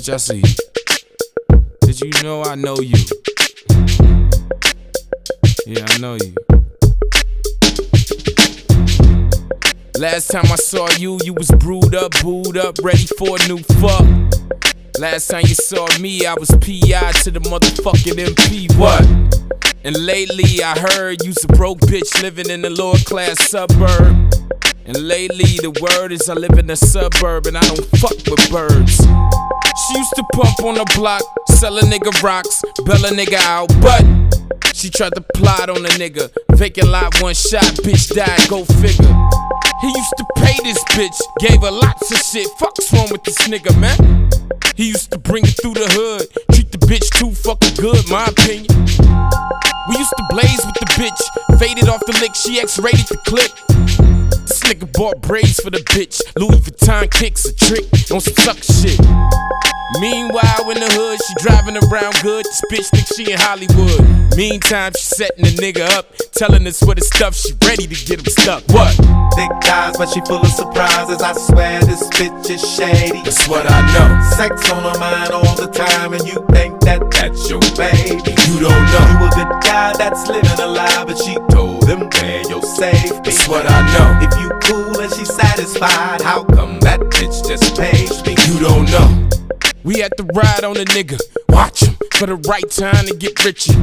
Bitch, 0.05 0.13
I 0.13 0.17
see 0.17 0.37
you. 0.37 0.53
Did 1.81 1.99
you 2.01 2.23
know 2.23 2.43
I 2.43 2.53
know 2.53 2.77
you? 2.77 2.93
Yeah, 5.65 5.83
I 5.87 5.97
know 5.97 6.15
you. 6.15 6.35
Last 9.97 10.29
time 10.29 10.45
I 10.45 10.57
saw 10.57 10.87
you, 10.99 11.17
you 11.23 11.33
was 11.33 11.49
brewed 11.57 11.95
up, 11.95 12.11
booed 12.21 12.55
up, 12.57 12.77
ready 12.83 13.07
for 13.17 13.35
a 13.35 13.47
new 13.47 13.57
fuck. 13.79 14.05
Last 14.99 15.29
time 15.29 15.41
you 15.47 15.55
saw 15.55 15.87
me, 15.99 16.25
I 16.27 16.35
was 16.35 16.49
PI 16.51 17.11
to 17.23 17.31
the 17.31 17.39
motherfucking 17.39 18.23
MP. 18.23 18.77
What? 18.77 19.01
And 19.83 20.05
lately 20.05 20.61
I 20.63 20.77
heard 20.77 21.23
you's 21.23 21.43
a 21.43 21.47
broke 21.47 21.79
bitch 21.79 22.21
living 22.21 22.51
in 22.51 22.63
a 22.63 22.69
lower 22.69 22.97
class 23.05 23.43
suburb. 23.49 24.31
And 24.87 25.07
lately 25.07 25.57
the 25.65 25.73
word 25.81 26.11
is 26.11 26.29
I 26.29 26.33
live 26.33 26.59
in 26.59 26.69
a 26.69 26.75
suburb 26.75 27.47
and 27.47 27.57
I 27.57 27.61
don't 27.61 27.85
fuck 27.97 28.17
with 28.29 28.51
birds. 28.51 28.97
She 28.97 29.97
used 29.97 30.13
to 30.15 30.23
pump 30.31 30.61
on 30.63 30.75
the 30.75 30.85
block, 30.95 31.23
sell 31.57 31.77
a 31.77 31.81
nigga 31.81 32.13
rocks, 32.21 32.61
bail 32.85 33.03
a 33.03 33.09
nigga 33.09 33.41
out, 33.49 33.73
but 33.81 34.05
she 34.75 34.91
tried 34.91 35.15
to 35.15 35.21
plot 35.33 35.69
on 35.69 35.83
a 35.85 35.89
nigga. 35.97 36.29
Vacant 36.53 36.89
lot, 36.89 37.19
one 37.19 37.33
shot, 37.33 37.65
bitch 37.81 38.13
died, 38.13 38.47
go 38.47 38.63
figure. 38.77 39.09
He 39.81 39.87
used 39.87 40.15
to 40.17 40.25
pay 40.37 40.57
this 40.63 40.81
bitch, 40.93 41.17
gave 41.39 41.61
her 41.61 41.71
lots 41.71 42.11
of 42.11 42.19
shit. 42.19 42.47
Fuck's 42.59 42.93
wrong 42.93 43.07
with 43.11 43.23
this 43.23 43.37
nigga, 43.47 43.73
man? 43.81 44.29
He 44.75 44.89
used 44.89 45.11
to 45.11 45.17
bring 45.17 45.45
it 45.45 45.57
through 45.61 45.73
the 45.73 45.89
hood, 45.97 46.27
treat 46.53 46.71
the 46.71 46.77
bitch 46.85 47.09
too 47.17 47.31
fucking 47.31 47.81
good, 47.81 48.07
my 48.07 48.25
opinion. 48.25 48.69
We 49.89 49.97
used 49.97 50.13
to 50.15 50.25
blaze 50.29 50.61
with 50.61 50.77
the 50.77 50.85
bitch, 50.93 51.59
faded 51.59 51.89
off 51.89 52.05
the 52.05 52.13
lick, 52.21 52.35
she 52.35 52.59
X-rated 52.59 53.07
the 53.07 53.17
clip. 53.25 54.14
This 54.47 54.61
nigga 54.63 54.91
bought 54.93 55.21
braids 55.21 55.59
for 55.59 55.69
the 55.69 55.79
bitch, 55.79 56.21
Louis 56.35 56.59
Vuitton 56.59 57.09
kicks 57.11 57.45
a 57.45 57.55
trick 57.55 57.85
on 58.11 58.21
some 58.21 58.35
suck 58.35 58.57
shit. 58.63 58.99
Meanwhile, 59.99 60.69
in 60.71 60.79
the 60.81 60.91
hood, 60.91 61.19
she 61.23 61.33
driving 61.39 61.77
around 61.77 62.15
good. 62.21 62.43
This 62.43 62.61
bitch 62.71 62.89
think 62.89 63.07
she 63.15 63.31
in 63.31 63.39
Hollywood. 63.39 64.35
Meantime, 64.35 64.91
she 64.97 65.03
setting 65.03 65.45
the 65.45 65.55
nigga 65.61 65.87
up, 65.95 66.11
telling 66.33 66.67
us 66.67 66.81
what 66.83 66.97
the 66.97 67.05
stuff 67.05 67.35
she 67.35 67.53
ready 67.63 67.87
to 67.87 67.95
get 68.05 68.19
him 68.19 68.25
stuck. 68.25 68.63
What? 68.75 68.91
Thick 69.35 69.51
thighs, 69.63 69.95
but 69.97 70.09
she 70.09 70.19
full 70.21 70.41
of 70.41 70.51
surprises. 70.51 71.21
I 71.21 71.33
swear 71.33 71.79
this 71.85 72.03
bitch 72.09 72.49
is 72.49 72.59
shady. 72.59 73.23
That's 73.23 73.47
what 73.47 73.69
I 73.69 73.79
know. 73.93 74.19
Sex 74.35 74.69
on 74.71 74.83
her 74.83 74.99
mind 74.99 75.31
all 75.31 75.55
the 75.55 75.67
time, 75.67 76.13
and 76.13 76.23
you 76.27 76.43
think 76.51 76.81
that 76.81 76.99
that's 77.11 77.49
your 77.49 77.63
baby. 77.79 78.35
You 78.51 78.67
don't 78.67 78.85
know. 78.91 79.05
You 79.15 79.27
a 79.27 79.29
good 79.31 79.53
guy 79.63 79.93
that's 79.97 80.27
living 80.27 80.59
a 80.59 80.67
lie, 80.67 81.05
but 81.05 81.17
she 81.17 81.35
told 81.51 81.74
him 81.85 82.09
where 82.09 82.41
your 82.49 82.61
safe. 82.61 83.11
That's 83.23 83.47
what 83.47 83.65
I 83.69 83.81
know. 83.93 84.27
If 84.27 84.41
you 84.41 84.49
cool 84.63 84.99
and 84.99 85.13
she 85.13 85.25
satisfied, 85.25 86.21
how 86.21 86.43
come 86.43 86.79
that 86.81 86.99
bitch 86.99 87.47
just 87.47 87.77
pays 87.77 88.23
me? 88.25 88.35
You 88.47 88.59
don't 88.59 88.89
know. 88.91 89.29
We 89.83 89.99
had 89.99 90.11
to 90.17 90.23
ride 90.33 90.63
on 90.63 90.77
a 90.77 90.85
nigga, 90.85 91.19
watch 91.49 91.81
him 91.81 91.95
for 92.15 92.25
the 92.25 92.35
right 92.49 92.69
time 92.69 93.05
to 93.05 93.15
get 93.15 93.43
richer. 93.45 93.73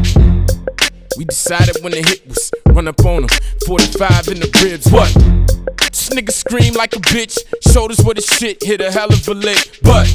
We 1.16 1.26
decided 1.26 1.76
when 1.82 1.92
the 1.92 2.02
hit 2.02 2.26
was 2.26 2.50
run 2.66 2.88
up 2.88 3.04
on 3.04 3.24
him, 3.24 3.28
45 3.66 4.28
in 4.28 4.40
the 4.40 4.50
ribs. 4.64 4.90
What? 4.90 5.12
This 5.78 6.08
nigga 6.08 6.32
scream 6.32 6.74
like 6.74 6.96
a 6.96 7.00
bitch, 7.00 7.38
shoulders 7.72 8.02
what 8.02 8.16
his 8.16 8.26
shit 8.26 8.62
hit 8.62 8.80
a 8.80 8.90
hell 8.90 9.12
of 9.12 9.28
a 9.28 9.34
lick. 9.34 9.78
But 9.82 10.06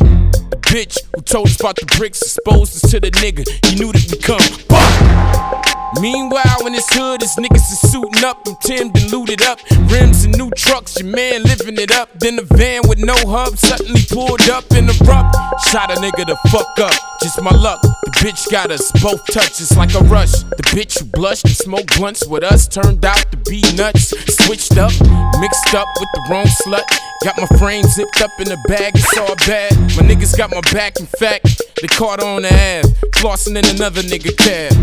the 0.49 0.56
bitch 0.67 0.97
who 1.15 1.21
told 1.21 1.47
us 1.47 1.59
about 1.59 1.75
the 1.77 1.85
bricks 1.97 2.21
exposed 2.21 2.83
us 2.83 2.91
to 2.91 2.99
the 2.99 3.11
nigga. 3.11 3.47
He 3.65 3.75
knew 3.75 3.91
that 3.91 4.07
we 4.11 4.17
come. 4.17 4.41
But 4.67 5.67
Meanwhile, 6.01 6.67
in 6.67 6.73
this 6.73 6.87
hood, 6.91 7.21
his 7.21 7.35
niggas 7.37 7.71
is 7.71 7.79
suiting 7.91 8.23
up 8.23 8.43
from 8.45 8.57
Tim 8.61 8.91
looted 9.09 9.41
up. 9.43 9.59
Rims 9.89 10.25
and 10.25 10.37
new 10.37 10.51
trucks, 10.51 10.99
your 10.99 11.09
man 11.09 11.43
living 11.43 11.77
it 11.79 11.91
up. 11.91 12.09
Then 12.19 12.35
the 12.35 12.43
van 12.43 12.81
with 12.87 12.99
no 12.99 13.15
hub 13.25 13.57
suddenly 13.57 14.01
pulled 14.09 14.49
up 14.49 14.65
in 14.75 14.85
the 14.85 14.97
rough. 15.07 15.31
Shot 15.71 15.89
a 15.89 15.95
nigga 15.95 16.27
the 16.27 16.35
fuck 16.49 16.67
up, 16.79 16.93
just 17.23 17.41
my 17.41 17.55
luck. 17.55 17.81
The 17.81 18.11
bitch 18.19 18.51
got 18.51 18.69
us 18.69 18.91
both 19.01 19.25
touches 19.27 19.75
like 19.77 19.95
a 19.95 20.03
rush. 20.05 20.31
The 20.31 20.63
bitch 20.75 20.99
who 20.99 21.05
blushed 21.05 21.45
and 21.45 21.55
smoked 21.55 21.97
blunts 21.97 22.27
with 22.27 22.43
us 22.43 22.67
turned 22.67 23.03
out 23.05 23.25
to 23.31 23.37
be 23.49 23.61
nuts. 23.75 24.13
Switched 24.43 24.77
up, 24.77 24.91
mixed 25.39 25.73
up 25.73 25.87
with 25.99 26.09
the 26.13 26.27
wrong 26.29 26.45
slut. 26.45 26.85
Got 27.23 27.37
my 27.37 27.47
frame 27.57 27.83
zipped 27.83 28.21
up 28.21 28.31
in 28.39 28.47
the 28.49 28.59
bag, 28.67 28.93
it's 28.95 29.17
all 29.17 29.35
bad. 29.47 29.73
My 29.97 30.05
niggas 30.05 30.37
got 30.37 30.51
my 30.51 30.56
back, 30.73 30.99
in 30.99 31.05
fact, 31.05 31.61
they 31.81 31.87
caught 31.87 32.21
on 32.21 32.43
the 32.43 32.53
ass. 32.53 32.87
Flossing 33.17 33.57
in 33.57 33.65
another 33.75 34.01
nigga 34.01 34.35
cab. 34.37 34.73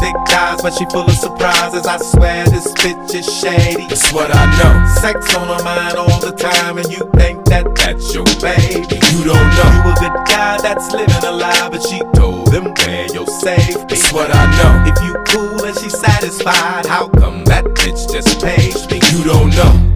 Thick 0.00 0.16
thighs, 0.28 0.62
but 0.62 0.72
she 0.74 0.84
full 0.86 1.04
of 1.04 1.12
surprises. 1.12 1.86
I 1.86 1.98
swear 1.98 2.44
this 2.46 2.72
bitch 2.74 3.14
is 3.14 3.26
shady. 3.26 3.86
That's 3.88 4.12
what 4.12 4.34
I 4.34 4.46
know. 4.58 5.00
Sex 5.00 5.34
on 5.34 5.48
her 5.48 5.64
mind 5.64 5.96
all 5.96 6.20
the 6.20 6.32
time, 6.32 6.78
and 6.78 6.86
you 6.92 7.10
think 7.16 7.44
that 7.46 7.74
that's 7.74 8.14
your 8.14 8.24
baby. 8.40 8.96
You 9.12 9.24
don't 9.24 9.50
know. 9.56 9.70
You 9.84 9.92
a 9.92 9.94
good 10.00 10.16
guy 10.28 10.58
that's 10.60 10.92
living 10.92 11.24
a 11.24 11.32
lie, 11.32 11.68
but 11.70 11.82
she 11.82 12.00
told 12.14 12.48
them 12.48 12.72
where 12.84 13.06
your 13.12 13.26
safe. 13.26 13.76
That's 13.88 14.12
what 14.12 14.34
I 14.34 14.44
know. 14.56 14.92
If 14.92 14.96
you 15.04 15.14
cool 15.28 15.64
and 15.64 15.76
she 15.76 15.90
satisfied, 15.90 16.86
how 16.86 17.08
come 17.08 17.44
that 17.46 17.64
bitch 17.64 18.12
just 18.12 18.42
pays 18.42 18.88
me? 18.90 19.00
You 19.12 19.24
don't 19.24 19.50
know. 19.50 19.90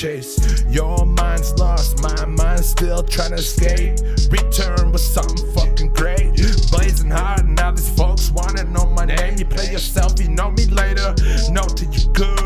Chase. 0.00 0.64
Your 0.66 1.04
mind's 1.04 1.52
lost, 1.58 2.02
my 2.02 2.24
mind's 2.24 2.70
still 2.70 3.02
trying 3.02 3.32
to 3.32 3.36
escape. 3.36 3.98
Return 4.30 4.92
with 4.92 5.02
something 5.02 5.52
fucking 5.52 5.92
great. 5.92 6.34
Blazing 6.70 7.10
hard, 7.10 7.46
now 7.46 7.70
these 7.70 7.90
folks 7.90 8.30
wanna 8.30 8.64
know 8.64 8.86
my 8.86 9.04
name. 9.04 9.36
You 9.36 9.44
play 9.44 9.70
yourself, 9.70 10.18
you 10.18 10.28
know 10.28 10.52
me 10.52 10.64
later. 10.66 11.14
Know 11.50 11.64
that 11.64 11.88
you 11.92 12.10
good. 12.14 12.39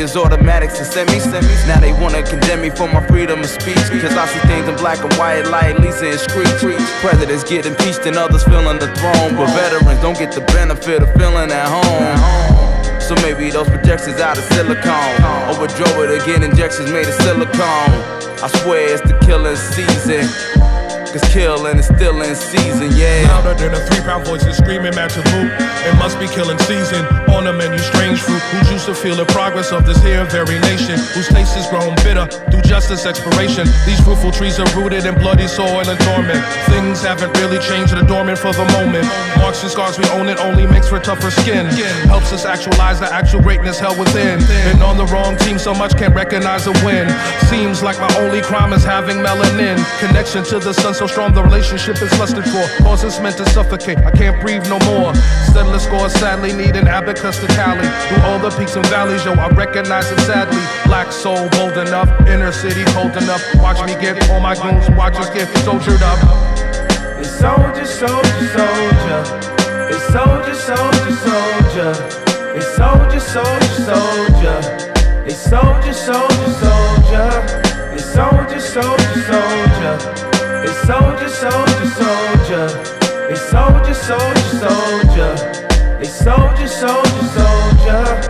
12 0.00 0.14
gators, 0.14 0.16
automatics, 0.16 0.78
and 0.78 0.88
semis. 0.88 1.26
semis. 1.28 1.66
Now 1.68 1.80
they 1.80 1.92
wanna 1.92 2.22
condemn 2.22 2.62
me 2.62 2.70
for 2.70 2.88
my 2.88 3.06
freedom 3.06 3.40
of 3.40 3.46
speech. 3.46 3.76
Cause 3.76 4.16
I 4.16 4.26
see 4.26 4.40
things 4.48 4.66
in 4.68 4.76
black 4.76 4.98
and 5.04 5.12
white 5.14 5.46
like 5.48 5.78
Lisa 5.78 6.10
and 6.10 6.20
Street. 6.20 6.78
Presidents 7.00 7.44
get 7.44 7.66
impeached 7.66 8.06
and 8.06 8.16
others 8.16 8.44
filling 8.44 8.78
the 8.78 8.88
throne. 8.96 9.36
But 9.36 9.52
veterans 9.52 10.00
don't 10.00 10.18
get 10.18 10.32
the 10.32 10.40
benefit 10.52 11.02
of 11.02 11.12
feeling 11.14 11.50
at 11.52 11.68
home. 11.68 13.00
So 13.00 13.14
maybe 13.16 13.50
those 13.50 13.68
projections 13.68 14.20
out 14.20 14.38
of 14.38 14.44
silicone. 14.44 15.16
Overdrove 15.52 16.08
it 16.08 16.22
again, 16.22 16.42
injections 16.42 16.90
made 16.90 17.06
of 17.06 17.14
silicone. 17.20 17.92
I 18.40 18.48
swear 18.62 18.94
it's 18.94 19.02
the 19.02 19.18
killing 19.26 19.56
season. 19.56 20.59
Cause 21.10 21.26
killing 21.32 21.76
is 21.76 21.86
still 21.86 22.22
in 22.22 22.36
season, 22.36 22.92
yeah. 22.94 23.26
Louder 23.26 23.54
than 23.58 23.74
a 23.74 23.80
three 23.86 24.00
pound 24.00 24.24
voice 24.26 24.46
is 24.46 24.56
screaming 24.56 24.94
match 24.94 25.16
a 25.16 25.22
boot. 25.34 25.50
It 25.82 25.98
must 25.98 26.20
be 26.20 26.28
killing 26.28 26.58
season. 26.70 27.04
On 27.34 27.42
the 27.42 27.52
menu, 27.52 27.78
strange 27.78 28.20
fruit. 28.20 28.38
Who's 28.54 28.70
used 28.70 28.86
to 28.86 28.94
feel 28.94 29.16
the 29.16 29.26
progress 29.26 29.72
of 29.72 29.84
this 29.86 30.00
here 30.02 30.24
very 30.26 30.60
nation? 30.60 30.98
Whose 31.14 31.26
taste 31.26 31.56
is 31.56 31.66
grown 31.66 31.96
bitter 32.06 32.30
through 32.50 32.62
justice 32.62 33.06
expiration. 33.06 33.66
These 33.86 33.98
fruitful 34.06 34.30
trees 34.30 34.60
are 34.60 34.70
rooted 34.78 35.04
in 35.04 35.16
bloody 35.16 35.48
soil 35.48 35.82
and 35.82 35.98
torment. 36.06 36.38
Things 36.70 37.02
haven't 37.02 37.34
really 37.42 37.58
changed, 37.58 37.92
they're 37.92 38.06
dormant 38.06 38.38
for 38.38 38.52
the 38.52 38.64
moment. 38.78 39.06
Marks 39.42 39.62
and 39.62 39.72
scars, 39.72 39.98
we 39.98 40.06
own 40.10 40.28
it, 40.28 40.38
only 40.38 40.64
makes 40.64 40.88
for 40.88 41.00
tougher 41.00 41.32
skin. 41.32 41.66
Helps 42.06 42.32
us 42.32 42.44
actualize 42.44 43.00
the 43.00 43.12
actual 43.12 43.42
greatness 43.42 43.80
held 43.80 43.98
within. 43.98 44.38
Been 44.70 44.82
on 44.82 44.96
the 44.96 45.06
wrong 45.06 45.36
team 45.38 45.58
so 45.58 45.74
much, 45.74 45.96
can't 45.98 46.14
recognize 46.14 46.68
a 46.68 46.72
win. 46.86 47.10
Seems 47.50 47.82
like 47.82 47.98
my 47.98 48.12
only 48.18 48.42
crime 48.42 48.72
is 48.72 48.84
having 48.84 49.16
melanin. 49.16 49.74
Connection 49.98 50.44
to 50.44 50.60
the 50.60 50.72
sun 50.72 50.94
so 51.00 51.06
strong, 51.06 51.32
the 51.32 51.42
relationship 51.42 51.96
is 52.02 52.12
lusted 52.18 52.44
for. 52.44 52.60
Cause 52.84 53.04
it's 53.04 53.18
meant 53.20 53.38
to 53.38 53.48
suffocate, 53.56 53.96
I 54.04 54.10
can't 54.10 54.38
breathe 54.42 54.68
no 54.68 54.78
more. 54.84 55.14
Steadless 55.48 55.84
scores 55.88 56.12
sadly 56.12 56.52
need 56.52 56.76
an 56.76 56.86
abacus 56.86 57.38
to 57.40 57.46
tally. 57.56 57.88
Through 58.04 58.22
all 58.28 58.38
the 58.38 58.50
peaks 58.50 58.76
and 58.76 58.84
valleys, 58.88 59.24
yo, 59.24 59.32
I 59.32 59.48
recognize 59.48 60.12
it 60.12 60.20
sadly. 60.28 60.60
Black 60.84 61.10
soul, 61.10 61.48
bold 61.56 61.78
enough, 61.78 62.10
inner 62.28 62.52
city 62.52 62.84
cold 62.92 63.16
enough. 63.16 63.40
Watch 63.56 63.80
me 63.88 63.96
get 63.96 64.28
all 64.28 64.40
my 64.40 64.54
goons, 64.60 64.90
watch 64.90 65.16
us 65.16 65.30
get 65.30 65.48
soldiered 65.64 66.02
up. 66.04 66.20
They 67.16 67.24
soldier, 67.24 67.86
soldier, 67.86 68.48
soldier. 68.52 69.20
They 69.88 70.00
soldier, 70.12 70.52
soldier, 70.52 71.16
soldier. 71.24 71.92
It's 72.60 72.76
soldier, 72.76 73.20
soldier, 73.20 73.72
soldier. 73.88 74.58
They 75.24 75.32
soldier, 75.32 75.94
soldier, 75.94 76.50
soldier. 76.60 77.30
They 77.88 78.02
soldier, 78.04 78.60
soldier, 78.60 79.22
soldier. 79.32 80.39
They 80.60 80.72
soldier, 80.86 81.28
soldier, 81.28 81.86
soldier. 81.88 82.66
They 83.28 83.36
soldier, 83.36 83.94
soldier, 83.94 84.48
soldier. 84.60 85.34
They 85.98 86.04
soldier, 86.04 86.68
soldier, 86.68 87.24
soldier. 87.34 88.29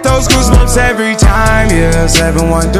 Get 0.00 0.12
those 0.12 0.28
goosebumps 0.28 0.78
every 0.78 1.14
time, 1.14 1.68
yeah. 1.68 2.06
713 2.06 2.72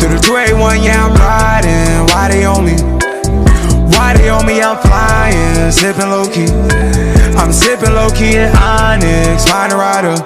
through 0.00 0.16
the 0.16 0.20
281, 0.24 0.80
yeah, 0.80 1.04
I'm 1.04 1.12
riding. 1.20 2.08
Why 2.08 2.32
they 2.32 2.44
on 2.48 2.64
me? 2.64 2.80
Why 3.92 4.16
they 4.16 4.30
on 4.30 4.46
me? 4.46 4.62
I'm 4.62 4.80
flying, 4.80 5.70
sipping 5.70 6.08
low 6.08 6.24
key. 6.24 6.48
I'm 7.36 7.52
sipping 7.52 7.92
low 7.92 8.08
key 8.08 8.40
in 8.40 8.48
Onyx, 8.56 9.44
find 9.44 9.68
a 9.72 9.76
rider. 9.76 10.16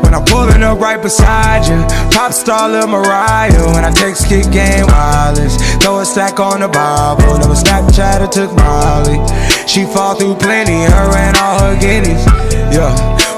When 0.00 0.16
I'm 0.16 0.24
pulling 0.24 0.62
up 0.62 0.80
right 0.80 0.96
beside 0.96 1.68
you, 1.68 1.84
pop 2.16 2.32
star 2.32 2.70
Lil 2.70 2.86
Mariah. 2.86 3.76
When 3.76 3.84
I 3.84 3.92
text 3.92 4.24
kick 4.24 4.48
game 4.48 4.86
wireless, 4.88 5.60
throw 5.84 6.00
a 6.00 6.06
stack 6.06 6.40
on 6.40 6.60
the 6.60 6.68
Bible. 6.68 7.36
Never 7.36 7.60
Snapchat 7.60 8.24
or 8.24 8.30
took 8.32 8.56
Molly. 8.56 9.20
She 9.68 9.84
fall 9.84 10.14
through 10.14 10.36
plenty, 10.36 10.80
her 10.88 11.12
and 11.12 11.36
all 11.36 11.60
her 11.60 11.76
guineas. 11.76 12.24
Yeah. 12.72 13.19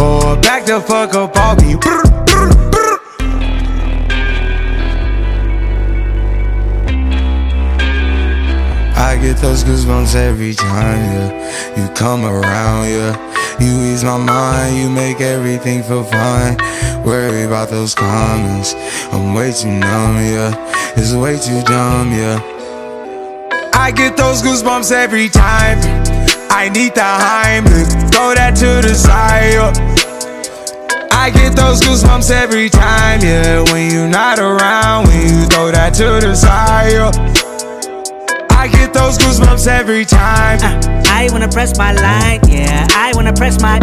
Or 0.00 0.36
back 0.36 0.64
the 0.64 0.80
fuck 0.80 1.14
up 1.14 1.36
off 1.36 1.60
me. 1.60 1.76
I 8.96 9.18
get 9.20 9.36
those 9.38 9.64
goosebumps 9.64 10.14
every 10.14 10.54
time, 10.54 11.00
yeah. 11.12 11.76
You 11.76 11.92
come 11.94 12.24
around, 12.24 12.88
yeah. 12.88 13.16
You 13.60 13.92
ease 13.92 14.04
my 14.04 14.16
mind, 14.16 14.78
you 14.78 14.88
make 14.88 15.20
everything 15.20 15.82
feel 15.82 16.04
fine. 16.04 16.56
Worry 17.04 17.42
about 17.42 17.68
those 17.68 17.94
comments. 17.94 18.74
I'm 19.12 19.34
way 19.34 19.52
too 19.52 19.68
numb, 19.68 20.16
yeah. 20.16 20.54
It's 20.96 21.12
way 21.12 21.38
too 21.38 21.60
dumb, 21.62 22.12
yeah. 22.12 22.40
I 23.74 23.90
get 23.90 24.16
those 24.16 24.42
goosebumps 24.42 24.92
every 24.92 25.28
time. 25.28 26.09
I 26.50 26.68
need 26.68 26.94
the 26.94 27.00
Heimlich, 27.00 28.12
throw 28.12 28.34
that 28.34 28.56
to 28.56 28.86
the 28.86 28.94
side. 28.94 29.56
I 31.12 31.30
get 31.30 31.54
those 31.54 31.80
goosebumps 31.80 32.30
every 32.30 32.68
time, 32.68 33.20
yeah. 33.22 33.62
When 33.72 33.92
you're 33.92 34.08
not 34.08 34.38
around, 34.38 35.06
when 35.06 35.22
you 35.22 35.46
throw 35.46 35.70
that 35.70 35.94
to 35.94 36.18
the 36.20 36.34
side. 36.34 37.14
I 38.50 38.68
get 38.68 38.92
those 38.92 39.16
goosebumps 39.16 39.66
every 39.66 40.04
time. 40.04 40.58
Uh, 40.60 41.02
I 41.06 41.28
wanna 41.30 41.48
press 41.48 41.78
my 41.78 41.92
line, 41.92 42.40
yeah. 42.48 42.86
I 42.90 43.12
wanna 43.14 43.32
press 43.32 43.60
my. 43.62 43.78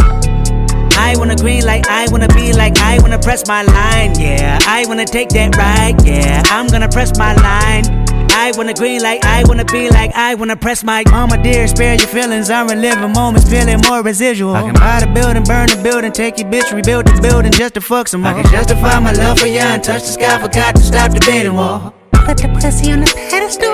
I 0.99 1.15
wanna 1.17 1.35
green 1.35 1.63
like 1.63 1.87
I 1.87 2.07
wanna 2.11 2.27
be 2.27 2.53
like 2.53 2.77
I 2.79 2.99
wanna 2.99 3.19
press 3.19 3.47
my 3.47 3.63
line, 3.63 4.19
yeah. 4.19 4.59
I 4.67 4.85
wanna 4.87 5.05
take 5.05 5.29
that 5.29 5.55
ride, 5.55 6.05
yeah. 6.05 6.43
I'm 6.47 6.67
gonna 6.67 6.89
press 6.89 7.17
my 7.17 7.33
line. 7.35 7.96
I 8.31 8.51
wanna 8.55 8.73
green 8.73 9.01
like 9.01 9.23
I 9.25 9.43
wanna 9.45 9.65
be 9.65 9.89
like 9.89 10.11
I 10.15 10.35
wanna 10.35 10.55
press 10.55 10.83
my 10.83 11.03
mama 11.09 11.41
dear, 11.41 11.67
spare 11.67 11.95
your 11.95 12.07
feelings. 12.07 12.49
I'm 12.49 12.67
reliving 12.67 13.13
moments, 13.13 13.49
feeling 13.49 13.81
more 13.87 14.01
residual. 14.01 14.55
I 14.55 14.61
can 14.61 14.73
buy 14.73 14.99
the 14.99 15.07
building, 15.07 15.43
burn 15.43 15.67
the 15.67 15.79
building, 15.81 16.11
take 16.11 16.39
your 16.39 16.49
bitch, 16.49 16.71
rebuild 16.73 17.05
the 17.07 17.21
building 17.21 17.51
just 17.51 17.73
to 17.75 17.81
fuck 17.81 18.07
some 18.07 18.21
more. 18.21 18.31
I 18.31 18.41
can 18.41 18.51
justify 18.51 18.99
my 18.99 19.11
love 19.13 19.39
for 19.39 19.47
you 19.47 19.59
and 19.59 19.83
touch 19.83 20.03
the 20.03 20.09
sky, 20.09 20.41
forgot 20.41 20.75
to 20.75 20.81
stop 20.81 21.11
the 21.11 21.19
debating 21.19 21.53
wall. 21.53 21.93
Put 22.11 22.37
the 22.37 22.49
pussy 22.59 22.91
on 22.91 23.01
the 23.01 23.11
pedestal. 23.29 23.73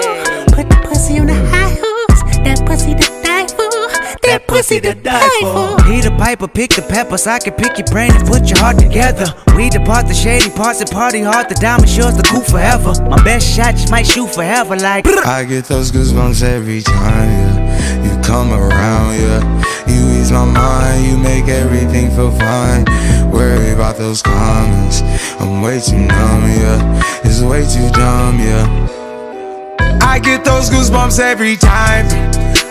Put 0.55 0.69
the 0.69 0.77
pussy 0.87 1.19
on 1.19 1.27
the 1.27 1.33
high 1.33 1.73
horse. 1.81 2.37
That 2.45 2.63
pussy 2.65 2.93
to 2.93 2.99
die 2.99 3.07
for. 3.17 3.22
That 4.33 4.47
pussy 4.47 4.81
to 4.81 4.95
die 4.95 5.29
for. 5.41 5.77
Peter 5.85 6.09
Piper, 6.09 6.47
pick 6.47 6.71
the 6.71 6.81
peppers. 6.81 7.27
I 7.27 7.37
can 7.37 7.53
pick 7.53 7.77
your 7.77 7.85
brain 7.85 8.11
and 8.15 8.27
put 8.27 8.49
your 8.49 8.57
heart 8.57 8.79
together. 8.79 9.27
We 9.55 9.69
depart 9.69 10.07
the 10.07 10.15
shady 10.15 10.49
parts 10.49 10.81
and 10.81 10.89
party 10.89 11.21
hard. 11.21 11.49
The 11.49 11.53
diamond 11.61 11.87
shows 11.87 12.17
the 12.17 12.23
cool 12.23 12.41
forever. 12.41 12.99
My 13.03 13.21
best 13.23 13.45
shot 13.45 13.75
just 13.75 13.91
might 13.91 14.07
shoot 14.07 14.33
forever. 14.33 14.75
Like 14.75 15.05
I 15.05 15.43
get 15.43 15.65
those 15.65 15.91
goosebumps 15.91 16.41
every 16.41 16.81
time, 16.81 17.29
yeah. 17.29 18.01
You 18.01 18.23
come 18.23 18.51
around, 18.51 19.21
yeah. 19.21 19.39
You 19.85 20.01
ease 20.19 20.31
my 20.31 20.45
mind, 20.45 21.05
you 21.05 21.15
make 21.15 21.47
everything 21.47 22.09
feel 22.09 22.31
fine. 22.31 22.85
Worry 23.29 23.69
about 23.69 23.97
those 23.97 24.23
comments. 24.23 25.03
I'm 25.39 25.61
way 25.61 25.79
too 25.79 26.07
numb, 26.09 26.43
yeah. 26.57 27.21
It's 27.23 27.41
way 27.41 27.61
too 27.69 27.87
dumb, 27.91 28.39
yeah. 28.39 28.65
I 30.01 30.17
get 30.17 30.43
those 30.43 30.71
goosebumps 30.71 31.19
every 31.19 31.55
time. 31.55 32.42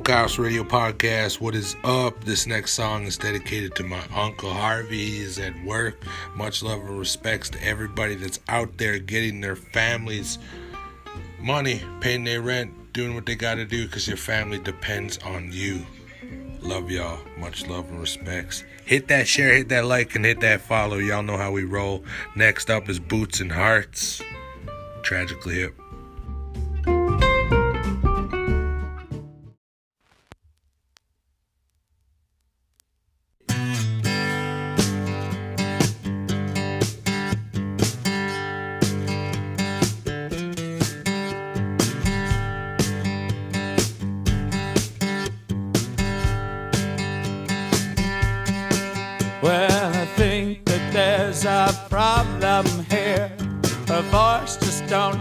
Smokehouse 0.00 0.38
Radio 0.38 0.64
Podcast. 0.64 1.42
What 1.42 1.54
is 1.54 1.76
up? 1.84 2.24
This 2.24 2.46
next 2.46 2.72
song 2.72 3.04
is 3.04 3.18
dedicated 3.18 3.74
to 3.74 3.84
my 3.84 4.00
Uncle 4.14 4.50
Harvey. 4.50 4.96
He 4.96 5.18
is 5.18 5.38
at 5.38 5.52
work. 5.62 6.02
Much 6.34 6.62
love 6.62 6.80
and 6.80 6.98
respects 6.98 7.50
to 7.50 7.62
everybody 7.62 8.14
that's 8.14 8.40
out 8.48 8.78
there 8.78 8.98
getting 8.98 9.42
their 9.42 9.56
families 9.56 10.38
money, 11.38 11.82
paying 12.00 12.24
their 12.24 12.40
rent, 12.40 12.94
doing 12.94 13.14
what 13.14 13.26
they 13.26 13.34
got 13.34 13.56
to 13.56 13.66
do 13.66 13.84
because 13.84 14.08
your 14.08 14.16
family 14.16 14.58
depends 14.58 15.18
on 15.18 15.52
you. 15.52 15.84
Love 16.62 16.90
y'all. 16.90 17.20
Much 17.36 17.66
love 17.66 17.86
and 17.90 18.00
respects. 18.00 18.64
Hit 18.86 19.08
that 19.08 19.28
share, 19.28 19.54
hit 19.54 19.68
that 19.68 19.84
like, 19.84 20.14
and 20.16 20.24
hit 20.24 20.40
that 20.40 20.62
follow. 20.62 20.96
Y'all 20.96 21.22
know 21.22 21.36
how 21.36 21.52
we 21.52 21.64
roll. 21.64 22.02
Next 22.34 22.70
up 22.70 22.88
is 22.88 22.98
Boots 22.98 23.40
and 23.40 23.52
Hearts. 23.52 24.22
Tragically 25.02 25.56
hip. 25.56 25.78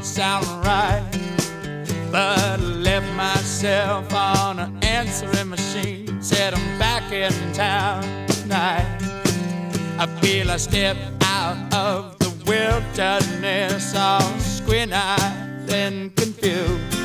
Sound 0.10 0.48
right. 0.65 1.06
But 2.11 2.40
I 2.40 2.56
left 2.56 3.06
myself 3.15 4.11
on 4.11 4.57
an 4.57 4.84
answering 4.84 5.49
machine. 5.49 6.22
Said 6.22 6.53
I'm 6.56 6.80
back 6.80 7.11
in 7.11 7.31
town 7.53 8.02
tonight. 8.27 8.88
I 9.99 10.07
feel 10.19 10.49
I 10.49 10.57
step 10.57 10.98
out 11.22 11.73
of 11.73 12.18
the 12.18 12.31
wilderness, 12.48 13.95
all 13.95 14.40
squint-eyed 14.40 15.69
and 15.69 16.15
confused. 16.15 16.98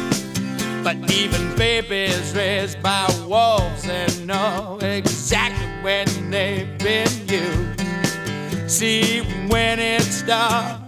But 0.83 0.97
even 1.13 1.55
babies 1.57 2.33
raised 2.35 2.83
by 2.83 3.07
wolves, 3.27 3.83
they 3.83 4.07
know 4.25 4.79
exactly 4.81 5.67
when 5.83 6.07
they've 6.31 6.79
been 6.79 7.13
used. 7.29 8.71
See, 8.71 9.21
when 9.49 9.79
it 9.79 10.03
starts 10.03 10.84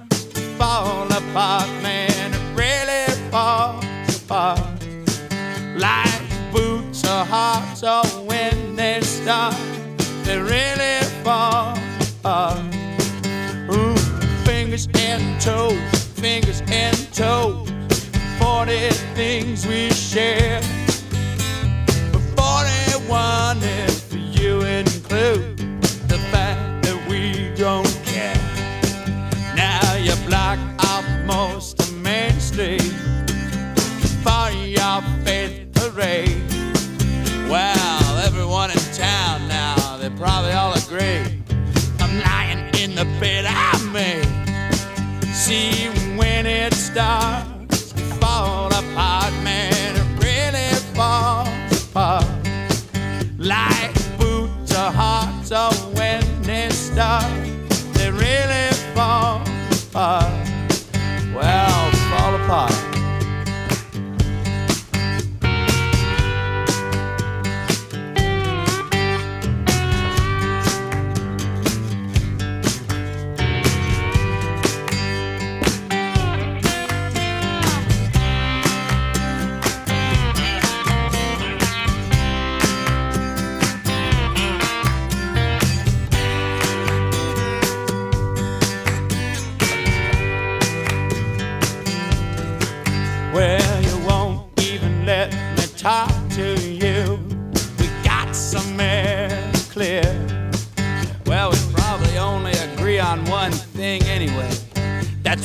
fall 0.59 1.07
apart, 1.13 1.69
man, 1.83 2.33
it 2.33 2.57
really 2.57 3.31
falls 3.31 3.85
apart. 4.23 4.59
Like 5.77 6.23
boots 6.53 7.05
or 7.05 7.25
hearts, 7.25 7.83
or 7.83 8.05
when 8.25 8.77
they 8.77 9.01
start, 9.03 9.55
they 10.25 10.39
really 10.39 11.01
fall 11.23 11.77
apart. 12.01 12.75
Ooh, 13.71 13.97
fingers 14.45 14.89
and 14.95 15.41
toes, 15.41 15.79
fingers 16.15 16.63
and 16.69 16.97
toes. 17.13 17.71
40 18.39 18.91
things 19.15 19.67
we 19.67 19.91
share. 19.91 20.61
But 22.13 22.23
41 23.03 23.59
is 23.59 24.01
for 24.01 24.17
you 24.17 24.63
include 24.63 25.56
most 31.27 31.93
mainstream 31.95 32.79
for 34.23 34.51
your 34.51 35.03
faith 35.25 35.67
parade. 35.75 36.41
Well, 37.51 38.19
everyone 38.19 38.71
in 38.71 38.79
town 38.95 39.49
now, 39.49 39.97
they 39.99 40.11
probably 40.11 40.53
all 40.53 40.75
agree. 40.75 41.43
I'm 41.99 42.21
lying 42.21 42.75
in 42.77 42.95
the 42.95 43.05
bed 43.21 43.45
I 43.49 43.73
made. 43.93 45.25
See 45.35 45.89
when 46.17 46.47
it 46.47 46.75
starts 46.75 47.93
to 47.93 48.03
fall 48.21 48.69
apart, 48.69 49.33
man, 49.43 49.97
it 49.97 50.25
really 50.25 50.75
falls 50.95 51.89
apart. 51.89 52.25
Like 53.37 53.95
boots 54.19 54.73
or 54.73 54.91
hearts, 54.91 55.51
or 55.51 55.73
when 55.97 56.23
it 56.49 56.73
starts, 56.73 57.83
they 57.95 58.11
really 58.11 58.71
fall 58.95 59.43
apart. 59.89 60.46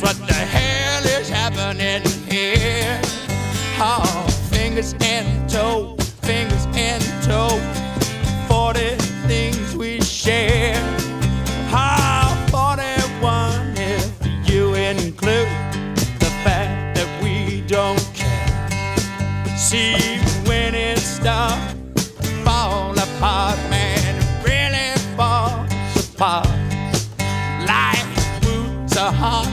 What 0.02 0.18
the 0.28 0.34
hell 0.34 1.04
is 1.20 1.30
happening 1.30 2.02
here? 2.28 3.00
Oh, 3.78 4.28
fingers 4.50 4.96
and 5.00 5.41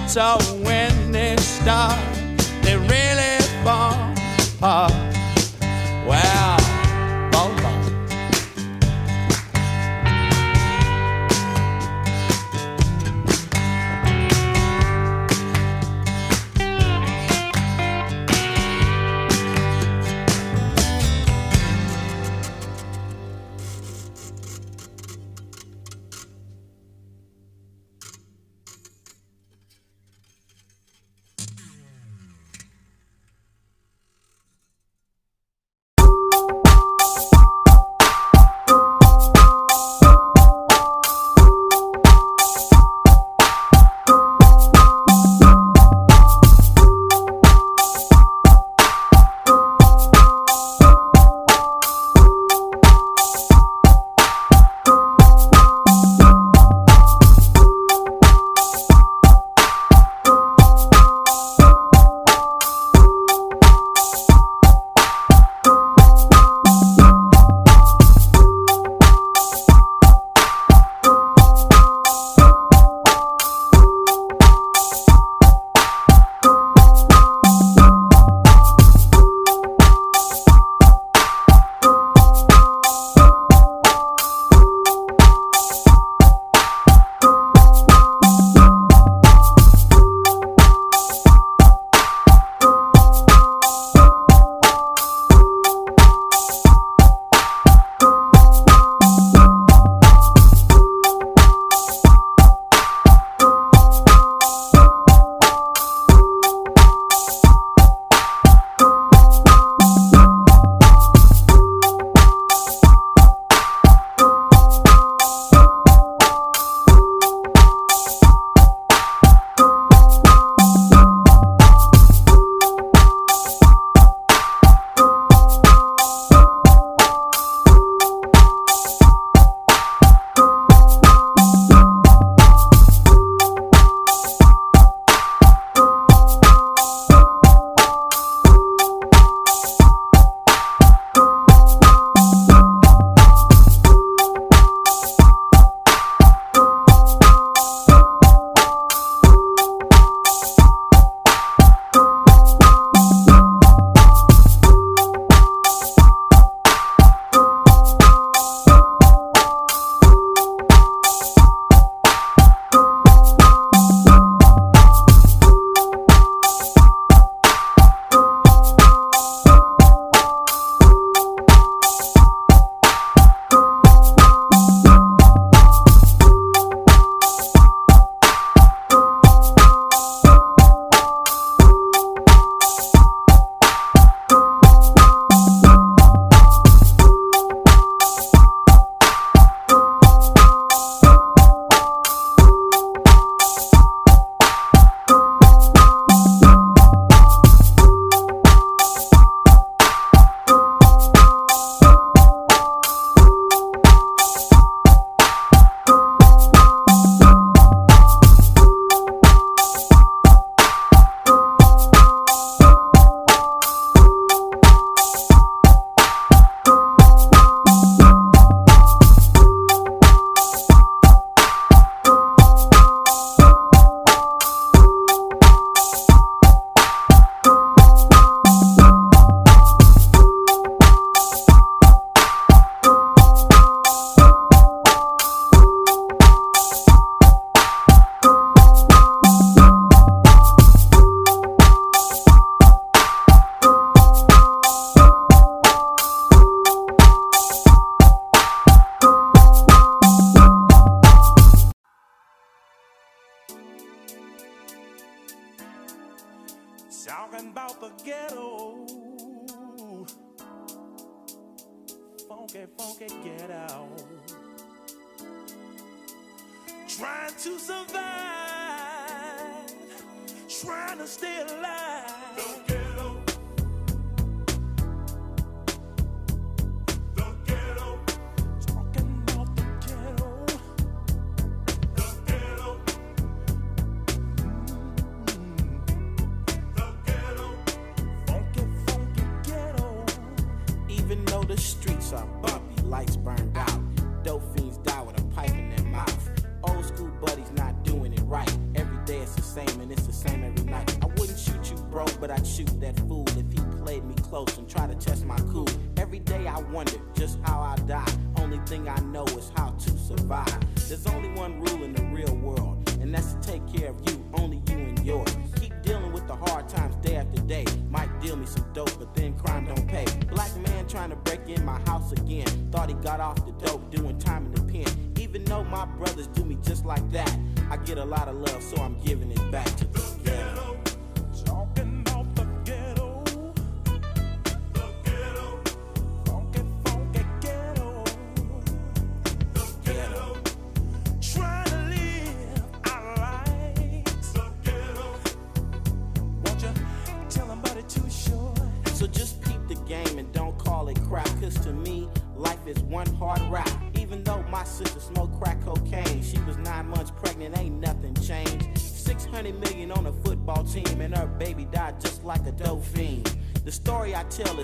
So 0.08 0.38
when 0.62 1.12
they 1.12 1.36
start, 1.36 1.98
they 2.62 2.78
really 2.78 3.38
fall 3.62 3.92
apart. 4.56 5.07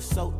So 0.05 0.34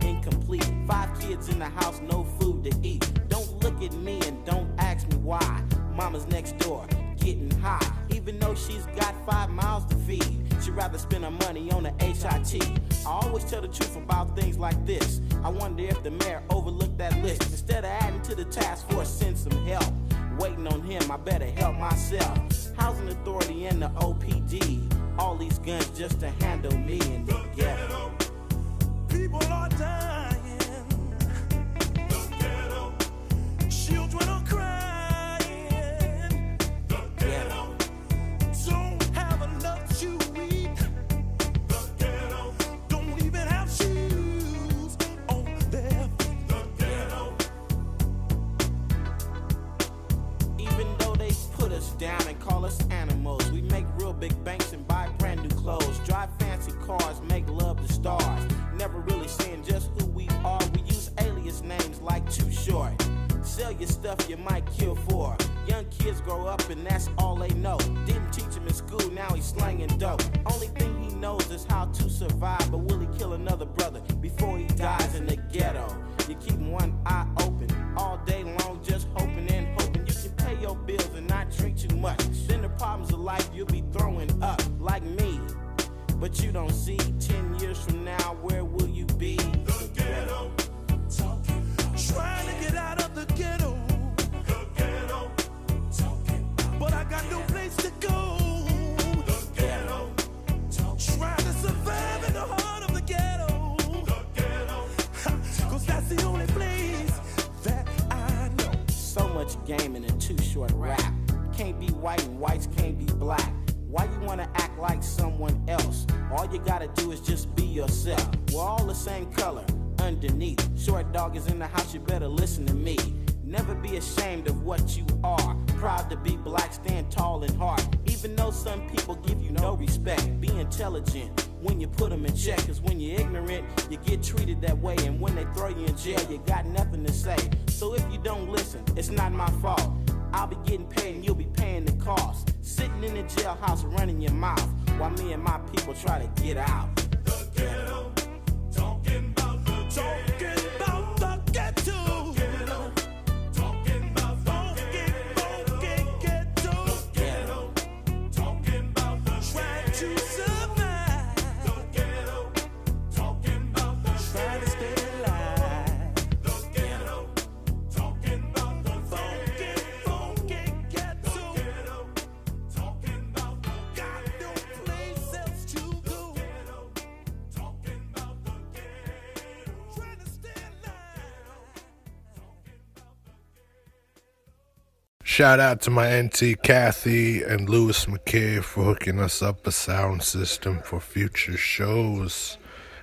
Shout 185.35 185.59
out 185.59 185.81
to 185.81 185.91
my 185.91 186.07
auntie 186.07 186.55
Kathy 186.55 187.43
and 187.43 187.69
Lewis 187.69 188.07
McKay 188.07 188.63
for 188.63 188.85
hooking 188.85 189.19
us 189.19 189.43
up 189.43 189.67
a 189.67 189.73
sound 189.73 190.23
system 190.23 190.79
for 190.79 191.01
future 191.01 191.57
shows. 191.57 192.57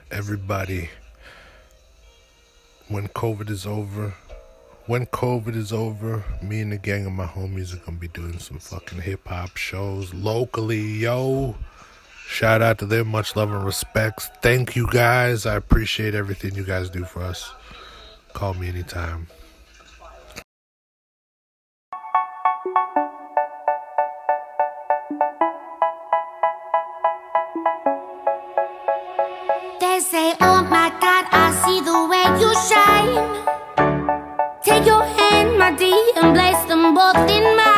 Everybody, 0.10 0.92
when 2.88 3.10
COVID 3.10 3.50
is 3.50 3.66
over, 3.66 4.14
when 4.86 5.08
COVID 5.08 5.58
is 5.58 5.74
over, 5.74 6.24
me 6.42 6.62
and 6.62 6.72
the 6.72 6.78
gang 6.78 7.06
of 7.06 7.12
my 7.12 7.26
homies 7.26 7.74
are 7.74 7.84
gonna 7.86 7.98
be 7.98 8.08
doing 8.08 8.40
some 8.40 8.60
fucking 8.60 9.02
hip 9.02 9.28
hop 9.28 9.58
shows 9.58 10.14
locally, 10.14 10.80
yo. 10.80 11.58
Shout 12.30 12.62
out 12.62 12.78
to 12.78 12.86
them, 12.86 13.10
much 13.10 13.36
love 13.36 13.52
and 13.52 13.66
respects. 13.66 14.30
Thank 14.42 14.78
you 14.78 14.88
guys. 14.90 15.46
I 15.46 15.58
appreciate 15.58 16.16
everything 16.16 16.56
you 16.56 16.64
guys 16.64 16.90
do 16.90 17.04
for 17.04 17.24
us. 17.24 17.52
Call 18.32 18.54
me 18.54 18.70
anytime. 18.70 19.28
Take 34.64 34.86
your 34.86 35.04
hand, 35.04 35.58
my 35.58 35.72
dear, 35.78 35.98
and 36.16 36.34
place 36.34 36.64
them 36.66 36.94
both 36.96 37.18
in 37.30 37.44
mine. 37.58 37.71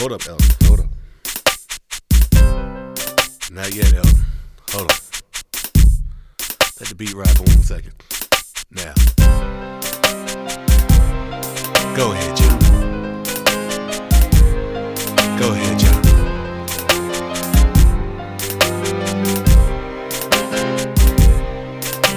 Hold 0.00 0.12
up, 0.12 0.26
Elton. 0.26 0.48
Hold 0.64 0.80
up. 0.80 0.86
Not 3.52 3.74
yet, 3.74 3.92
Elton. 3.92 4.24
Hold 4.70 4.90
up. 4.90 4.98
Let 6.80 6.88
the 6.88 6.94
beat 6.96 7.12
ride 7.12 7.36
for 7.36 7.42
one 7.42 7.62
second. 7.62 7.92
Now. 8.70 8.94
Go 11.94 12.12
ahead, 12.12 12.34
John. 12.34 12.58
Go 15.38 15.52
ahead, 15.52 15.78
John. 15.78 16.02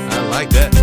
I 0.09 0.27
like 0.29 0.49
that. 0.51 0.82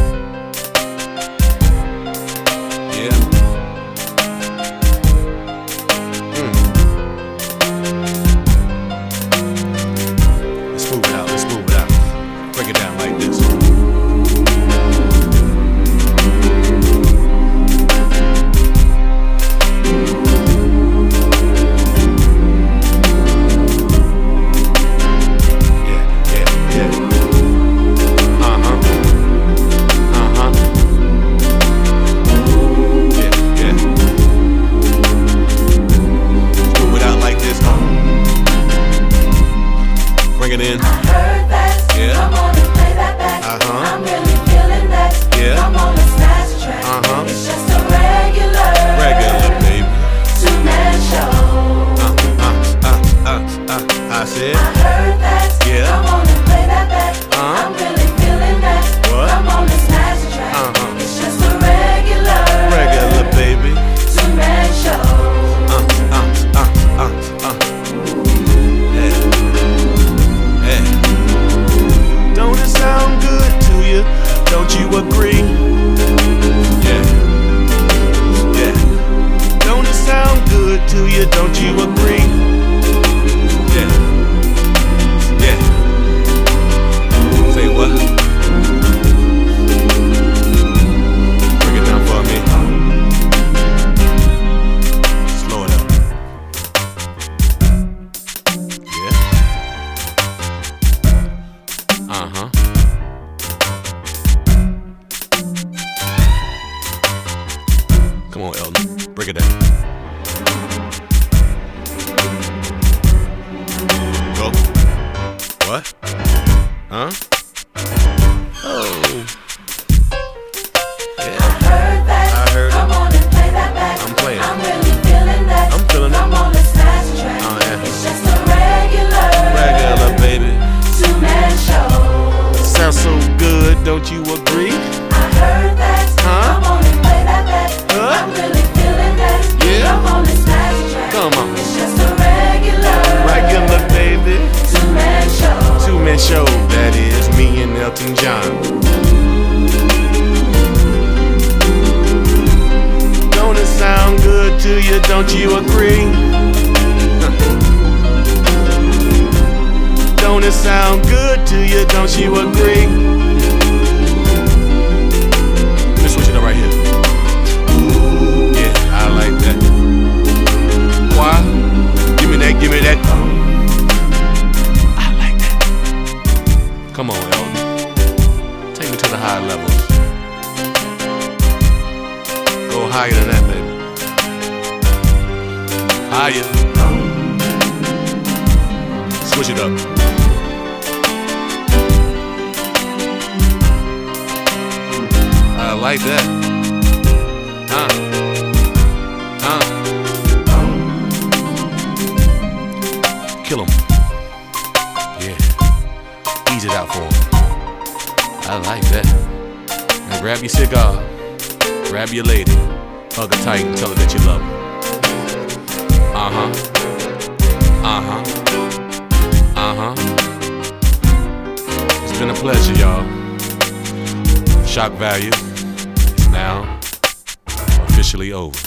Officially 228.10 228.32
over. 228.32 228.58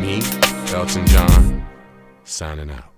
Me, 0.00 0.22
Elton 0.72 1.06
John, 1.06 1.66
signing 2.24 2.70
out. 2.70 2.95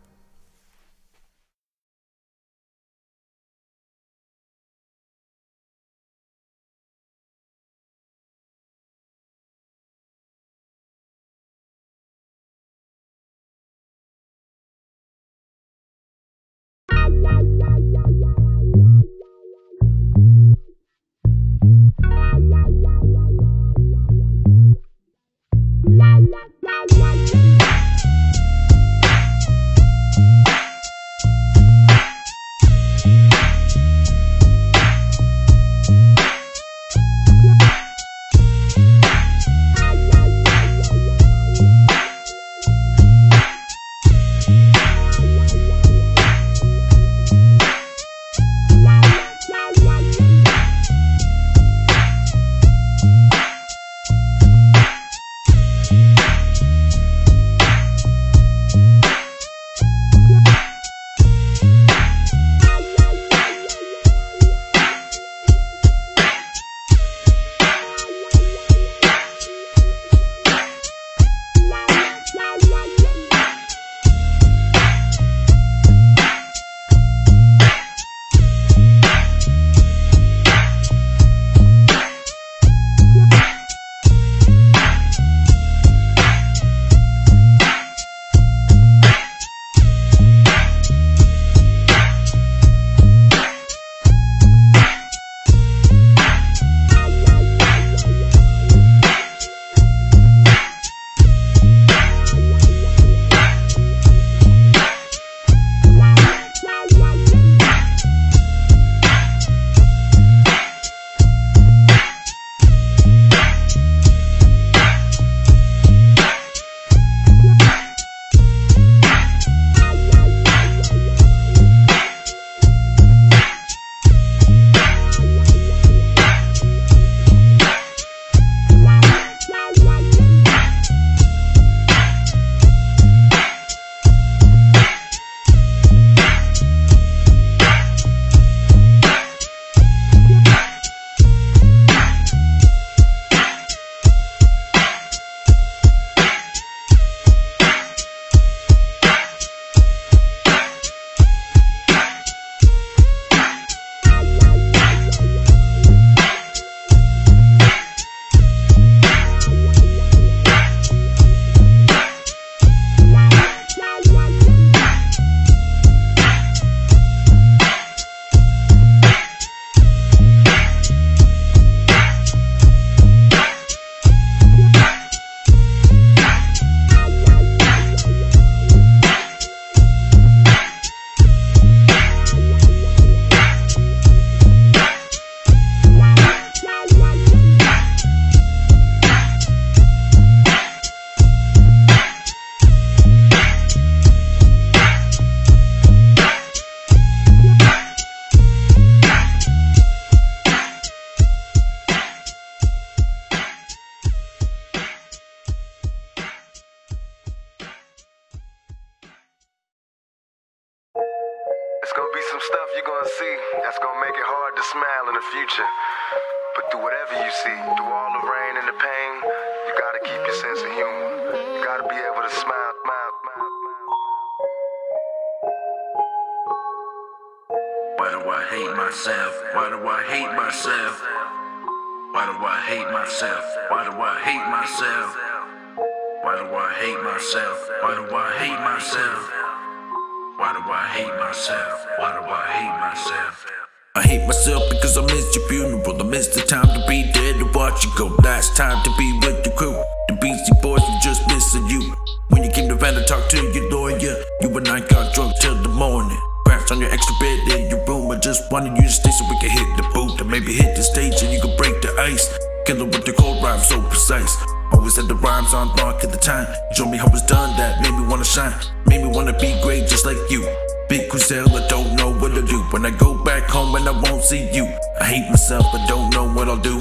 Time. 266.29 266.47
Showed 266.75 266.91
me 266.91 266.99
how 266.99 267.09
it's 267.09 267.23
done, 267.23 267.57
that 267.57 267.81
made 267.81 267.97
me 267.99 268.05
wanna 268.07 268.25
shine. 268.25 268.53
Made 268.87 269.03
me 269.05 269.09
wanna 269.17 269.33
be 269.45 269.51
great 269.65 269.89
just 269.89 270.05
like 270.05 270.21
you. 270.29 270.45
Big 270.89 271.05
I 271.09 271.67
don't 271.69 271.97
know 271.97 272.11
what 272.21 272.33
to 272.35 272.43
do. 272.43 272.59
When 272.73 272.85
I 272.85 272.91
go 272.91 273.11
back 273.25 273.45
home 273.49 273.75
and 273.77 273.89
I 273.89 273.95
won't 274.05 274.23
see 274.23 274.45
you. 274.57 274.67
I 275.01 275.05
hate 275.13 275.29
myself, 275.31 275.65
I 275.75 275.87
don't 275.87 276.09
know 276.15 276.27
what 276.37 276.49
I'll 276.49 276.65
do. 276.73 276.77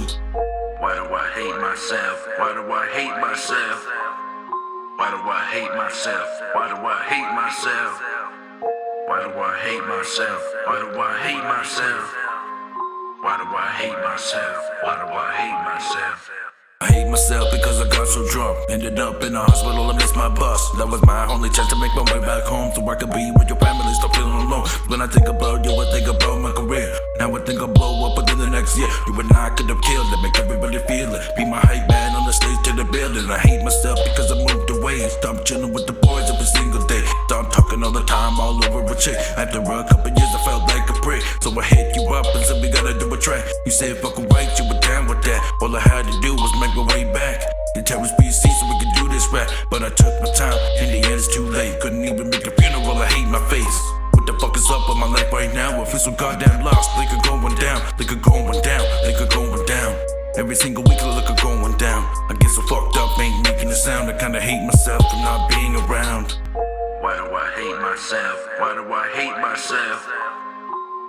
Why 0.81 0.93
do 0.99 1.05
I 1.23 1.25
hate 1.37 1.57
myself? 1.67 2.17
Why 2.39 2.49
do 2.57 2.63
I 2.81 2.85
hate 2.97 3.15
myself? 3.27 3.79
Why 4.99 5.07
do 5.15 5.19
I 5.39 5.41
hate 5.53 5.73
myself? 5.83 6.27
Why 6.55 6.65
do 6.71 6.77
I 6.95 6.99
hate 7.11 7.31
myself? 7.41 7.93
Why 9.07 9.17
do 9.23 9.29
I 9.47 9.53
hate 9.65 9.83
myself? 9.95 10.41
Why 10.67 10.77
do 10.83 10.87
I 10.99 11.13
hate 11.25 11.45
myself? 11.55 12.05
Why 13.23 13.33
do 13.41 13.45
I 13.63 13.67
hate 13.79 13.99
myself? 14.09 14.59
Why 14.83 14.93
do 15.01 15.07
I 15.23 15.27
hate 15.39 15.59
myself? 15.71 16.36
I 16.79 16.93
hate 16.93 17.09
myself 17.09 17.49
because 17.51 17.81
I 17.81 17.89
got 17.89 18.07
so 18.07 18.21
drunk. 18.29 18.53
Ended 18.69 18.99
up 18.99 19.23
in 19.23 19.33
the 19.33 19.41
hospital, 19.41 19.89
I 19.89 19.97
missed 19.97 20.15
my 20.15 20.29
bus. 20.29 20.61
That 20.77 20.87
was 20.87 21.01
my 21.09 21.25
only 21.25 21.49
chance 21.49 21.69
to 21.73 21.75
make 21.75 21.89
my 21.97 22.05
way 22.13 22.21
back 22.21 22.43
home 22.45 22.69
so 22.75 22.85
I 22.87 22.93
could 22.93 23.09
be 23.09 23.33
with 23.33 23.49
your 23.49 23.57
family, 23.57 23.91
stop 23.97 24.13
feeling 24.13 24.45
alone. 24.45 24.69
When 24.85 25.01
I 25.01 25.07
think 25.07 25.25
about 25.25 25.65
you, 25.65 25.73
I 25.73 25.89
think 25.89 26.05
about 26.05 26.37
my 26.37 26.51
career. 26.53 26.85
Now 27.17 27.33
I 27.33 27.41
think 27.41 27.61
I'll 27.61 27.73
blow 27.73 28.05
up 28.05 28.21
within 28.21 28.37
the 28.37 28.45
next 28.45 28.77
year. 28.77 28.87
You 29.07 29.19
and 29.19 29.33
I 29.33 29.49
could 29.57 29.65
have 29.73 29.81
killed 29.81 30.05
it, 30.05 30.21
make 30.21 30.37
everybody 30.37 30.77
feel 30.85 31.09
it. 31.17 31.35
Be 31.35 31.49
my 31.49 31.57
hype 31.65 31.89
man 31.89 32.13
on 32.13 32.29
the 32.29 32.33
stage 32.33 32.61
to 32.69 32.73
the 32.77 32.85
building. 32.85 33.25
I 33.25 33.39
hate 33.39 33.63
myself 33.63 33.97
because 34.05 34.29
I 34.29 34.37
moved 34.37 34.69
away. 34.69 35.01
Stop 35.17 35.45
chilling 35.45 35.73
with 35.73 35.87
the 35.87 35.97
boys 35.97 36.29
every 36.29 36.45
single 36.45 36.85
day. 36.85 37.01
Stop 37.25 37.51
talking 37.51 37.81
all 37.81 37.91
the 37.91 38.05
time, 38.05 38.39
all 38.39 38.53
over 38.53 38.85
a 38.85 38.95
chick. 38.95 39.17
After 39.33 39.65
a 39.65 39.83
couple 39.89 40.13
years, 40.13 40.29
I 40.29 40.45
felt 40.45 40.69
like 40.69 40.86
a 41.17 41.21
prick. 41.21 41.43
So 41.43 41.59
I 41.59 41.63
hit 41.63 41.95
you 41.95 42.07
up 42.13 42.25
and 42.35 42.45
said 42.45 42.61
we 42.61 42.69
gotta 42.69 42.97
do 42.97 43.13
a 43.13 43.17
track. 43.17 43.45
You 43.65 43.71
said 43.71 43.97
fuck 43.97 44.17
right, 44.17 44.49
you 44.57 44.67
were 44.67 44.79
down 44.79 45.07
with 45.07 45.21
that. 45.23 45.41
All 45.61 45.75
I 45.75 45.79
had 45.79 46.05
to 46.05 46.21
do 46.21 46.35
was 46.35 46.51
make 46.59 46.75
my 46.75 46.85
way 46.93 47.11
back. 47.13 47.43
The 47.75 47.83
Terrace 47.83 48.11
BC 48.19 48.41
so 48.41 48.65
we 48.67 48.79
could 48.79 48.93
do 48.95 49.07
this 49.09 49.27
rap. 49.31 49.49
But 49.69 49.83
I 49.83 49.89
took 49.89 50.13
my 50.21 50.31
time, 50.33 50.57
in 50.79 50.89
the 50.91 51.07
end 51.07 51.15
it's 51.15 51.33
too 51.33 51.45
late. 51.45 51.79
Couldn't 51.79 52.05
even 52.05 52.29
make 52.29 52.45
a 52.45 52.51
funeral, 52.51 52.97
I 52.97 53.07
hate 53.07 53.27
my 53.27 53.41
face. 53.49 53.79
What 54.13 54.25
the 54.25 54.33
fuck 54.39 54.55
is 54.57 54.69
up 54.69 54.87
with 54.89 54.97
my 54.97 55.07
life 55.07 55.31
right 55.31 55.53
now? 55.53 55.81
I 55.81 55.85
feel 55.85 55.99
so 55.99 56.11
goddamn 56.11 56.63
lost. 56.63 56.89
They 56.97 57.05
could 57.05 57.23
going 57.23 57.55
down, 57.55 57.81
they 57.97 58.05
could 58.05 58.21
going 58.21 58.61
down, 58.61 58.85
they 59.03 59.13
could 59.13 59.29
going 59.29 59.65
down. 59.65 59.95
Every 60.37 60.55
single 60.55 60.83
week, 60.83 61.01
I 61.01 61.15
look 61.15 61.29
at 61.29 61.41
going 61.41 61.77
down. 61.77 62.03
I 62.29 62.35
get 62.39 62.51
so 62.51 62.61
fucked 62.63 62.97
up, 62.97 63.19
ain't 63.19 63.43
making 63.43 63.69
a 63.69 63.75
sound. 63.75 64.09
I 64.09 64.13
kinda 64.13 64.39
hate 64.39 64.63
myself 64.65 65.01
for 65.09 65.17
not 65.17 65.49
being 65.49 65.75
around. 65.75 66.37
Why 67.01 67.15
do 67.17 67.25
I 67.33 67.47
hate 67.55 67.79
myself? 67.81 68.37
Why 68.59 68.73
do 68.75 68.93
I 68.93 69.07
hate 69.17 69.37
myself? 69.41 70.07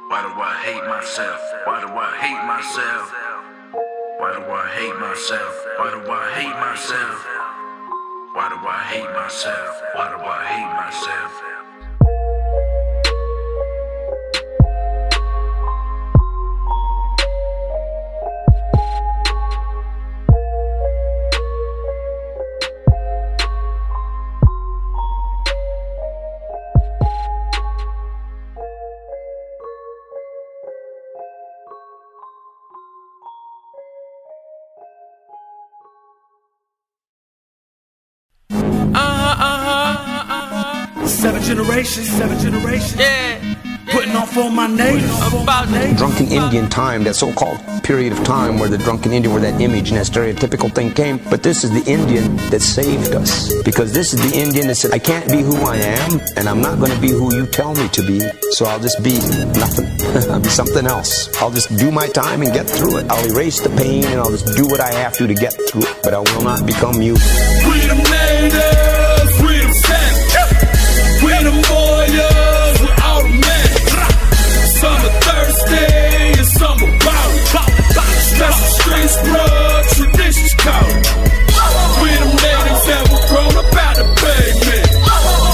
Why 0.08 0.22
do 0.22 0.40
I 0.40 0.54
hate 0.64 0.84
myself? 0.88 1.38
Why 1.64 1.80
do 1.82 1.88
I 1.92 2.16
hate 2.16 2.42
myself? 2.48 3.12
Why 4.16 4.32
do 4.32 4.40
I 4.50 4.64
hate 4.72 4.96
myself? 4.98 5.54
Why 5.76 5.90
do 5.90 6.00
I 6.10 6.32
hate 6.32 6.56
myself? 6.56 7.26
Why 8.32 8.48
do 8.48 8.56
I 8.56 8.80
hate 8.88 9.12
myself? 9.12 9.82
Why 9.94 10.08
do 10.08 10.24
I 10.24 10.44
hate 10.48 10.72
myself? 10.80 11.67
Seven 41.18 41.42
generations, 41.42 42.08
seven 42.08 42.38
generations. 42.38 42.94
Yeah. 42.94 43.56
Putting 43.90 44.14
on 44.14 44.28
for 44.28 44.50
my 44.50 44.68
neighbors. 44.68 45.98
Drunken 45.98 46.30
Indian 46.30 46.68
time, 46.68 47.02
that 47.04 47.16
so-called 47.16 47.58
period 47.88 48.12
of 48.12 48.22
time 48.22 48.58
where 48.58 48.68
the 48.68 48.76
drunken 48.76 49.12
Indian, 49.12 49.32
where 49.32 49.40
that 49.40 49.58
image 49.62 49.88
and 49.88 49.96
that 49.96 50.04
stereotypical 50.04 50.70
thing 50.72 50.92
came. 50.92 51.16
But 51.30 51.42
this 51.42 51.64
is 51.64 51.70
the 51.72 51.90
Indian 51.90 52.36
that 52.50 52.60
saved 52.60 53.14
us. 53.14 53.50
Because 53.64 53.94
this 53.94 54.12
is 54.12 54.20
the 54.30 54.38
Indian 54.38 54.66
that 54.66 54.74
said, 54.74 54.92
I 54.92 54.98
can't 54.98 55.26
be 55.26 55.40
who 55.40 55.56
I 55.56 55.76
am, 55.76 56.20
and 56.36 56.46
I'm 56.50 56.60
not 56.60 56.78
going 56.78 56.92
to 56.92 57.00
be 57.00 57.08
who 57.08 57.34
you 57.34 57.46
tell 57.46 57.74
me 57.74 57.88
to 57.88 58.02
be. 58.02 58.20
So 58.52 58.66
I'll 58.66 58.78
just 58.78 59.02
be 59.02 59.16
nothing. 59.58 59.88
I'll 60.30 60.38
be 60.38 60.50
something 60.50 60.86
else. 60.86 61.34
I'll 61.40 61.50
just 61.50 61.74
do 61.78 61.90
my 61.90 62.08
time 62.08 62.42
and 62.42 62.52
get 62.52 62.68
through 62.68 62.98
it. 62.98 63.10
I'll 63.10 63.24
erase 63.32 63.58
the 63.60 63.70
pain 63.70 64.04
and 64.04 64.20
I'll 64.20 64.30
just 64.30 64.54
do 64.54 64.68
what 64.68 64.80
I 64.80 64.92
have 64.92 65.14
to 65.14 65.26
to 65.26 65.34
get 65.34 65.54
through 65.68 65.88
it. 65.88 65.96
But 66.02 66.12
I 66.12 66.18
will 66.18 66.44
not 66.44 66.66
become 66.66 67.00
you. 67.00 67.16
Freedom 67.64 67.96
natives, 68.04 68.87
Blood, 79.08 79.84
traditions 79.96 80.54
code. 80.60 81.06
Freedom 81.96 82.28
natives 82.28 82.84
that 82.84 83.04
were 83.08 83.24
grown 83.32 83.52
the 83.56 83.64
pavement. 83.72 84.88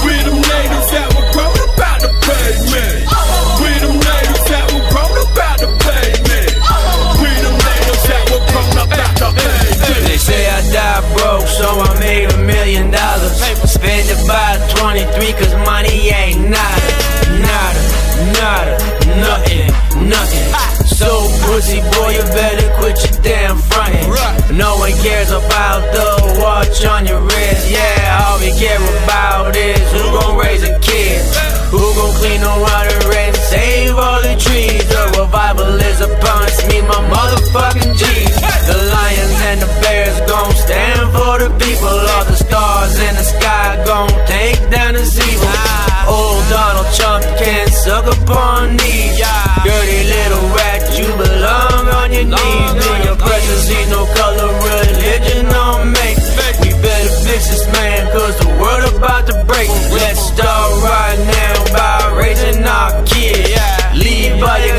Freedom 0.03 0.35
natives 0.43 0.89
that 0.91 1.07
were 1.15 1.27
grown 1.31 1.55
the 1.55 2.11
pavement. 2.19 2.99
Freedom 3.55 3.95
natives 3.95 4.45
that 4.51 4.65
were 4.75 4.85
grown 4.91 5.13
the 5.15 5.25
pavement. 5.87 6.51
Freedom 7.15 7.55
natives 7.55 8.03
that 8.11 8.23
were 8.27 8.43
grown 8.51 8.71
the 8.75 8.85
pavement. 8.91 10.03
They 10.03 10.19
say 10.19 10.51
I 10.51 10.59
died 10.75 11.05
broke, 11.15 11.47
so 11.47 11.79
I 11.79 11.95
made 11.99 12.27
a 12.35 12.37
million 12.43 12.91
dollars. 12.91 13.39
Spend 13.71 14.11
about 14.19 14.59
23, 14.83 15.31
cause 15.31 15.55
money 15.63 16.11
ain't 16.11 16.43
nada, 16.51 16.91
nada, 17.39 17.83
nada, 18.35 18.75
nothing, 19.15 19.71
nothing. 20.11 20.54
So, 20.95 21.27
pussy 21.43 21.83
boy, 21.91 22.15
you 22.15 22.23
better 22.31 22.71
quit 22.79 22.95
your 23.03 23.19
damn 23.21 23.57
frontin'. 23.67 24.55
No 24.55 24.77
one 24.79 24.95
cares 25.03 25.29
about 25.29 25.83
the 25.91 26.39
watch 26.39 26.85
on 26.85 27.05
your 27.05 27.19
wrist. 27.19 27.67
Yeah, 27.69 28.23
all 28.23 28.39
we 28.39 28.55
care 28.55 28.79
about 29.03 29.51
is 29.57 29.83
who 29.91 29.99
gon' 30.15 30.37
raise 30.39 30.63
a 30.63 30.79
kid, 30.79 31.19
who 31.67 31.83
gon' 31.99 32.15
clean 32.15 32.39
the 32.39 32.55
water 32.63 32.99
and 33.11 33.35
save 33.35 33.91
all 33.99 34.21
the 34.23 34.39
trees. 34.39 34.87
The 34.87 35.19
revival 35.19 35.75
is 35.83 35.99
upon 35.99 36.47
us, 36.47 36.63
me, 36.71 36.79
my 36.87 37.03
motherfucking 37.11 37.91
G's. 37.99 38.35
The 38.63 38.79
lions 38.95 39.39
and 39.51 39.59
the 39.67 39.71
bears 39.83 40.15
gon' 40.31 40.55
stand 40.55 41.11
for 41.11 41.43
the 41.43 41.51
people. 41.59 41.91
All 41.91 42.23
the 42.23 42.39
stars 42.39 42.95
in 43.03 43.13
the 43.19 43.27
sky 43.35 43.83
gon' 43.83 44.15
take 44.31 44.63
down 44.71 44.93
the 44.93 45.03
zebra. 45.03 45.59
Old 46.07 46.47
Donald 46.47 46.87
Trump 46.95 47.25
can 47.43 47.67
suck 47.67 48.07
upon 48.07 48.77
these. 48.77 49.05
Belong 52.29 52.77
on 52.77 52.99
your 53.03 53.05
knees. 53.05 53.05
In 53.05 53.17
presence 53.17 53.69
needs 53.69 53.89
no 53.89 54.05
color, 54.17 54.49
religion, 54.49 55.45
or 55.53 55.85
make. 55.85 56.17
We 56.61 56.69
better 56.81 57.13
fix 57.25 57.49
this 57.49 57.65
man, 57.71 58.11
cause 58.11 58.37
the 58.39 58.49
world 58.59 58.95
about 58.95 59.27
to 59.27 59.43
break. 59.45 59.69
Let's 59.91 60.19
start 60.19 60.71
right 60.83 61.19
now 61.19 61.73
by 61.73 62.17
raising 62.17 62.63
our 62.63 63.03
kids. 63.05 63.45
roses 64.65 64.74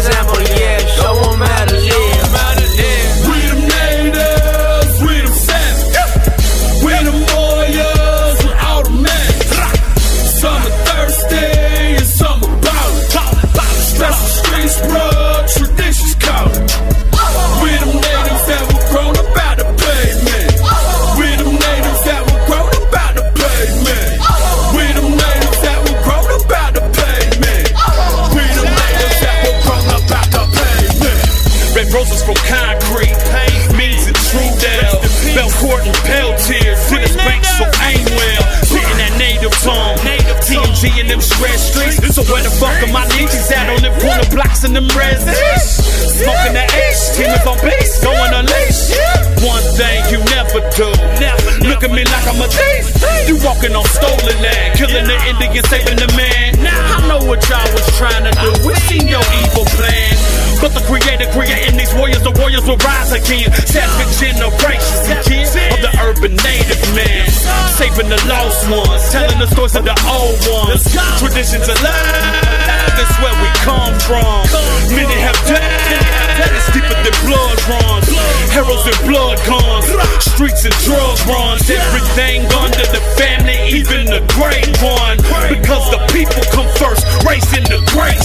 Traditions 71.56 71.80
alive, 71.80 72.92
that's 73.00 73.16
where 73.24 73.32
we 73.40 73.48
come 73.64 73.96
from. 74.04 74.44
Many 74.92 75.16
have 75.24 75.40
died, 75.48 76.52
it's 76.52 76.68
deeper 76.68 76.92
than 77.00 77.16
blood 77.24 77.56
runs. 77.64 78.08
Heroes 78.52 78.84
and 78.84 79.00
blood 79.08 79.40
guns, 79.48 79.88
streets 80.20 80.64
and 80.68 80.76
drug 80.84 81.16
runs. 81.24 81.64
Everything 81.70 82.44
under 82.52 82.84
the 82.92 83.00
family, 83.16 83.56
even 83.72 84.04
the 84.04 84.20
great 84.36 84.68
one. 84.84 85.16
Because 85.48 85.88
the 85.88 86.00
people 86.12 86.44
come 86.52 86.68
first, 86.76 87.08
raising 87.24 87.64
the 87.72 87.80
great 87.88 88.20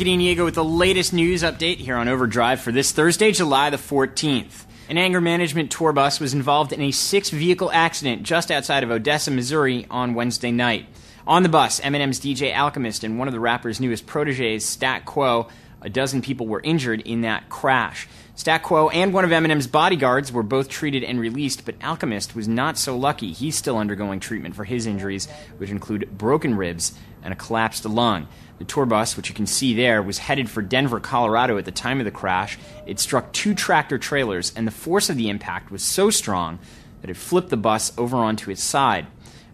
Gideon 0.00 0.20
Yago 0.20 0.46
with 0.46 0.54
the 0.54 0.64
latest 0.64 1.12
news 1.12 1.42
update 1.42 1.76
here 1.76 1.94
on 1.94 2.08
Overdrive 2.08 2.58
for 2.58 2.72
this 2.72 2.90
Thursday, 2.90 3.32
July 3.32 3.68
the 3.68 3.76
14th. 3.76 4.64
An 4.88 4.96
anger 4.96 5.20
management 5.20 5.70
tour 5.70 5.92
bus 5.92 6.18
was 6.18 6.32
involved 6.32 6.72
in 6.72 6.80
a 6.80 6.90
six 6.90 7.28
vehicle 7.28 7.70
accident 7.70 8.22
just 8.22 8.50
outside 8.50 8.82
of 8.82 8.90
Odessa, 8.90 9.30
Missouri 9.30 9.86
on 9.90 10.14
Wednesday 10.14 10.52
night. 10.52 10.86
On 11.26 11.42
the 11.42 11.50
bus, 11.50 11.80
Eminem's 11.80 12.18
DJ 12.18 12.56
Alchemist 12.56 13.04
and 13.04 13.18
one 13.18 13.28
of 13.28 13.32
the 13.32 13.40
rapper's 13.40 13.78
newest 13.78 14.06
proteges, 14.06 14.64
Stat 14.64 15.04
Quo, 15.04 15.48
a 15.82 15.90
dozen 15.90 16.22
people 16.22 16.46
were 16.46 16.62
injured 16.64 17.02
in 17.02 17.20
that 17.20 17.50
crash. 17.50 18.08
Stat 18.36 18.62
Quo 18.62 18.88
and 18.88 19.12
one 19.12 19.26
of 19.26 19.30
Eminem's 19.32 19.66
bodyguards 19.66 20.32
were 20.32 20.42
both 20.42 20.70
treated 20.70 21.04
and 21.04 21.20
released, 21.20 21.66
but 21.66 21.74
Alchemist 21.82 22.34
was 22.34 22.48
not 22.48 22.78
so 22.78 22.96
lucky. 22.96 23.32
He's 23.32 23.54
still 23.54 23.76
undergoing 23.76 24.18
treatment 24.18 24.56
for 24.56 24.64
his 24.64 24.86
injuries, 24.86 25.28
which 25.58 25.68
include 25.68 26.16
broken 26.16 26.54
ribs 26.54 26.98
and 27.22 27.34
a 27.34 27.36
collapsed 27.36 27.84
lung. 27.84 28.28
The 28.60 28.66
tour 28.66 28.84
bus, 28.84 29.16
which 29.16 29.30
you 29.30 29.34
can 29.34 29.46
see 29.46 29.72
there, 29.72 30.02
was 30.02 30.18
headed 30.18 30.50
for 30.50 30.60
Denver, 30.60 31.00
Colorado 31.00 31.56
at 31.56 31.64
the 31.64 31.72
time 31.72 31.98
of 31.98 32.04
the 32.04 32.10
crash. 32.10 32.58
It 32.84 33.00
struck 33.00 33.32
two 33.32 33.54
tractor 33.54 33.96
trailers, 33.96 34.52
and 34.54 34.66
the 34.66 34.70
force 34.70 35.08
of 35.08 35.16
the 35.16 35.30
impact 35.30 35.70
was 35.70 35.82
so 35.82 36.10
strong 36.10 36.58
that 37.00 37.08
it 37.08 37.16
flipped 37.16 37.48
the 37.48 37.56
bus 37.56 37.90
over 37.96 38.18
onto 38.18 38.50
its 38.50 38.62
side. 38.62 39.06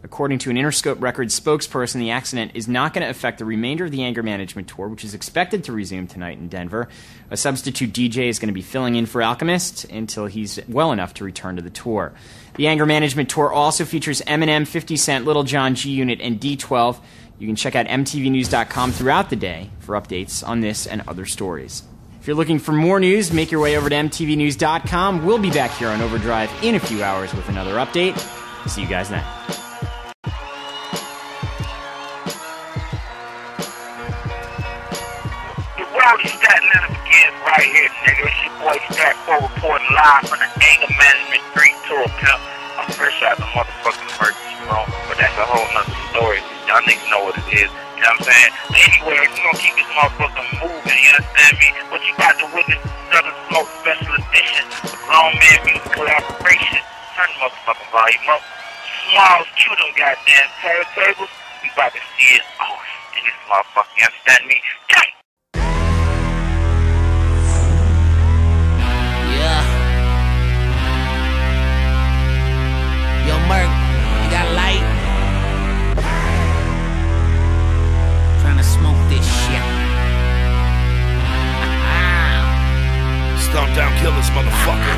According 0.03 0.39
to 0.41 0.51
an 0.51 0.57
Interscope 0.57 1.01
Records 1.01 1.39
spokesperson, 1.39 2.01
the 2.01 2.11
accident 2.11 2.53
is 2.55 2.67
not 2.67 2.95
going 2.95 3.05
to 3.05 3.11
affect 3.11 3.39
the 3.39 3.45
remainder 3.45 3.85
of 3.85 3.93
the 3.93 4.03
anger 4.03 4.25
management 4.25 4.67
tour, 4.67 4.89
which 4.89 5.05
is 5.05 5.15
expected 5.15 5.63
to 5.65 5.73
resume 5.73 6.09
tonight 6.09 6.39
in 6.39 6.49
Denver. 6.49 6.89
A 7.31 7.37
substitute 7.37 7.93
DJ 7.93 8.29
is 8.29 8.41
going 8.41 8.49
to 8.49 8.55
be 8.55 8.63
filling 8.63 8.97
in 8.97 9.07
for 9.07 9.23
Alchemist 9.23 9.85
until 9.85 10.27
he's 10.27 10.59
well 10.69 10.91
enough 10.91 11.15
to 11.15 11.25
return 11.25 11.57
to 11.57 11.63
the 11.63 11.71
tour. 11.71 12.13
The 12.57 12.67
anger 12.67 12.87
management 12.87 13.31
tour 13.31 13.53
also 13.53 13.85
features 13.85 14.21
Eminem, 14.23 14.67
50 14.67 14.97
Cent, 14.97 15.25
Little 15.25 15.45
John, 15.45 15.77
G 15.77 15.91
Unit, 15.91 16.21
and 16.21 16.41
D12. 16.41 17.01
You 17.39 17.47
can 17.47 17.57
check 17.57 17.75
out 17.77 17.87
MTVNews.com 17.87 18.93
throughout 18.93 19.31
the 19.31 19.37
day 19.37 19.71
for 19.81 19.95
updates 20.01 20.47
on 20.47 20.61
this 20.61 20.87
and 20.87 21.03
other 21.07 21.27
stories. 21.27 21.83
If 22.21 22.27
you're 22.27 22.37
looking 22.37 22.59
for 22.59 22.73
more 22.73 22.99
news, 22.99 23.33
make 23.33 23.51
your 23.51 23.61
way 23.61 23.77
over 23.77 23.89
to 23.89 23.95
MTVNews.com. 23.95 25.25
We'll 25.25 25.39
be 25.39 25.51
back 25.51 25.71
here 25.73 25.89
on 25.89 26.01
Overdrive 26.01 26.51
in 26.63 26.75
a 26.75 26.81
few 26.81 27.03
hours 27.03 27.33
with 27.35 27.49
another 27.49 27.75
update. 27.75 28.19
See 28.69 28.83
you 28.83 28.89
guys 28.89 29.11
then. 29.11 29.25
Right 37.47 37.63
here, 37.63 37.89
nigga. 38.05 38.27
It's 38.27 38.45
your 38.45 38.59
boy 38.59 38.77
Stat 38.91 39.15
Quo 39.25 39.39
reporting 39.41 39.87
live 39.95 40.29
from 40.29 40.41
the 40.41 40.51
Anger 40.67 40.93
Management 40.99 41.43
Street 41.53 41.77
Tour, 41.87 42.05
pimp. 42.19 42.41
I'm 42.77 42.91
fresh 42.93 43.23
out 43.23 43.39
the 43.39 43.45
motherfucking 43.45 44.19
emergency 44.19 44.57
room, 44.67 44.85
but 45.09 45.17
that's 45.17 45.39
a 45.39 45.47
whole 45.47 45.65
nother 45.73 45.95
story. 46.11 46.56
Y'all 46.67 46.83
niggas 46.83 47.07
know 47.15 47.23
what 47.23 47.39
it 47.39 47.47
is. 47.55 47.71
You 47.95 48.03
know 48.03 48.11
what 48.11 48.27
I'm 48.27 48.27
saying? 48.27 48.53
Anyway, 48.75 49.15
we're 49.23 49.39
gonna 49.39 49.59
keep 49.63 49.75
this 49.79 49.91
motherfucker 49.95 50.45
moving, 50.59 50.99
you 50.99 51.11
understand 51.15 51.55
me? 51.63 51.69
What 51.95 52.03
you 52.03 52.13
about 52.19 52.35
to 52.43 52.47
witness 52.51 52.83
Southern 53.09 53.39
Smoke 53.47 53.71
Special 53.87 54.15
Edition, 54.19 54.65
a 54.67 54.91
grown 55.07 55.33
man 55.39 55.59
music 55.63 55.87
collaboration. 55.95 56.83
Turn 57.15 57.31
the 57.33 57.39
motherfucking 57.47 57.91
volume 57.95 58.29
up. 58.35 58.43
Smalls, 59.09 59.49
cue 59.57 59.73
them 59.79 59.95
goddamn 59.95 60.49
turntables. 60.59 61.33
We 61.63 61.71
about 61.71 61.95
to 61.95 62.03
see 62.19 62.35
it 62.35 62.45
off 62.59 62.85
in 63.15 63.23
this 63.25 63.39
motherfucker, 63.47 63.95
you 63.97 64.05
understand 64.05 64.43
me? 64.51 64.59
Tight! 64.91 65.16
Stomp 83.57 83.75
down 83.75 83.97
killers, 83.97 84.29
motherfucker. 84.33 84.96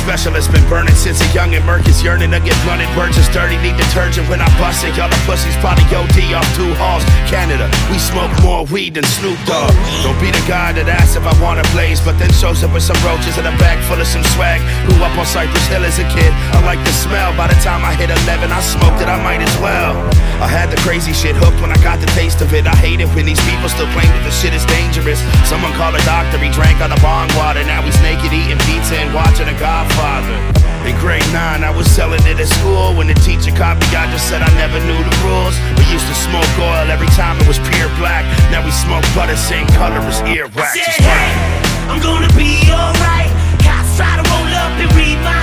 Specialist 0.00 0.50
been 0.50 0.64
burning 0.68 0.94
since 0.96 1.20
a 1.20 1.28
young 1.36 1.54
and 1.54 1.64
Merc 1.64 1.86
is 1.86 2.02
yearning 2.02 2.32
to 2.32 2.40
get 2.40 2.56
blunted. 2.64 2.88
Words 2.96 3.20
is 3.20 3.28
dirty, 3.28 3.60
need 3.60 3.76
detergent 3.76 4.26
when 4.32 4.40
I 4.40 4.48
bust 4.56 4.82
it. 4.82 4.96
Y'all 4.96 5.12
the 5.12 5.20
pussies 5.28 5.54
probably 5.60 5.84
OD 5.92 6.34
off 6.34 6.48
two 6.56 6.72
halls. 6.80 7.04
Canada, 7.28 7.68
we 7.92 7.98
smoke 8.00 8.32
more 8.42 8.64
weed 8.72 8.96
than 8.96 9.04
Snoop 9.04 9.38
Dogg. 9.44 9.70
Don't 10.02 10.18
be 10.18 10.32
the 10.32 10.42
guy 10.48 10.72
that 10.72 10.88
asks 10.88 11.14
if 11.14 11.22
I 11.28 11.36
wanna 11.38 11.62
blaze, 11.70 12.00
but 12.00 12.18
then 12.18 12.32
shows 12.32 12.64
up 12.64 12.72
with 12.72 12.82
some 12.82 12.98
roaches 13.04 13.36
and 13.36 13.46
a 13.46 13.54
bag 13.60 13.78
full 13.86 14.00
of 14.00 14.08
some 14.08 14.24
swag. 14.34 14.58
Grew 14.88 14.98
up 15.04 15.14
on 15.20 15.26
Cypress 15.28 15.66
Hill 15.68 15.84
as 15.84 16.00
a 16.00 16.06
kid. 16.10 16.32
I 16.56 16.64
like 16.64 16.80
the 16.82 16.94
smell. 16.96 17.36
By 17.36 17.52
the 17.52 17.58
time 17.60 17.84
I 17.84 17.92
hit 17.94 18.08
11, 18.24 18.50
I 18.50 18.60
smoked 18.64 19.04
it, 19.04 19.06
I 19.06 19.20
might 19.22 19.44
as 19.44 19.54
well. 19.60 19.94
I 20.40 20.48
had 20.48 20.72
the 20.72 20.80
crazy 20.80 21.12
shit 21.12 21.36
hooked 21.36 21.60
when 21.60 21.68
I 21.68 21.76
got 21.84 22.00
the 22.00 22.08
taste 22.16 22.40
of 22.40 22.48
it. 22.56 22.64
I 22.64 22.72
hate 22.80 23.04
it 23.04 23.12
when 23.12 23.28
these 23.28 23.40
people 23.44 23.68
still 23.68 23.88
claim 23.92 24.08
that 24.08 24.24
the 24.24 24.32
shit 24.32 24.56
is 24.56 24.64
dangerous. 24.64 25.20
Someone 25.44 25.68
called 25.76 25.92
a 26.00 26.02
doctor, 26.08 26.40
he 26.40 26.48
drank 26.48 26.80
out 26.80 26.88
of 26.88 27.00
bong 27.04 27.28
water. 27.36 27.60
Now 27.60 27.84
he's 27.84 28.00
naked 28.00 28.32
eating 28.32 28.56
pizza 28.64 28.96
and 28.96 29.12
watching 29.12 29.52
a 29.52 29.56
Godfather. 29.90 30.38
In 30.86 30.96
grade 30.98 31.26
9, 31.32 31.64
I 31.64 31.70
was 31.70 31.90
selling 31.90 32.22
it 32.24 32.38
at 32.38 32.48
school. 32.48 32.94
When 32.96 33.06
the 33.06 33.18
teacher 33.26 33.50
caught 33.52 33.76
me, 33.78 33.86
I 33.92 34.06
just 34.10 34.28
said 34.28 34.42
I 34.42 34.50
never 34.56 34.78
knew 34.86 34.96
the 34.96 35.16
rules. 35.26 35.54
We 35.76 35.84
used 35.90 36.06
to 36.06 36.16
smoke 36.16 36.48
oil 36.58 36.86
every 36.90 37.10
time 37.18 37.36
it 37.40 37.46
was 37.46 37.58
pure 37.74 37.90
black. 37.98 38.24
Now 38.50 38.64
we 38.64 38.70
smoke 38.70 39.04
butter, 39.14 39.36
same 39.36 39.66
color 39.76 40.00
as 40.06 40.22
earwax. 40.24 40.78
It's 40.78 40.96
fine. 41.02 41.10
hey, 41.10 41.90
I'm 41.90 42.00
gonna 42.00 42.30
be 42.38 42.64
alright. 42.70 43.30
Cops 43.60 43.98
try 43.98 44.14
to 44.16 44.24
roll 44.30 44.52
up 44.56 44.72
and 44.80 44.90
read 44.96 45.18
my 45.20 45.39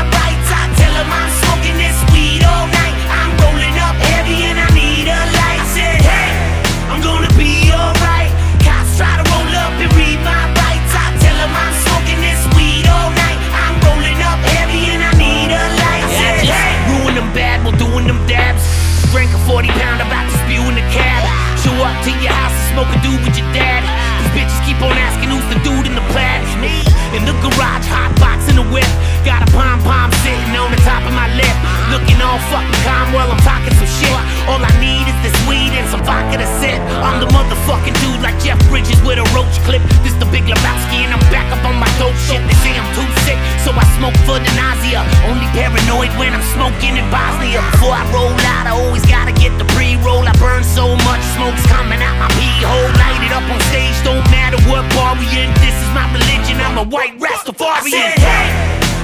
40 19.58 19.70
pound 19.70 20.02
about 20.06 20.30
to 20.30 20.38
spew 20.46 20.62
in 20.70 20.76
the 20.78 20.86
cab. 20.94 21.26
Show 21.58 21.74
up 21.82 21.98
to 22.06 22.12
your 22.22 22.30
house 22.30 22.54
and 22.54 22.78
smoke 22.78 22.94
a 22.94 23.00
dude 23.02 23.18
with 23.26 23.42
your 23.42 23.50
dad. 23.58 23.82
These 24.22 24.46
bitches 24.46 24.62
keep 24.70 24.78
on 24.86 24.94
asking 24.94 25.34
who's 25.34 25.50
the 25.50 25.58
dude 25.66 25.90
in 25.90 25.96
the 25.98 26.06
plaid. 26.14 26.46
Me 26.62 26.86
in 27.18 27.26
the 27.26 27.34
garage, 27.42 27.90
hot 27.90 28.14
box 28.22 28.46
in 28.54 28.56
the 28.56 28.68
whip. 28.70 28.86
Got 29.26 29.42
a 29.42 29.50
pom 29.58 29.82
pom 29.82 30.14
sitting 30.22 30.54
on 30.54 30.70
the 30.70 30.78
top 30.86 31.02
of 31.02 31.14
my 31.18 31.26
lip. 31.34 31.77
Looking 31.88 32.20
all 32.20 32.40
fucking 32.52 32.82
calm 32.84 33.16
while 33.16 33.32
I'm 33.32 33.40
talking 33.48 33.72
some 33.80 33.88
shit. 33.88 34.12
All 34.52 34.60
I 34.60 34.72
need 34.84 35.08
is 35.08 35.18
this 35.24 35.38
weed 35.48 35.72
and 35.72 35.88
some 35.88 36.04
vodka 36.04 36.40
to 36.40 36.48
sip. 36.60 36.80
I'm 37.04 37.24
the 37.24 37.30
motherfucking 37.32 37.96
dude 38.04 38.20
like 38.20 38.36
Jeff 38.44 38.60
Bridges 38.68 39.00
with 39.08 39.20
a 39.20 39.28
roach 39.32 39.56
clip. 39.64 39.80
This 40.04 40.16
the 40.20 40.28
Big 40.28 40.44
Lebowski 40.48 41.08
and 41.08 41.16
I'm 41.16 41.24
back 41.32 41.48
up 41.52 41.64
on 41.64 41.80
my 41.80 41.88
dope 41.96 42.16
shit. 42.28 42.44
They 42.44 42.58
say 42.64 42.76
I'm 42.76 42.88
too 42.92 43.08
sick, 43.24 43.40
so 43.64 43.72
I 43.72 43.84
smoke 43.96 44.16
for 44.28 44.36
the 44.36 44.52
nausea. 44.60 45.04
Only 45.32 45.48
paranoid 45.56 46.12
when 46.20 46.36
I'm 46.36 46.44
smoking 46.56 47.00
in 47.00 47.08
Bosnia. 47.08 47.64
Before 47.76 47.96
I 47.96 48.04
roll 48.12 48.36
out, 48.56 48.66
I 48.68 48.74
always 48.76 49.06
gotta 49.08 49.32
get 49.36 49.56
the 49.56 49.68
pre-roll. 49.72 50.28
I 50.28 50.36
burn 50.44 50.64
so 50.64 50.92
much, 51.08 51.24
smoke's 51.40 51.64
coming 51.72 52.04
out 52.04 52.16
my 52.20 52.28
pee 52.36 52.60
hole. 52.68 52.92
Light 53.00 53.22
it 53.24 53.32
up 53.32 53.48
on 53.48 53.60
stage, 53.72 53.96
don't 54.04 54.24
matter 54.28 54.60
what 54.68 54.84
bar 54.96 55.16
we 55.16 55.28
in. 55.40 55.52
This 55.64 55.76
is 55.76 55.90
my 55.96 56.08
religion. 56.12 56.60
I'm 56.60 56.84
a 56.84 56.86
white 56.88 57.16
Rastafarian. 57.16 57.96
I 57.96 58.12
said, 58.12 58.20
hey, 58.20 58.48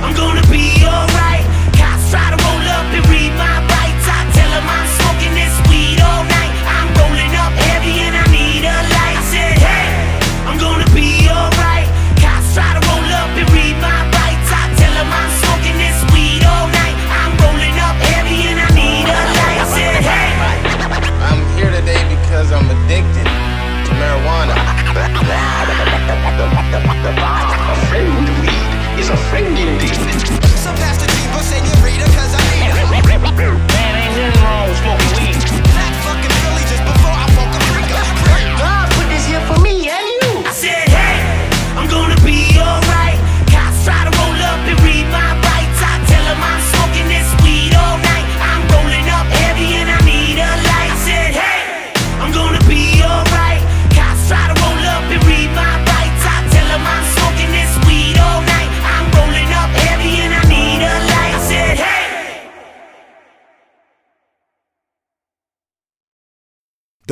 I'm 0.03 0.11
gonna 0.15 0.43
be 0.51 0.83
alright. 0.83 1.42
The 27.03 27.11
body, 27.15 27.53
a 27.69 27.75
friend 27.87 28.29
weed 28.39 28.97
is 28.97 29.09
a 29.09 29.17
friend 29.17 29.57
indeed. 29.57 30.02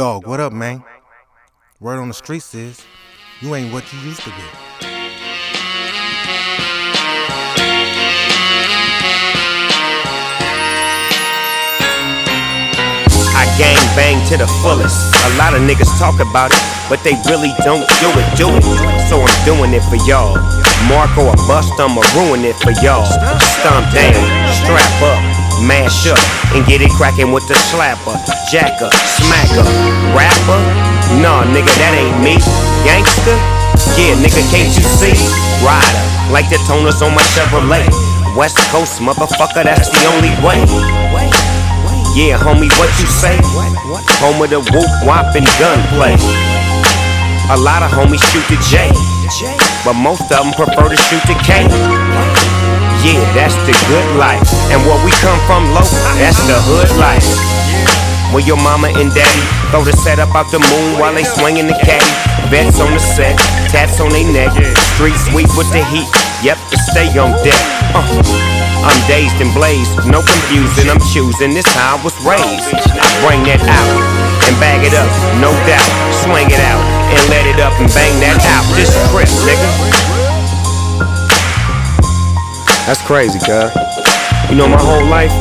Dog, 0.01 0.25
what 0.25 0.39
up, 0.39 0.51
man? 0.51 0.83
Word 1.79 1.99
on 1.99 2.07
the 2.07 2.15
streets 2.15 2.55
is 2.55 2.83
you 3.39 3.53
ain't 3.53 3.71
what 3.71 3.93
you 3.93 3.99
used 3.99 4.21
to 4.21 4.31
be. 4.31 4.41
I 13.37 13.45
gang 13.61 13.77
bang 13.93 14.17
to 14.29 14.37
the 14.37 14.47
fullest. 14.63 14.97
A 15.21 15.37
lot 15.37 15.53
of 15.53 15.61
niggas 15.61 15.93
talk 15.99 16.19
about 16.19 16.49
it, 16.49 16.57
but 16.89 17.03
they 17.03 17.13
really 17.29 17.53
don't 17.61 17.85
do 18.01 18.09
it, 18.09 18.25
do 18.35 18.49
it. 18.49 18.63
So 19.05 19.21
I'm 19.21 19.45
doing 19.45 19.71
it 19.77 19.85
for 19.85 20.01
y'all. 20.09 20.33
Marco 20.89 21.29
or 21.29 21.37
bust, 21.45 21.77
I'ma 21.77 22.01
ruin 22.17 22.41
it 22.41 22.57
for 22.57 22.73
y'all. 22.81 23.05
Stomp 23.05 23.85
down, 23.93 24.17
strap 24.65 24.97
up, 25.05 25.21
mash 25.63 26.07
up, 26.09 26.19
and 26.53 26.65
get 26.65 26.81
it 26.81 26.91
cracking 26.97 27.31
with 27.31 27.47
the 27.47 27.55
slapper, 27.69 28.17
jacker, 28.49 28.89
smacker, 28.89 29.65
rapper. 30.17 30.59
Nah, 31.21 31.45
nigga, 31.49 31.71
that 31.81 31.93
ain't 31.95 32.17
me. 32.23 32.37
Gangster? 32.83 33.37
Yeah, 33.97 34.15
nigga, 34.19 34.41
can't 34.49 34.71
you 34.73 34.85
see? 34.85 35.15
Rider, 35.61 36.05
like 36.31 36.49
the 36.49 36.57
toners 36.65 37.01
on 37.01 37.13
my 37.13 37.23
Chevrolet. 37.33 37.85
West 38.35 38.57
Coast, 38.71 39.01
motherfucker, 39.01 39.63
that's 39.63 39.89
the 39.91 40.03
only 40.15 40.31
way. 40.39 40.63
Yeah, 42.15 42.39
homie, 42.39 42.71
what 42.79 42.91
you 42.99 43.07
say? 43.07 43.37
Home 44.19 44.41
of 44.41 44.49
the 44.49 44.59
whoop, 44.59 44.91
whop, 45.03 45.35
and 45.35 45.47
gunplay. 45.59 46.15
A 47.49 47.57
lot 47.57 47.83
of 47.83 47.91
homies 47.91 48.23
shoot 48.31 48.43
the 48.47 48.55
J, 48.71 48.87
but 49.83 49.93
most 49.93 50.23
of 50.23 50.29
them 50.29 50.53
prefer 50.53 50.87
to 50.89 50.95
shoot 50.95 51.23
the 51.27 51.35
K. 51.43 52.30
Yeah, 53.01 53.17
that's 53.33 53.57
the 53.65 53.73
good 53.89 54.09
life. 54.21 54.45
And 54.69 54.77
where 54.85 55.01
we 55.01 55.09
come 55.25 55.41
from, 55.49 55.73
low, 55.73 55.85
that's 56.21 56.37
the 56.45 56.57
hood 56.69 56.89
life. 57.01 57.25
Where 58.29 58.45
your 58.45 58.61
mama 58.61 58.93
and 58.93 59.09
daddy 59.11 59.43
throw 59.73 59.83
the 59.83 59.91
set 59.91 60.21
up 60.21 60.31
out 60.37 60.53
the 60.53 60.61
moon 60.61 61.01
while 61.01 61.13
they 61.13 61.25
swinging 61.25 61.65
the 61.65 61.77
caddy. 61.81 62.13
Vets 62.53 62.79
on 62.79 62.93
the 62.93 63.01
set, 63.01 63.35
tats 63.73 63.99
on 63.99 64.13
they 64.13 64.23
neck. 64.23 64.53
Street 64.93 65.17
sweep 65.33 65.49
with 65.57 65.67
the 65.73 65.83
heat, 65.89 66.07
yep, 66.45 66.61
to 66.69 66.77
stay 66.93 67.09
on 67.17 67.33
deck. 67.43 67.57
Uh. 67.97 68.61
I'm 68.81 68.97
dazed 69.05 69.37
and 69.37 69.53
blazed, 69.53 69.93
no 70.09 70.25
confusing, 70.25 70.89
I'm 70.89 71.01
choosing 71.13 71.53
this 71.53 71.69
how 71.77 71.97
I 71.97 72.03
was 72.03 72.17
raised. 72.25 72.73
I 72.73 73.05
bring 73.21 73.45
that 73.45 73.61
out 73.61 73.97
and 74.49 74.57
bag 74.57 74.81
it 74.81 74.93
up, 74.97 75.09
no 75.37 75.53
doubt. 75.69 75.89
Swing 76.25 76.49
it 76.49 76.61
out 76.65 76.81
and 77.13 77.21
let 77.29 77.45
it 77.45 77.61
up 77.61 77.77
and 77.77 77.89
bang 77.93 78.13
that 78.25 78.41
out. 78.41 78.65
This 78.73 78.89
crip, 79.13 79.29
nigga. 79.45 80.20
That's 82.87 83.01
crazy, 83.05 83.39
cuz. 83.39 83.71
You 84.49 84.57
know, 84.57 84.67
my 84.67 84.81
whole 84.81 85.05
life, 85.05 85.31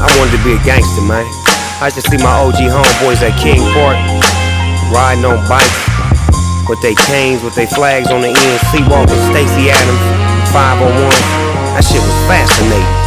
I 0.00 0.08
wanted 0.18 0.36
to 0.36 0.42
be 0.42 0.54
a 0.56 0.62
gangster, 0.64 1.02
man. 1.02 1.26
I 1.80 1.92
used 1.92 2.00
to 2.00 2.02
see 2.10 2.18
my 2.18 2.32
OG 2.42 2.58
homeboys 2.66 3.22
at 3.22 3.38
King 3.38 3.62
Park 3.76 3.94
riding 4.90 5.24
on 5.24 5.38
bikes 5.48 6.68
with 6.68 6.80
their 6.82 6.94
canes, 7.06 7.42
with 7.42 7.54
their 7.54 7.68
flags 7.68 8.10
on 8.10 8.20
the 8.20 8.28
end. 8.28 8.58
Seawalker, 8.74 9.18
Stacy 9.30 9.70
Adams, 9.70 10.02
501. 10.50 11.10
That 11.76 11.84
shit 11.84 12.02
was 12.02 12.18
fascinating. 12.26 12.97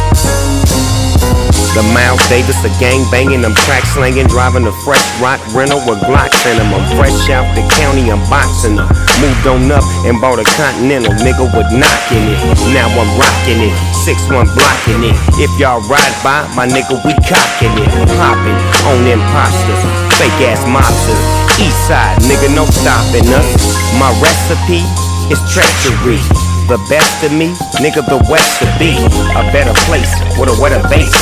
The 1.72 1.80
Miles 1.96 2.20
Davis, 2.28 2.60
a 2.68 2.72
gang 2.76 3.00
banging, 3.08 3.48
I'm 3.48 3.56
track 3.64 3.88
slanging, 3.96 4.28
driving 4.28 4.68
a 4.68 4.74
fresh 4.84 5.00
rock 5.24 5.40
rental 5.56 5.80
with 5.88 6.04
Glocks 6.04 6.44
in 6.44 6.60
them. 6.60 6.68
I'm 6.68 6.84
fresh 7.00 7.32
out 7.32 7.48
the 7.56 7.64
county, 7.80 8.12
I'm 8.12 8.20
boxing 8.28 8.76
them. 8.76 8.92
Moved 9.24 9.48
on 9.48 9.72
up 9.72 9.80
and 10.04 10.20
bought 10.20 10.36
a 10.36 10.44
Continental, 10.52 11.16
nigga 11.24 11.48
with 11.48 11.72
knocking 11.72 12.28
it. 12.28 12.36
Now 12.76 12.92
I'm 12.92 13.08
rocking 13.16 13.64
it, 13.64 13.72
6-1 14.04 14.52
blocking 14.52 15.00
it. 15.00 15.16
If 15.40 15.48
y'all 15.56 15.80
ride 15.88 16.12
by, 16.20 16.44
my 16.52 16.68
nigga, 16.68 17.00
we 17.08 17.16
cocking 17.24 17.72
it. 17.80 17.88
Popping 18.20 18.60
on 18.92 19.08
imposters, 19.08 19.80
fake 20.20 20.44
ass 20.44 20.60
mobsters. 20.68 21.24
East 21.56 21.88
side, 21.88 22.20
nigga, 22.28 22.52
no 22.52 22.68
stopping 22.68 23.24
us. 23.32 23.48
My 23.96 24.12
recipe 24.20 24.84
is 25.32 25.40
treachery. 25.48 26.20
The 26.68 26.76
best 26.92 27.24
of 27.24 27.32
me, 27.32 27.56
nigga, 27.80 28.04
the 28.04 28.20
west 28.28 28.60
to 28.60 28.68
be. 28.76 28.92
A 29.40 29.42
better 29.56 29.72
place 29.88 30.12
with 30.36 30.52
a 30.52 30.56
wetter 30.60 30.84
base. 30.92 31.16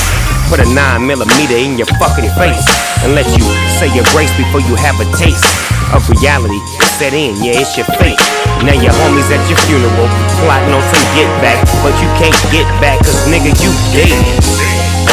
Put 0.50 0.58
a 0.58 0.66
9 0.66 1.06
millimeter 1.06 1.54
in 1.54 1.78
your 1.78 1.86
fucking 2.02 2.26
face 2.34 2.66
and 3.06 3.14
let 3.14 3.22
you 3.38 3.46
say 3.78 3.86
your 3.94 4.02
grace 4.10 4.34
before 4.34 4.58
you 4.58 4.74
have 4.74 4.98
a 4.98 5.06
taste 5.14 5.46
of 5.94 6.02
reality 6.10 6.58
set 6.98 7.14
in. 7.14 7.38
Yeah, 7.38 7.62
it's 7.62 7.78
your 7.78 7.86
fate. 8.02 8.18
Now 8.66 8.74
your 8.74 8.90
homies 8.90 9.30
at 9.30 9.38
your 9.46 9.62
funeral 9.70 10.10
plotting 10.42 10.74
on 10.74 10.82
some 10.90 11.06
get 11.14 11.30
back, 11.38 11.62
but 11.86 11.94
you 12.02 12.10
can't 12.18 12.34
get 12.50 12.66
back 12.82 12.98
cause 12.98 13.30
nigga 13.30 13.54
you 13.62 13.70
dead. 13.94 14.18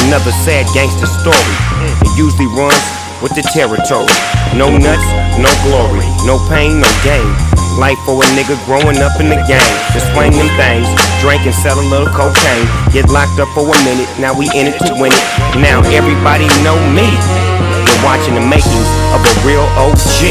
Another 0.10 0.34
sad 0.42 0.66
gangster 0.74 1.06
story. 1.06 1.56
It 2.02 2.18
usually 2.18 2.50
runs 2.58 2.82
with 3.22 3.38
the 3.38 3.46
territory. 3.54 4.10
No 4.58 4.74
nuts, 4.74 5.06
no 5.38 5.54
glory, 5.70 6.10
no 6.26 6.42
pain, 6.50 6.82
no 6.82 6.90
gain. 7.06 7.57
Life 7.78 8.02
for 8.10 8.18
a 8.18 8.28
nigga 8.34 8.58
growing 8.66 8.98
up 9.06 9.22
in 9.22 9.30
the 9.30 9.38
game. 9.46 9.62
Just 9.94 10.10
swing 10.10 10.34
them 10.34 10.50
things, 10.58 10.90
drink 11.22 11.46
and 11.46 11.54
sell 11.54 11.78
a 11.78 11.86
little 11.86 12.10
cocaine. 12.10 12.66
Get 12.90 13.06
locked 13.14 13.38
up 13.38 13.46
for 13.54 13.70
a 13.70 13.78
minute, 13.86 14.10
now 14.18 14.34
we 14.34 14.50
in 14.58 14.66
it 14.66 14.82
to 14.90 14.98
win 14.98 15.14
it. 15.14 15.24
Now 15.62 15.86
everybody 15.94 16.50
know 16.66 16.74
me. 16.90 17.06
You're 17.06 18.02
watching 18.02 18.34
the 18.34 18.42
makings 18.42 18.90
of 19.14 19.22
a 19.22 19.34
real 19.46 19.62
OG. 19.78 20.26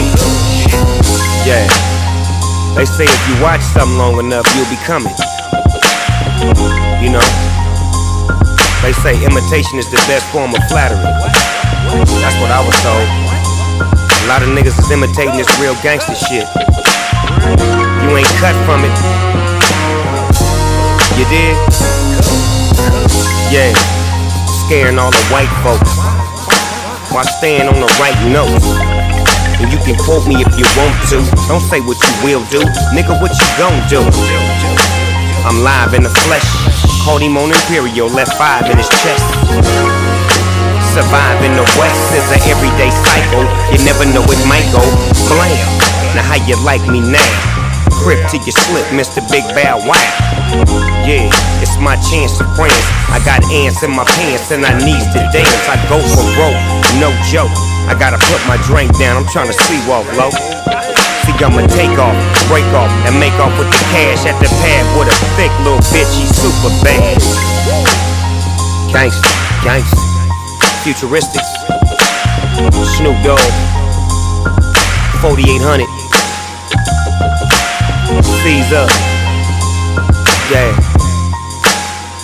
Yeah. 1.46 1.62
They 2.74 2.82
say 2.82 3.06
if 3.06 3.22
you 3.30 3.38
watch 3.38 3.62
something 3.62 3.94
long 3.94 4.18
enough, 4.18 4.50
you'll 4.58 4.66
become 4.66 5.06
it. 5.06 5.14
You 6.98 7.14
know? 7.14 7.26
They 8.82 8.90
say 9.06 9.14
imitation 9.22 9.78
is 9.78 9.86
the 9.86 10.02
best 10.10 10.26
form 10.34 10.50
of 10.50 10.62
flattery. 10.66 10.98
That's 10.98 12.38
what 12.42 12.50
I 12.50 12.58
was 12.58 12.74
told. 12.82 13.06
A 13.86 14.26
lot 14.26 14.42
of 14.42 14.50
niggas 14.50 14.74
is 14.74 14.90
imitating 14.90 15.38
this 15.38 15.46
real 15.62 15.78
gangster 15.86 16.18
shit. 16.18 16.50
You 18.02 18.10
ain't 18.16 18.34
cut 18.42 18.56
from 18.66 18.82
it. 18.82 18.96
You 21.18 21.24
did? 21.30 21.54
Yeah. 23.50 23.72
Scaring 24.66 24.98
all 24.98 25.10
the 25.10 25.24
white 25.32 25.52
folks. 25.62 25.94
While 27.14 27.24
staying 27.38 27.68
on 27.68 27.78
the 27.80 27.90
right 27.98 28.18
note. 28.28 28.52
And 29.56 29.72
you 29.72 29.78
can 29.80 29.96
quote 29.96 30.28
me 30.28 30.36
if 30.42 30.52
you 30.58 30.66
want 30.76 30.92
to. 31.08 31.24
Don't 31.48 31.64
say 31.64 31.80
what 31.80 31.96
you 31.96 32.12
will 32.20 32.44
do. 32.52 32.60
Nigga, 32.92 33.16
what 33.22 33.32
you 33.32 33.48
gon' 33.56 33.80
do? 33.88 34.04
I'm 35.46 35.62
live 35.62 35.94
in 35.94 36.02
the 36.02 36.12
flesh. 36.26 36.44
Caught 37.06 37.22
him 37.22 37.38
on 37.38 37.48
Imperial, 37.54 38.08
left 38.10 38.36
five 38.36 38.68
in 38.68 38.76
his 38.76 38.88
chest. 39.00 39.24
Survive 40.92 41.44
in 41.44 41.54
the 41.54 41.64
West 41.78 42.02
is 42.18 42.26
an 42.34 42.42
everyday 42.50 42.90
cycle. 42.90 43.46
You 43.70 43.78
never 43.84 44.04
know 44.04 44.24
it 44.26 44.42
might 44.48 44.66
go 44.72 44.82
blam. 45.28 45.85
Now 46.16 46.24
how 46.24 46.40
you 46.48 46.56
like 46.64 46.80
me 46.88 47.04
now? 47.04 47.20
Crip 48.00 48.16
to 48.32 48.40
your 48.40 48.56
slip, 48.64 48.88
Mr. 48.88 49.20
Big 49.28 49.44
Bow 49.52 49.76
Wow. 49.84 50.00
Yeah, 51.04 51.28
It's 51.60 51.76
my 51.76 51.92
chance 52.08 52.40
to 52.40 52.44
prance. 52.56 52.72
I 53.12 53.20
got 53.20 53.44
ants 53.52 53.84
in 53.84 53.92
my 53.92 54.08
pants 54.16 54.48
and 54.48 54.64
I 54.64 54.72
needs 54.80 55.04
to 55.12 55.20
dance. 55.28 55.52
I 55.68 55.76
go 55.92 56.00
for 56.00 56.24
broke, 56.32 56.56
no 56.96 57.12
joke. 57.28 57.52
I 57.84 57.92
gotta 57.92 58.16
put 58.32 58.40
my 58.48 58.56
drink 58.64 58.96
down. 58.96 59.20
I'm 59.20 59.28
trying 59.28 59.52
to 59.52 59.56
sleepwalk 59.68 60.08
low. 60.16 60.32
See, 61.28 61.36
I'ma 61.36 61.68
take 61.76 61.92
off, 62.00 62.16
break 62.48 62.64
off, 62.72 62.88
and 63.04 63.20
make 63.20 63.36
off 63.36 63.52
with 63.60 63.68
the 63.68 63.82
cash 63.92 64.24
at 64.24 64.40
the 64.40 64.48
pad 64.64 64.88
with 64.96 65.12
a 65.12 65.16
thick 65.36 65.52
little 65.68 65.84
bitch. 65.92 66.08
She's 66.16 66.32
super 66.32 66.72
bad. 66.80 67.20
Gangsta, 68.88 69.20
gangsta, 69.60 70.00
futuristics. 70.80 71.52
Snoop 72.96 73.20
Dogg, 73.20 73.52
4800. 75.20 76.05
Caesar, 78.06 78.86
yeah. 80.50 80.70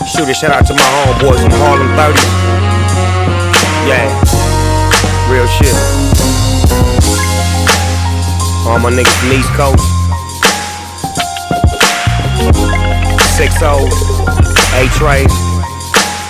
Shoot 0.06 0.28
a 0.28 0.34
shout 0.34 0.52
out 0.52 0.66
to 0.66 0.74
my 0.74 0.80
homeboys 0.80 1.42
from 1.42 1.50
Harlem 1.58 1.90
30. 1.98 2.18
Yeah, 3.90 4.06
real 5.32 5.46
shit. 5.48 5.74
All 8.66 8.78
my 8.78 8.90
niggas 8.90 9.10
from 9.18 9.32
East 9.32 9.50
Coast. 9.58 9.82
Six 13.36 13.60
O's, 13.62 13.92
Eight 14.78 14.92
Trays, 14.92 15.32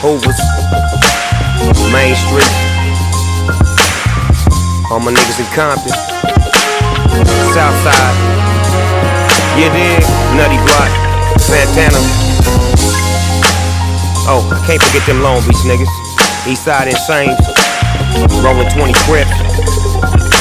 Hoovers, 0.01 0.41
Main 1.93 2.17
Street. 2.17 2.53
All 4.91 5.01
my 5.01 5.13
niggas 5.13 5.41
in 5.41 5.47
Compton, 5.53 5.93
Southside. 7.53 8.42
You 9.53 9.69
dig? 9.69 10.01
Nutty 10.33 10.57
Block, 10.65 10.89
Santana. 11.37 12.01
Oh, 14.25 14.41
I 14.49 14.57
can't 14.67 14.81
forget 14.81 15.05
them 15.07 15.21
Long 15.21 15.45
Beach 15.45 15.61
niggas. 15.69 15.93
Eastside 16.49 16.89
Insane, 16.89 17.37
Rolling 18.41 18.71
20 18.73 18.95
Crip, 19.05 19.29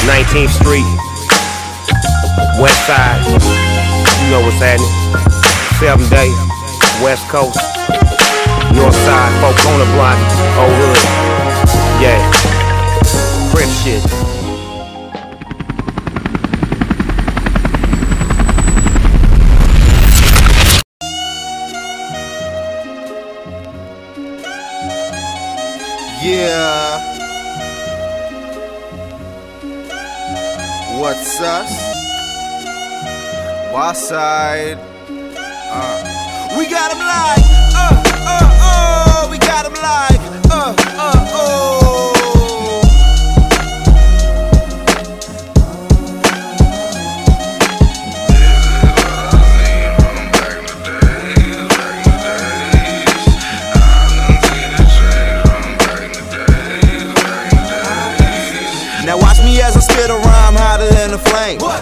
19th 0.08 0.56
Street, 0.56 0.88
West 2.56 2.86
Side. 2.88 3.20
You 4.24 4.30
know 4.32 4.40
what's 4.40 4.56
happening. 4.56 4.88
Seven 5.76 6.08
Day, 6.08 6.32
West 7.04 7.28
Coast, 7.28 7.60
North 8.72 8.96
Side, 8.96 9.32
Four 9.44 9.52
Corner 9.60 9.92
Block, 9.92 10.16
Old 10.56 10.72
Hood. 10.72 11.00
Yeah, 12.00 12.16
Crip 13.52 13.68
shit. 13.68 14.31
Yeah. 26.22 27.00
What's 31.00 31.40
us? 31.40 31.72
West 33.74 34.08
side. 34.08 34.78
Uh. 35.10 36.56
We 36.56 36.66
got 36.70 36.92
'em 36.92 36.98
live. 36.98 37.44
Uh, 37.74 38.02
uh, 38.24 39.24
uh. 39.24 39.28
We 39.32 39.38
got 39.38 39.66
'em 39.66 39.74
live. 39.74 40.46
Uh, 40.48 40.81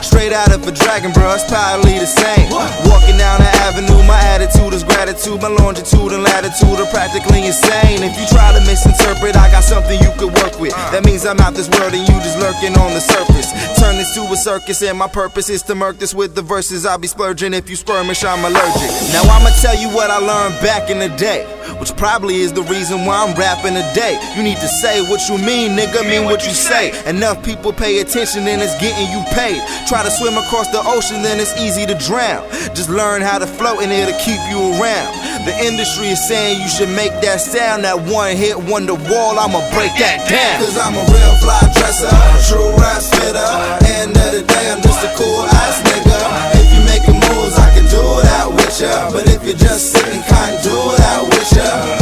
Straight 0.02 0.32
out 0.32 0.52
of 0.52 0.66
a 0.66 0.72
dragon, 0.72 1.12
bro, 1.12 1.34
it's 1.34 1.44
probably 1.44 1.98
the 1.98 2.06
same. 2.06 2.50
Walking 2.88 3.16
down 3.16 3.38
the 3.38 3.52
avenue, 3.62 4.02
my 4.06 4.18
attitude 4.34 4.74
is 4.74 4.82
gratitude. 4.82 5.40
My 5.40 5.48
longitude 5.48 6.12
and 6.12 6.22
latitude 6.22 6.80
are 6.80 6.90
practically 6.90 7.46
insane. 7.46 8.02
If 8.02 8.18
you 8.18 8.26
try 8.26 8.52
to 8.52 8.60
misinterpret, 8.60 9.36
I 9.36 9.50
got 9.50 9.62
something 9.62 9.98
you 10.00 10.10
could 10.18 10.34
work 10.42 10.58
with. 10.58 10.72
That 10.90 11.04
means 11.04 11.26
I'm 11.26 11.38
out 11.40 11.54
this 11.54 11.68
world 11.68 11.94
and 11.94 12.02
you 12.02 12.14
just 12.24 12.38
lurking 12.38 12.74
on 12.78 12.92
the 12.92 13.00
surface. 13.00 13.52
Turn 13.78 13.96
this 13.96 14.14
to 14.14 14.22
a 14.22 14.36
circus, 14.36 14.82
and 14.82 14.98
my 14.98 15.08
purpose 15.08 15.48
is 15.48 15.62
to 15.64 15.74
murk 15.74 15.98
this 15.98 16.14
with 16.14 16.34
the 16.34 16.42
verses. 16.42 16.84
I'll 16.84 16.98
be 16.98 17.08
splurging 17.08 17.54
if 17.54 17.70
you 17.70 17.76
skirmish, 17.76 18.24
I'm 18.24 18.44
allergic. 18.44 18.90
Now 19.12 19.22
I'ma 19.30 19.50
tell 19.60 19.76
you 19.76 19.88
what 19.90 20.10
I 20.10 20.18
learned 20.18 20.60
back 20.60 20.90
in 20.90 20.98
the 20.98 21.08
day. 21.16 21.46
Which 21.78 21.96
probably 21.96 22.40
is 22.40 22.52
the 22.52 22.62
reason 22.64 23.06
why 23.06 23.24
I'm 23.24 23.34
rapping 23.38 23.72
today. 23.72 24.18
You 24.36 24.42
need 24.42 24.58
to 24.58 24.68
say 24.68 25.00
what 25.00 25.22
you 25.28 25.38
mean, 25.38 25.78
nigga, 25.78 26.02
mean 26.04 26.24
what 26.24 26.44
you 26.44 26.52
say. 26.52 26.92
Enough 27.08 27.44
people 27.44 27.72
pay 27.72 28.00
attention, 28.00 28.46
and 28.48 28.60
it's 28.60 28.74
getting 28.80 29.08
you 29.12 29.19
paid. 29.32 29.60
Try 29.86 30.02
to 30.02 30.10
swim 30.10 30.36
across 30.36 30.68
the 30.68 30.82
ocean, 30.84 31.22
then 31.22 31.40
it's 31.40 31.54
easy 31.60 31.86
to 31.86 31.94
drown. 31.94 32.48
Just 32.74 32.88
learn 32.90 33.22
how 33.22 33.38
to 33.38 33.46
float 33.46 33.82
and 33.82 33.92
it'll 33.92 34.18
keep 34.20 34.40
you 34.48 34.58
around. 34.78 35.12
The 35.46 35.54
industry 35.64 36.08
is 36.08 36.20
saying 36.28 36.60
you 36.60 36.68
should 36.68 36.90
make 36.90 37.12
that 37.22 37.40
sound. 37.40 37.84
That 37.84 37.98
one 38.08 38.36
hit 38.36 38.56
wonder 38.56 38.94
wall, 38.94 39.38
I'ma 39.38 39.60
break 39.72 39.92
that 39.98 40.24
down. 40.28 40.60
Cause 40.60 40.76
I'm 40.76 40.94
a 40.94 41.04
real 41.08 41.34
fly 41.40 41.60
dresser, 41.76 42.12
true 42.48 42.70
rap 42.76 43.00
spitter. 43.00 43.52
End 44.00 44.16
of 44.16 44.30
the 44.36 44.42
day, 44.44 44.66
I'm 44.72 44.82
just 44.82 45.00
a 45.04 45.10
cool 45.16 45.44
ass 45.60 45.80
nigga. 45.84 46.20
If 46.60 46.66
you 46.72 46.80
making 46.88 47.18
moves, 47.20 47.56
I 47.56 47.68
can 47.72 47.84
do 47.88 48.02
that 48.24 48.46
with 48.52 48.74
ya. 48.80 49.10
But 49.12 49.28
if 49.28 49.44
you're 49.44 49.56
just 49.56 49.92
sitting, 49.92 50.22
can't 50.28 50.62
do 50.62 50.76
that 50.76 51.20
with 51.28 51.50
ya. 51.56 51.99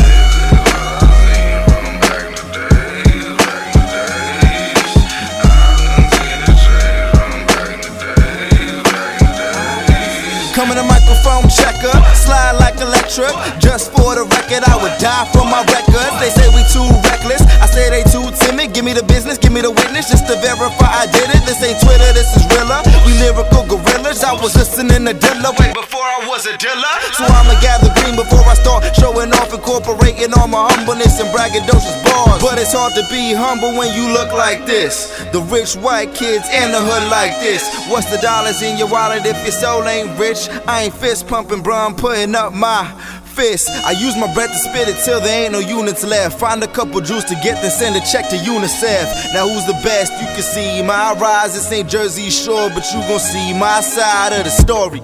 Slide 12.79 12.98
electric. 13.09 13.61
Just 13.61 13.93
for 13.93 14.15
the 14.15 14.25
record, 14.29 14.65
I 14.69 14.77
would 14.77 14.97
die 15.01 15.25
for 15.33 15.45
my 15.45 15.65
records. 15.65 16.15
They 16.21 16.31
say 16.31 16.47
we 16.53 16.63
too 16.69 16.85
reckless. 17.09 17.41
I 17.61 17.67
say 17.67 17.89
they 17.89 18.05
too 18.05 18.29
timid. 18.45 18.75
Give 18.75 18.85
me 18.85 18.93
the 18.93 19.03
business, 19.05 19.39
give 19.39 19.53
me 19.53 19.61
the 19.61 19.71
witness, 19.71 20.11
just 20.11 20.29
to 20.29 20.37
verify 20.41 20.89
I 20.89 21.07
did 21.09 21.29
it. 21.33 21.43
This 21.49 21.63
ain't 21.65 21.81
Twitter, 21.81 22.13
this 22.13 22.29
is 22.37 22.45
realer. 22.53 22.85
We 23.07 23.17
lyrical 23.17 23.65
gorillas. 23.65 24.23
I 24.25 24.33
was 24.37 24.55
listening 24.57 25.09
to 25.09 25.15
Dilla 25.17 25.57
way 25.57 25.73
before 25.73 26.05
I 26.05 26.29
was 26.29 26.45
a 26.47 26.57
dealer. 26.57 26.95
So 27.17 27.25
I'ma 27.25 27.57
gather 27.61 27.89
green 27.97 28.17
before 28.17 28.45
I 28.45 28.55
start 28.55 28.85
showing 28.97 29.33
off, 29.33 29.53
incorporating 29.53 30.33
all 30.37 30.49
my 30.49 30.69
humbleness 30.73 31.21
and 31.21 31.29
braggadocious 31.33 31.97
bars. 32.05 32.43
But 32.43 32.59
it's 32.59 32.73
hard 32.73 32.93
to 32.95 33.05
be 33.09 33.33
humble 33.33 33.73
when 33.79 33.93
you 33.97 34.13
look 34.13 34.33
like 34.33 34.67
this. 34.67 35.09
The 35.33 35.41
rich 35.49 35.77
white 35.77 36.15
kids 36.15 36.45
in 36.53 36.73
the 36.73 36.81
hood 36.81 37.09
like 37.11 37.33
this. 37.41 37.65
What's 37.89 38.11
the 38.11 38.19
dollars 38.19 38.63
in 38.63 38.77
your 38.77 38.89
wallet 38.89 39.25
if 39.25 39.39
your 39.43 39.53
soul 39.53 39.85
ain't 39.89 40.19
rich? 40.19 40.49
I 40.67 40.85
ain't 40.85 40.95
fist 40.95 41.27
pumping, 41.27 41.63
bro. 41.63 41.77
I'm 41.77 41.95
putting 41.95 42.35
up 42.35 42.53
my 42.53 42.98
fist. 43.39 43.71
I 43.71 43.93
use 43.93 44.17
my 44.17 44.33
breath 44.35 44.51
to 44.51 44.59
spit 44.59 44.89
it 44.89 44.99
till 45.05 45.21
there 45.21 45.45
ain't 45.45 45.53
no 45.53 45.61
units 45.61 46.03
left. 46.03 46.41
Find 46.41 46.61
a 46.65 46.67
couple 46.67 47.01
Jews 47.01 47.25
to 47.27 47.35
get, 47.37 47.63
then 47.63 47.71
send 47.71 47.95
a 47.95 48.01
check 48.01 48.29
to 48.31 48.37
UNICEF. 48.37 49.33
Now 49.33 49.49
who's 49.49 49.65
the 49.65 49.79
best? 49.85 50.11
You 50.21 50.27
can 50.35 50.43
see 50.43 50.83
my 50.83 51.13
rise. 51.15 51.55
This 51.55 51.71
ain't 51.71 51.89
Jersey 51.89 52.31
Shore, 52.31 52.69
but 52.71 52.85
you 52.93 52.99
gon' 53.07 53.21
see 53.21 53.55
my 53.55 53.81
side 53.81 54.33
of 54.33 54.43
the 54.43 54.51
story. 54.51 55.01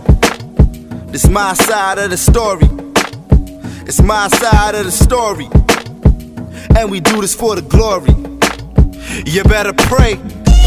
This 1.13 1.29
my 1.29 1.53
side 1.55 1.99
of 1.99 2.11
the 2.11 2.17
story. 2.17 2.69
It's 3.87 4.03
my 4.03 4.27
side 4.29 4.75
of 4.75 4.85
the 4.85 4.91
story. 4.91 5.49
And 6.77 6.91
we 6.91 6.99
do 6.99 7.21
this 7.21 7.37
for 7.37 7.55
the 7.55 7.63
glory. 7.63 8.15
You 9.25 9.45
better 9.45 9.73
pray. 9.73 10.19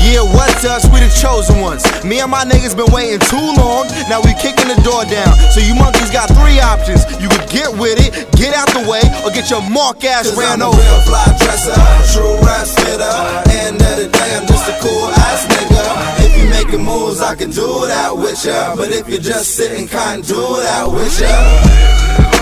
Yeah, 0.07 0.23
what's 0.23 0.63
us? 0.63 0.87
We 0.87 1.03
the 1.03 1.11
chosen 1.11 1.59
ones. 1.59 1.83
Me 2.07 2.23
and 2.23 2.31
my 2.31 2.47
niggas 2.47 2.71
been 2.71 2.87
waiting 2.95 3.19
too 3.27 3.47
long. 3.59 3.91
Now 4.07 4.23
we 4.23 4.31
kicking 4.39 4.71
the 4.71 4.79
door 4.79 5.03
down. 5.03 5.35
So 5.51 5.59
you 5.59 5.75
monkeys 5.75 6.09
got 6.09 6.31
three 6.31 6.63
options. 6.63 7.03
You 7.19 7.27
could 7.27 7.43
get 7.51 7.67
with 7.75 7.99
it, 7.99 8.15
get 8.39 8.55
out 8.55 8.71
the 8.71 8.87
way, 8.87 9.03
or 9.27 9.35
get 9.35 9.51
your 9.51 9.59
mark 9.67 10.07
ass 10.07 10.31
ran 10.31 10.63
I'm 10.63 10.71
over. 10.71 10.79
a 10.79 10.87
real 10.87 11.01
fly 11.03 11.27
dresser, 11.35 11.75
true 12.15 12.39
rap 12.39 12.63
spitter. 12.63 13.15
End 13.51 13.83
of 13.83 13.95
the 13.99 14.07
day, 14.07 14.31
I'm 14.39 14.47
just 14.47 14.71
a 14.71 14.79
cool 14.79 15.11
ass 15.27 15.43
nigga. 15.51 15.83
If 16.23 16.31
you 16.39 16.47
making 16.55 16.87
moves, 16.87 17.19
I 17.19 17.35
can 17.35 17.51
do 17.51 17.67
that 17.91 18.15
with 18.15 18.45
ya. 18.45 18.79
But 18.79 18.95
if 18.95 19.09
you're 19.09 19.19
just 19.19 19.59
sitting, 19.59 19.87
can't 19.87 20.25
do 20.25 20.39
that 20.39 20.87
with 20.87 21.19
ya. 21.19 22.36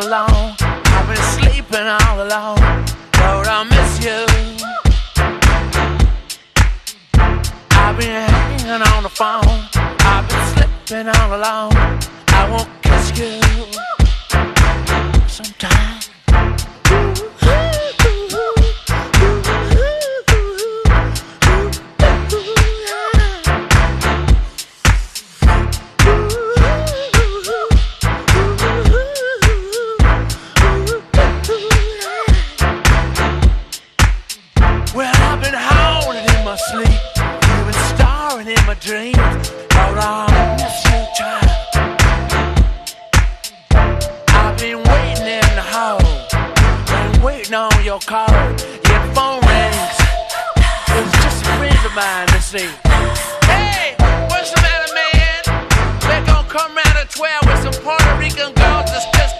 so 0.00 0.08
long. 0.08 0.27
waiting 47.48 47.54
on 47.54 47.84
your 47.84 47.98
call. 48.00 48.28
Your 48.28 49.02
phone 49.14 49.40
rings. 49.46 49.96
It's 50.88 51.12
just 51.22 51.42
a 51.44 51.56
friend 51.56 51.86
of 51.86 51.94
mine 51.94 52.26
Let's 52.28 52.46
see. 52.46 52.68
Hey, 53.46 53.94
what's 54.28 54.50
the 54.52 54.60
matter, 54.60 54.92
man? 54.94 56.00
They're 56.00 56.26
gonna 56.26 56.48
come 56.48 56.74
round 56.74 56.98
at 56.98 57.10
12 57.10 57.46
with 57.46 57.72
some 57.72 57.82
Puerto 57.82 58.18
Rican 58.18 58.52
girls 58.54 58.90
that's 58.90 59.06
just 59.16 59.37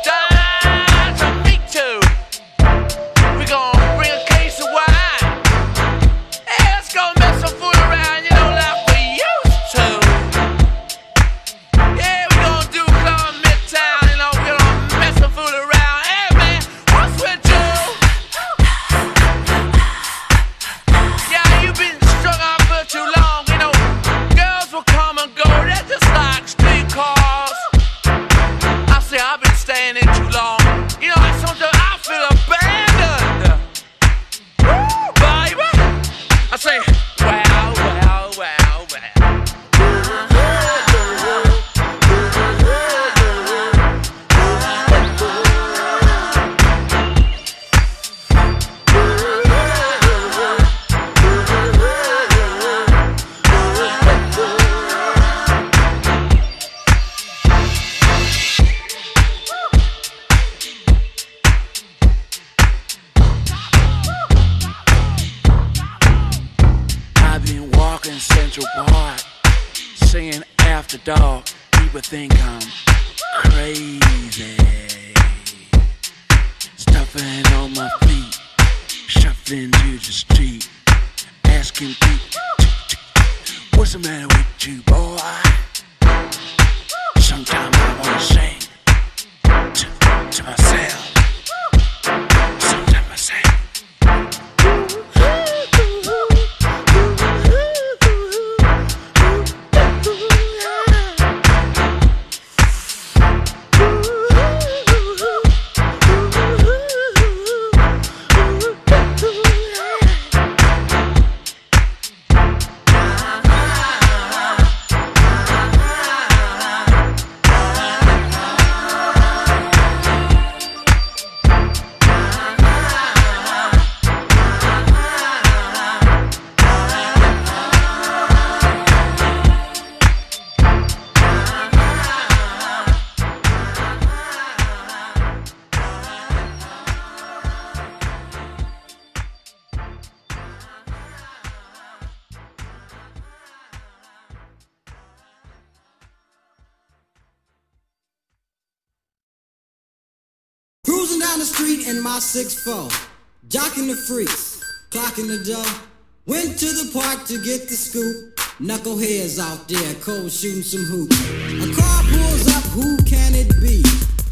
street 152.29 152.53
four, 152.53 152.85
my 152.85 152.91
6'4, 152.91 153.09
jocking 153.49 153.89
the 153.89 153.97
freaks, 153.97 154.61
clocking 154.91 155.29
the 155.29 155.41
dough. 155.49 155.81
Went 156.27 156.59
to 156.59 156.67
the 156.67 156.91
park 156.93 157.25
to 157.25 157.41
get 157.43 157.69
the 157.69 157.75
scoop. 157.75 158.37
Knuckleheads 158.61 159.41
out 159.41 159.67
there, 159.67 159.95
cold 160.05 160.31
shooting 160.31 160.61
some 160.61 160.85
hoops. 160.85 161.17
A 161.65 161.73
car 161.73 162.03
pulls 162.05 162.45
up, 162.53 162.65
who 162.77 162.99
can 163.09 163.33
it 163.35 163.49
be? 163.65 163.81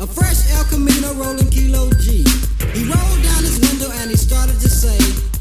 A 0.01 0.07
fresh 0.07 0.45
El 0.53 0.65
Camino 0.69 1.15
rolling 1.15 1.49
Kilo 1.49 1.89
G. 2.05 2.21
He 2.77 2.85
rolled 2.85 3.23
down 3.25 3.41
his 3.41 3.57
window 3.65 3.89
and 4.05 4.11
he 4.11 4.17
started 4.17 4.61
to 4.61 4.69
say, 4.69 4.99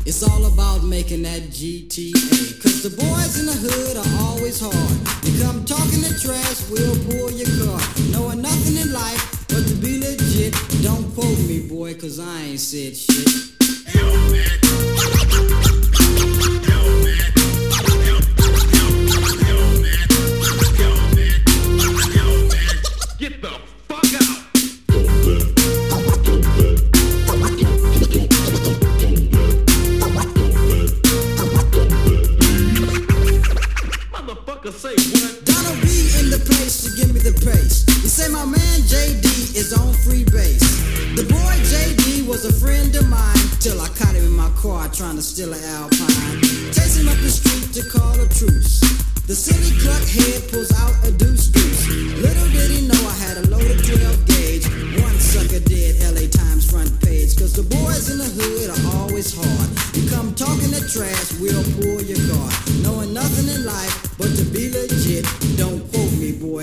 It's 0.08 0.24
all 0.24 0.46
about 0.46 0.82
making 0.86 1.24
that 1.24 1.52
GTA. 1.52 2.64
Cause 2.64 2.84
the 2.88 2.96
boys 2.96 3.36
in 3.36 3.48
the 3.52 3.58
hood 3.68 4.00
are 4.00 4.12
always 4.32 4.64
hard. 4.64 4.96
You 5.28 5.44
come 5.44 5.66
talking 5.66 6.00
the 6.00 6.16
trash, 6.24 6.64
we'll 6.72 6.96
pull 7.04 7.36
your 7.36 7.52
car. 7.60 7.84
Knowing 8.16 8.42
nothing 8.42 8.78
in 8.78 8.94
life 8.94 9.35
but 9.56 9.68
to 9.68 9.76
be 9.76 10.00
legit. 10.00 10.54
Don't 10.84 11.14
quote 11.14 11.40
me, 11.48 11.62
boy, 11.62 11.94
cause 11.94 12.20
I 12.20 12.42
ain't 12.42 12.60
said 12.60 12.98
shit. 12.98 13.26
Get 23.18 23.42
the 23.42 23.52
fuck 23.88 24.14
out. 24.22 24.42
Motherfucker 34.12 34.74
say 34.74 34.96
what? 34.96 35.35
In 36.26 36.32
the 36.32 36.42
place 36.42 36.82
to 36.82 36.90
give 36.98 37.14
me 37.14 37.22
the 37.22 37.38
pace. 37.46 37.86
You 38.02 38.10
say 38.10 38.34
my 38.34 38.50
man 38.50 38.78
JD 38.90 39.54
is 39.54 39.70
on 39.78 39.94
free 39.94 40.26
base. 40.26 40.82
The 41.14 41.22
boy 41.22 41.54
JD 41.70 42.26
was 42.26 42.50
a 42.50 42.54
friend 42.58 42.90
of 42.98 43.06
mine 43.14 43.46
till 43.62 43.78
I 43.80 43.86
caught 43.94 44.18
him 44.18 44.26
in 44.26 44.34
my 44.34 44.50
car 44.58 44.90
trying 44.90 45.18
to 45.18 45.22
steal 45.22 45.54
an 45.54 45.62
Alpine. 45.78 46.42
Chase 46.74 46.98
him 46.98 47.14
up 47.14 47.22
the 47.22 47.30
street 47.30 47.70
to 47.78 47.86
call 47.94 48.18
a 48.18 48.26
truce. 48.26 48.82
The 49.30 49.38
silly 49.38 49.70
cluck 49.78 50.02
head 50.02 50.50
pulls 50.50 50.74
out 50.82 50.98
a 51.06 51.14
deuce 51.14 51.46
deuce. 51.54 51.86
Little 52.18 52.50
did 52.50 52.74
he 52.74 52.90
know 52.90 53.02
I 53.06 53.14
had 53.22 53.38
a 53.38 53.46
loaded 53.54 53.86
12 53.86 54.26
gauge. 54.26 54.66
One 55.06 55.18
sucker 55.22 55.62
did 55.62 56.02
LA 56.10 56.26
Times 56.26 56.66
front 56.66 56.90
page. 57.06 57.38
Cause 57.38 57.54
the 57.54 57.70
boys 57.70 58.10
in 58.10 58.18
the 58.18 58.30
hood 58.34 58.74
are 58.74 58.84
always 58.98 59.30
hard. 59.30 59.70
You 59.94 60.10
come 60.10 60.34
talking 60.34 60.74
the 60.74 60.82
trash, 60.90 61.38
we'll 61.38 61.62
pull 61.78 62.02
your 62.02 62.18
guard. 62.34 62.54
Knowing 62.82 63.14
nothing 63.14 63.46
in 63.46 63.62
life 63.62 64.18
but 64.18 64.34
to 64.34 64.44
be 64.50 64.74
legit. 64.74 65.30
Don't 65.58 65.95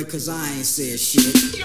cause 0.00 0.26
I 0.26 0.54
ain't 0.54 0.64
said 0.64 0.98
shit. 0.98 1.62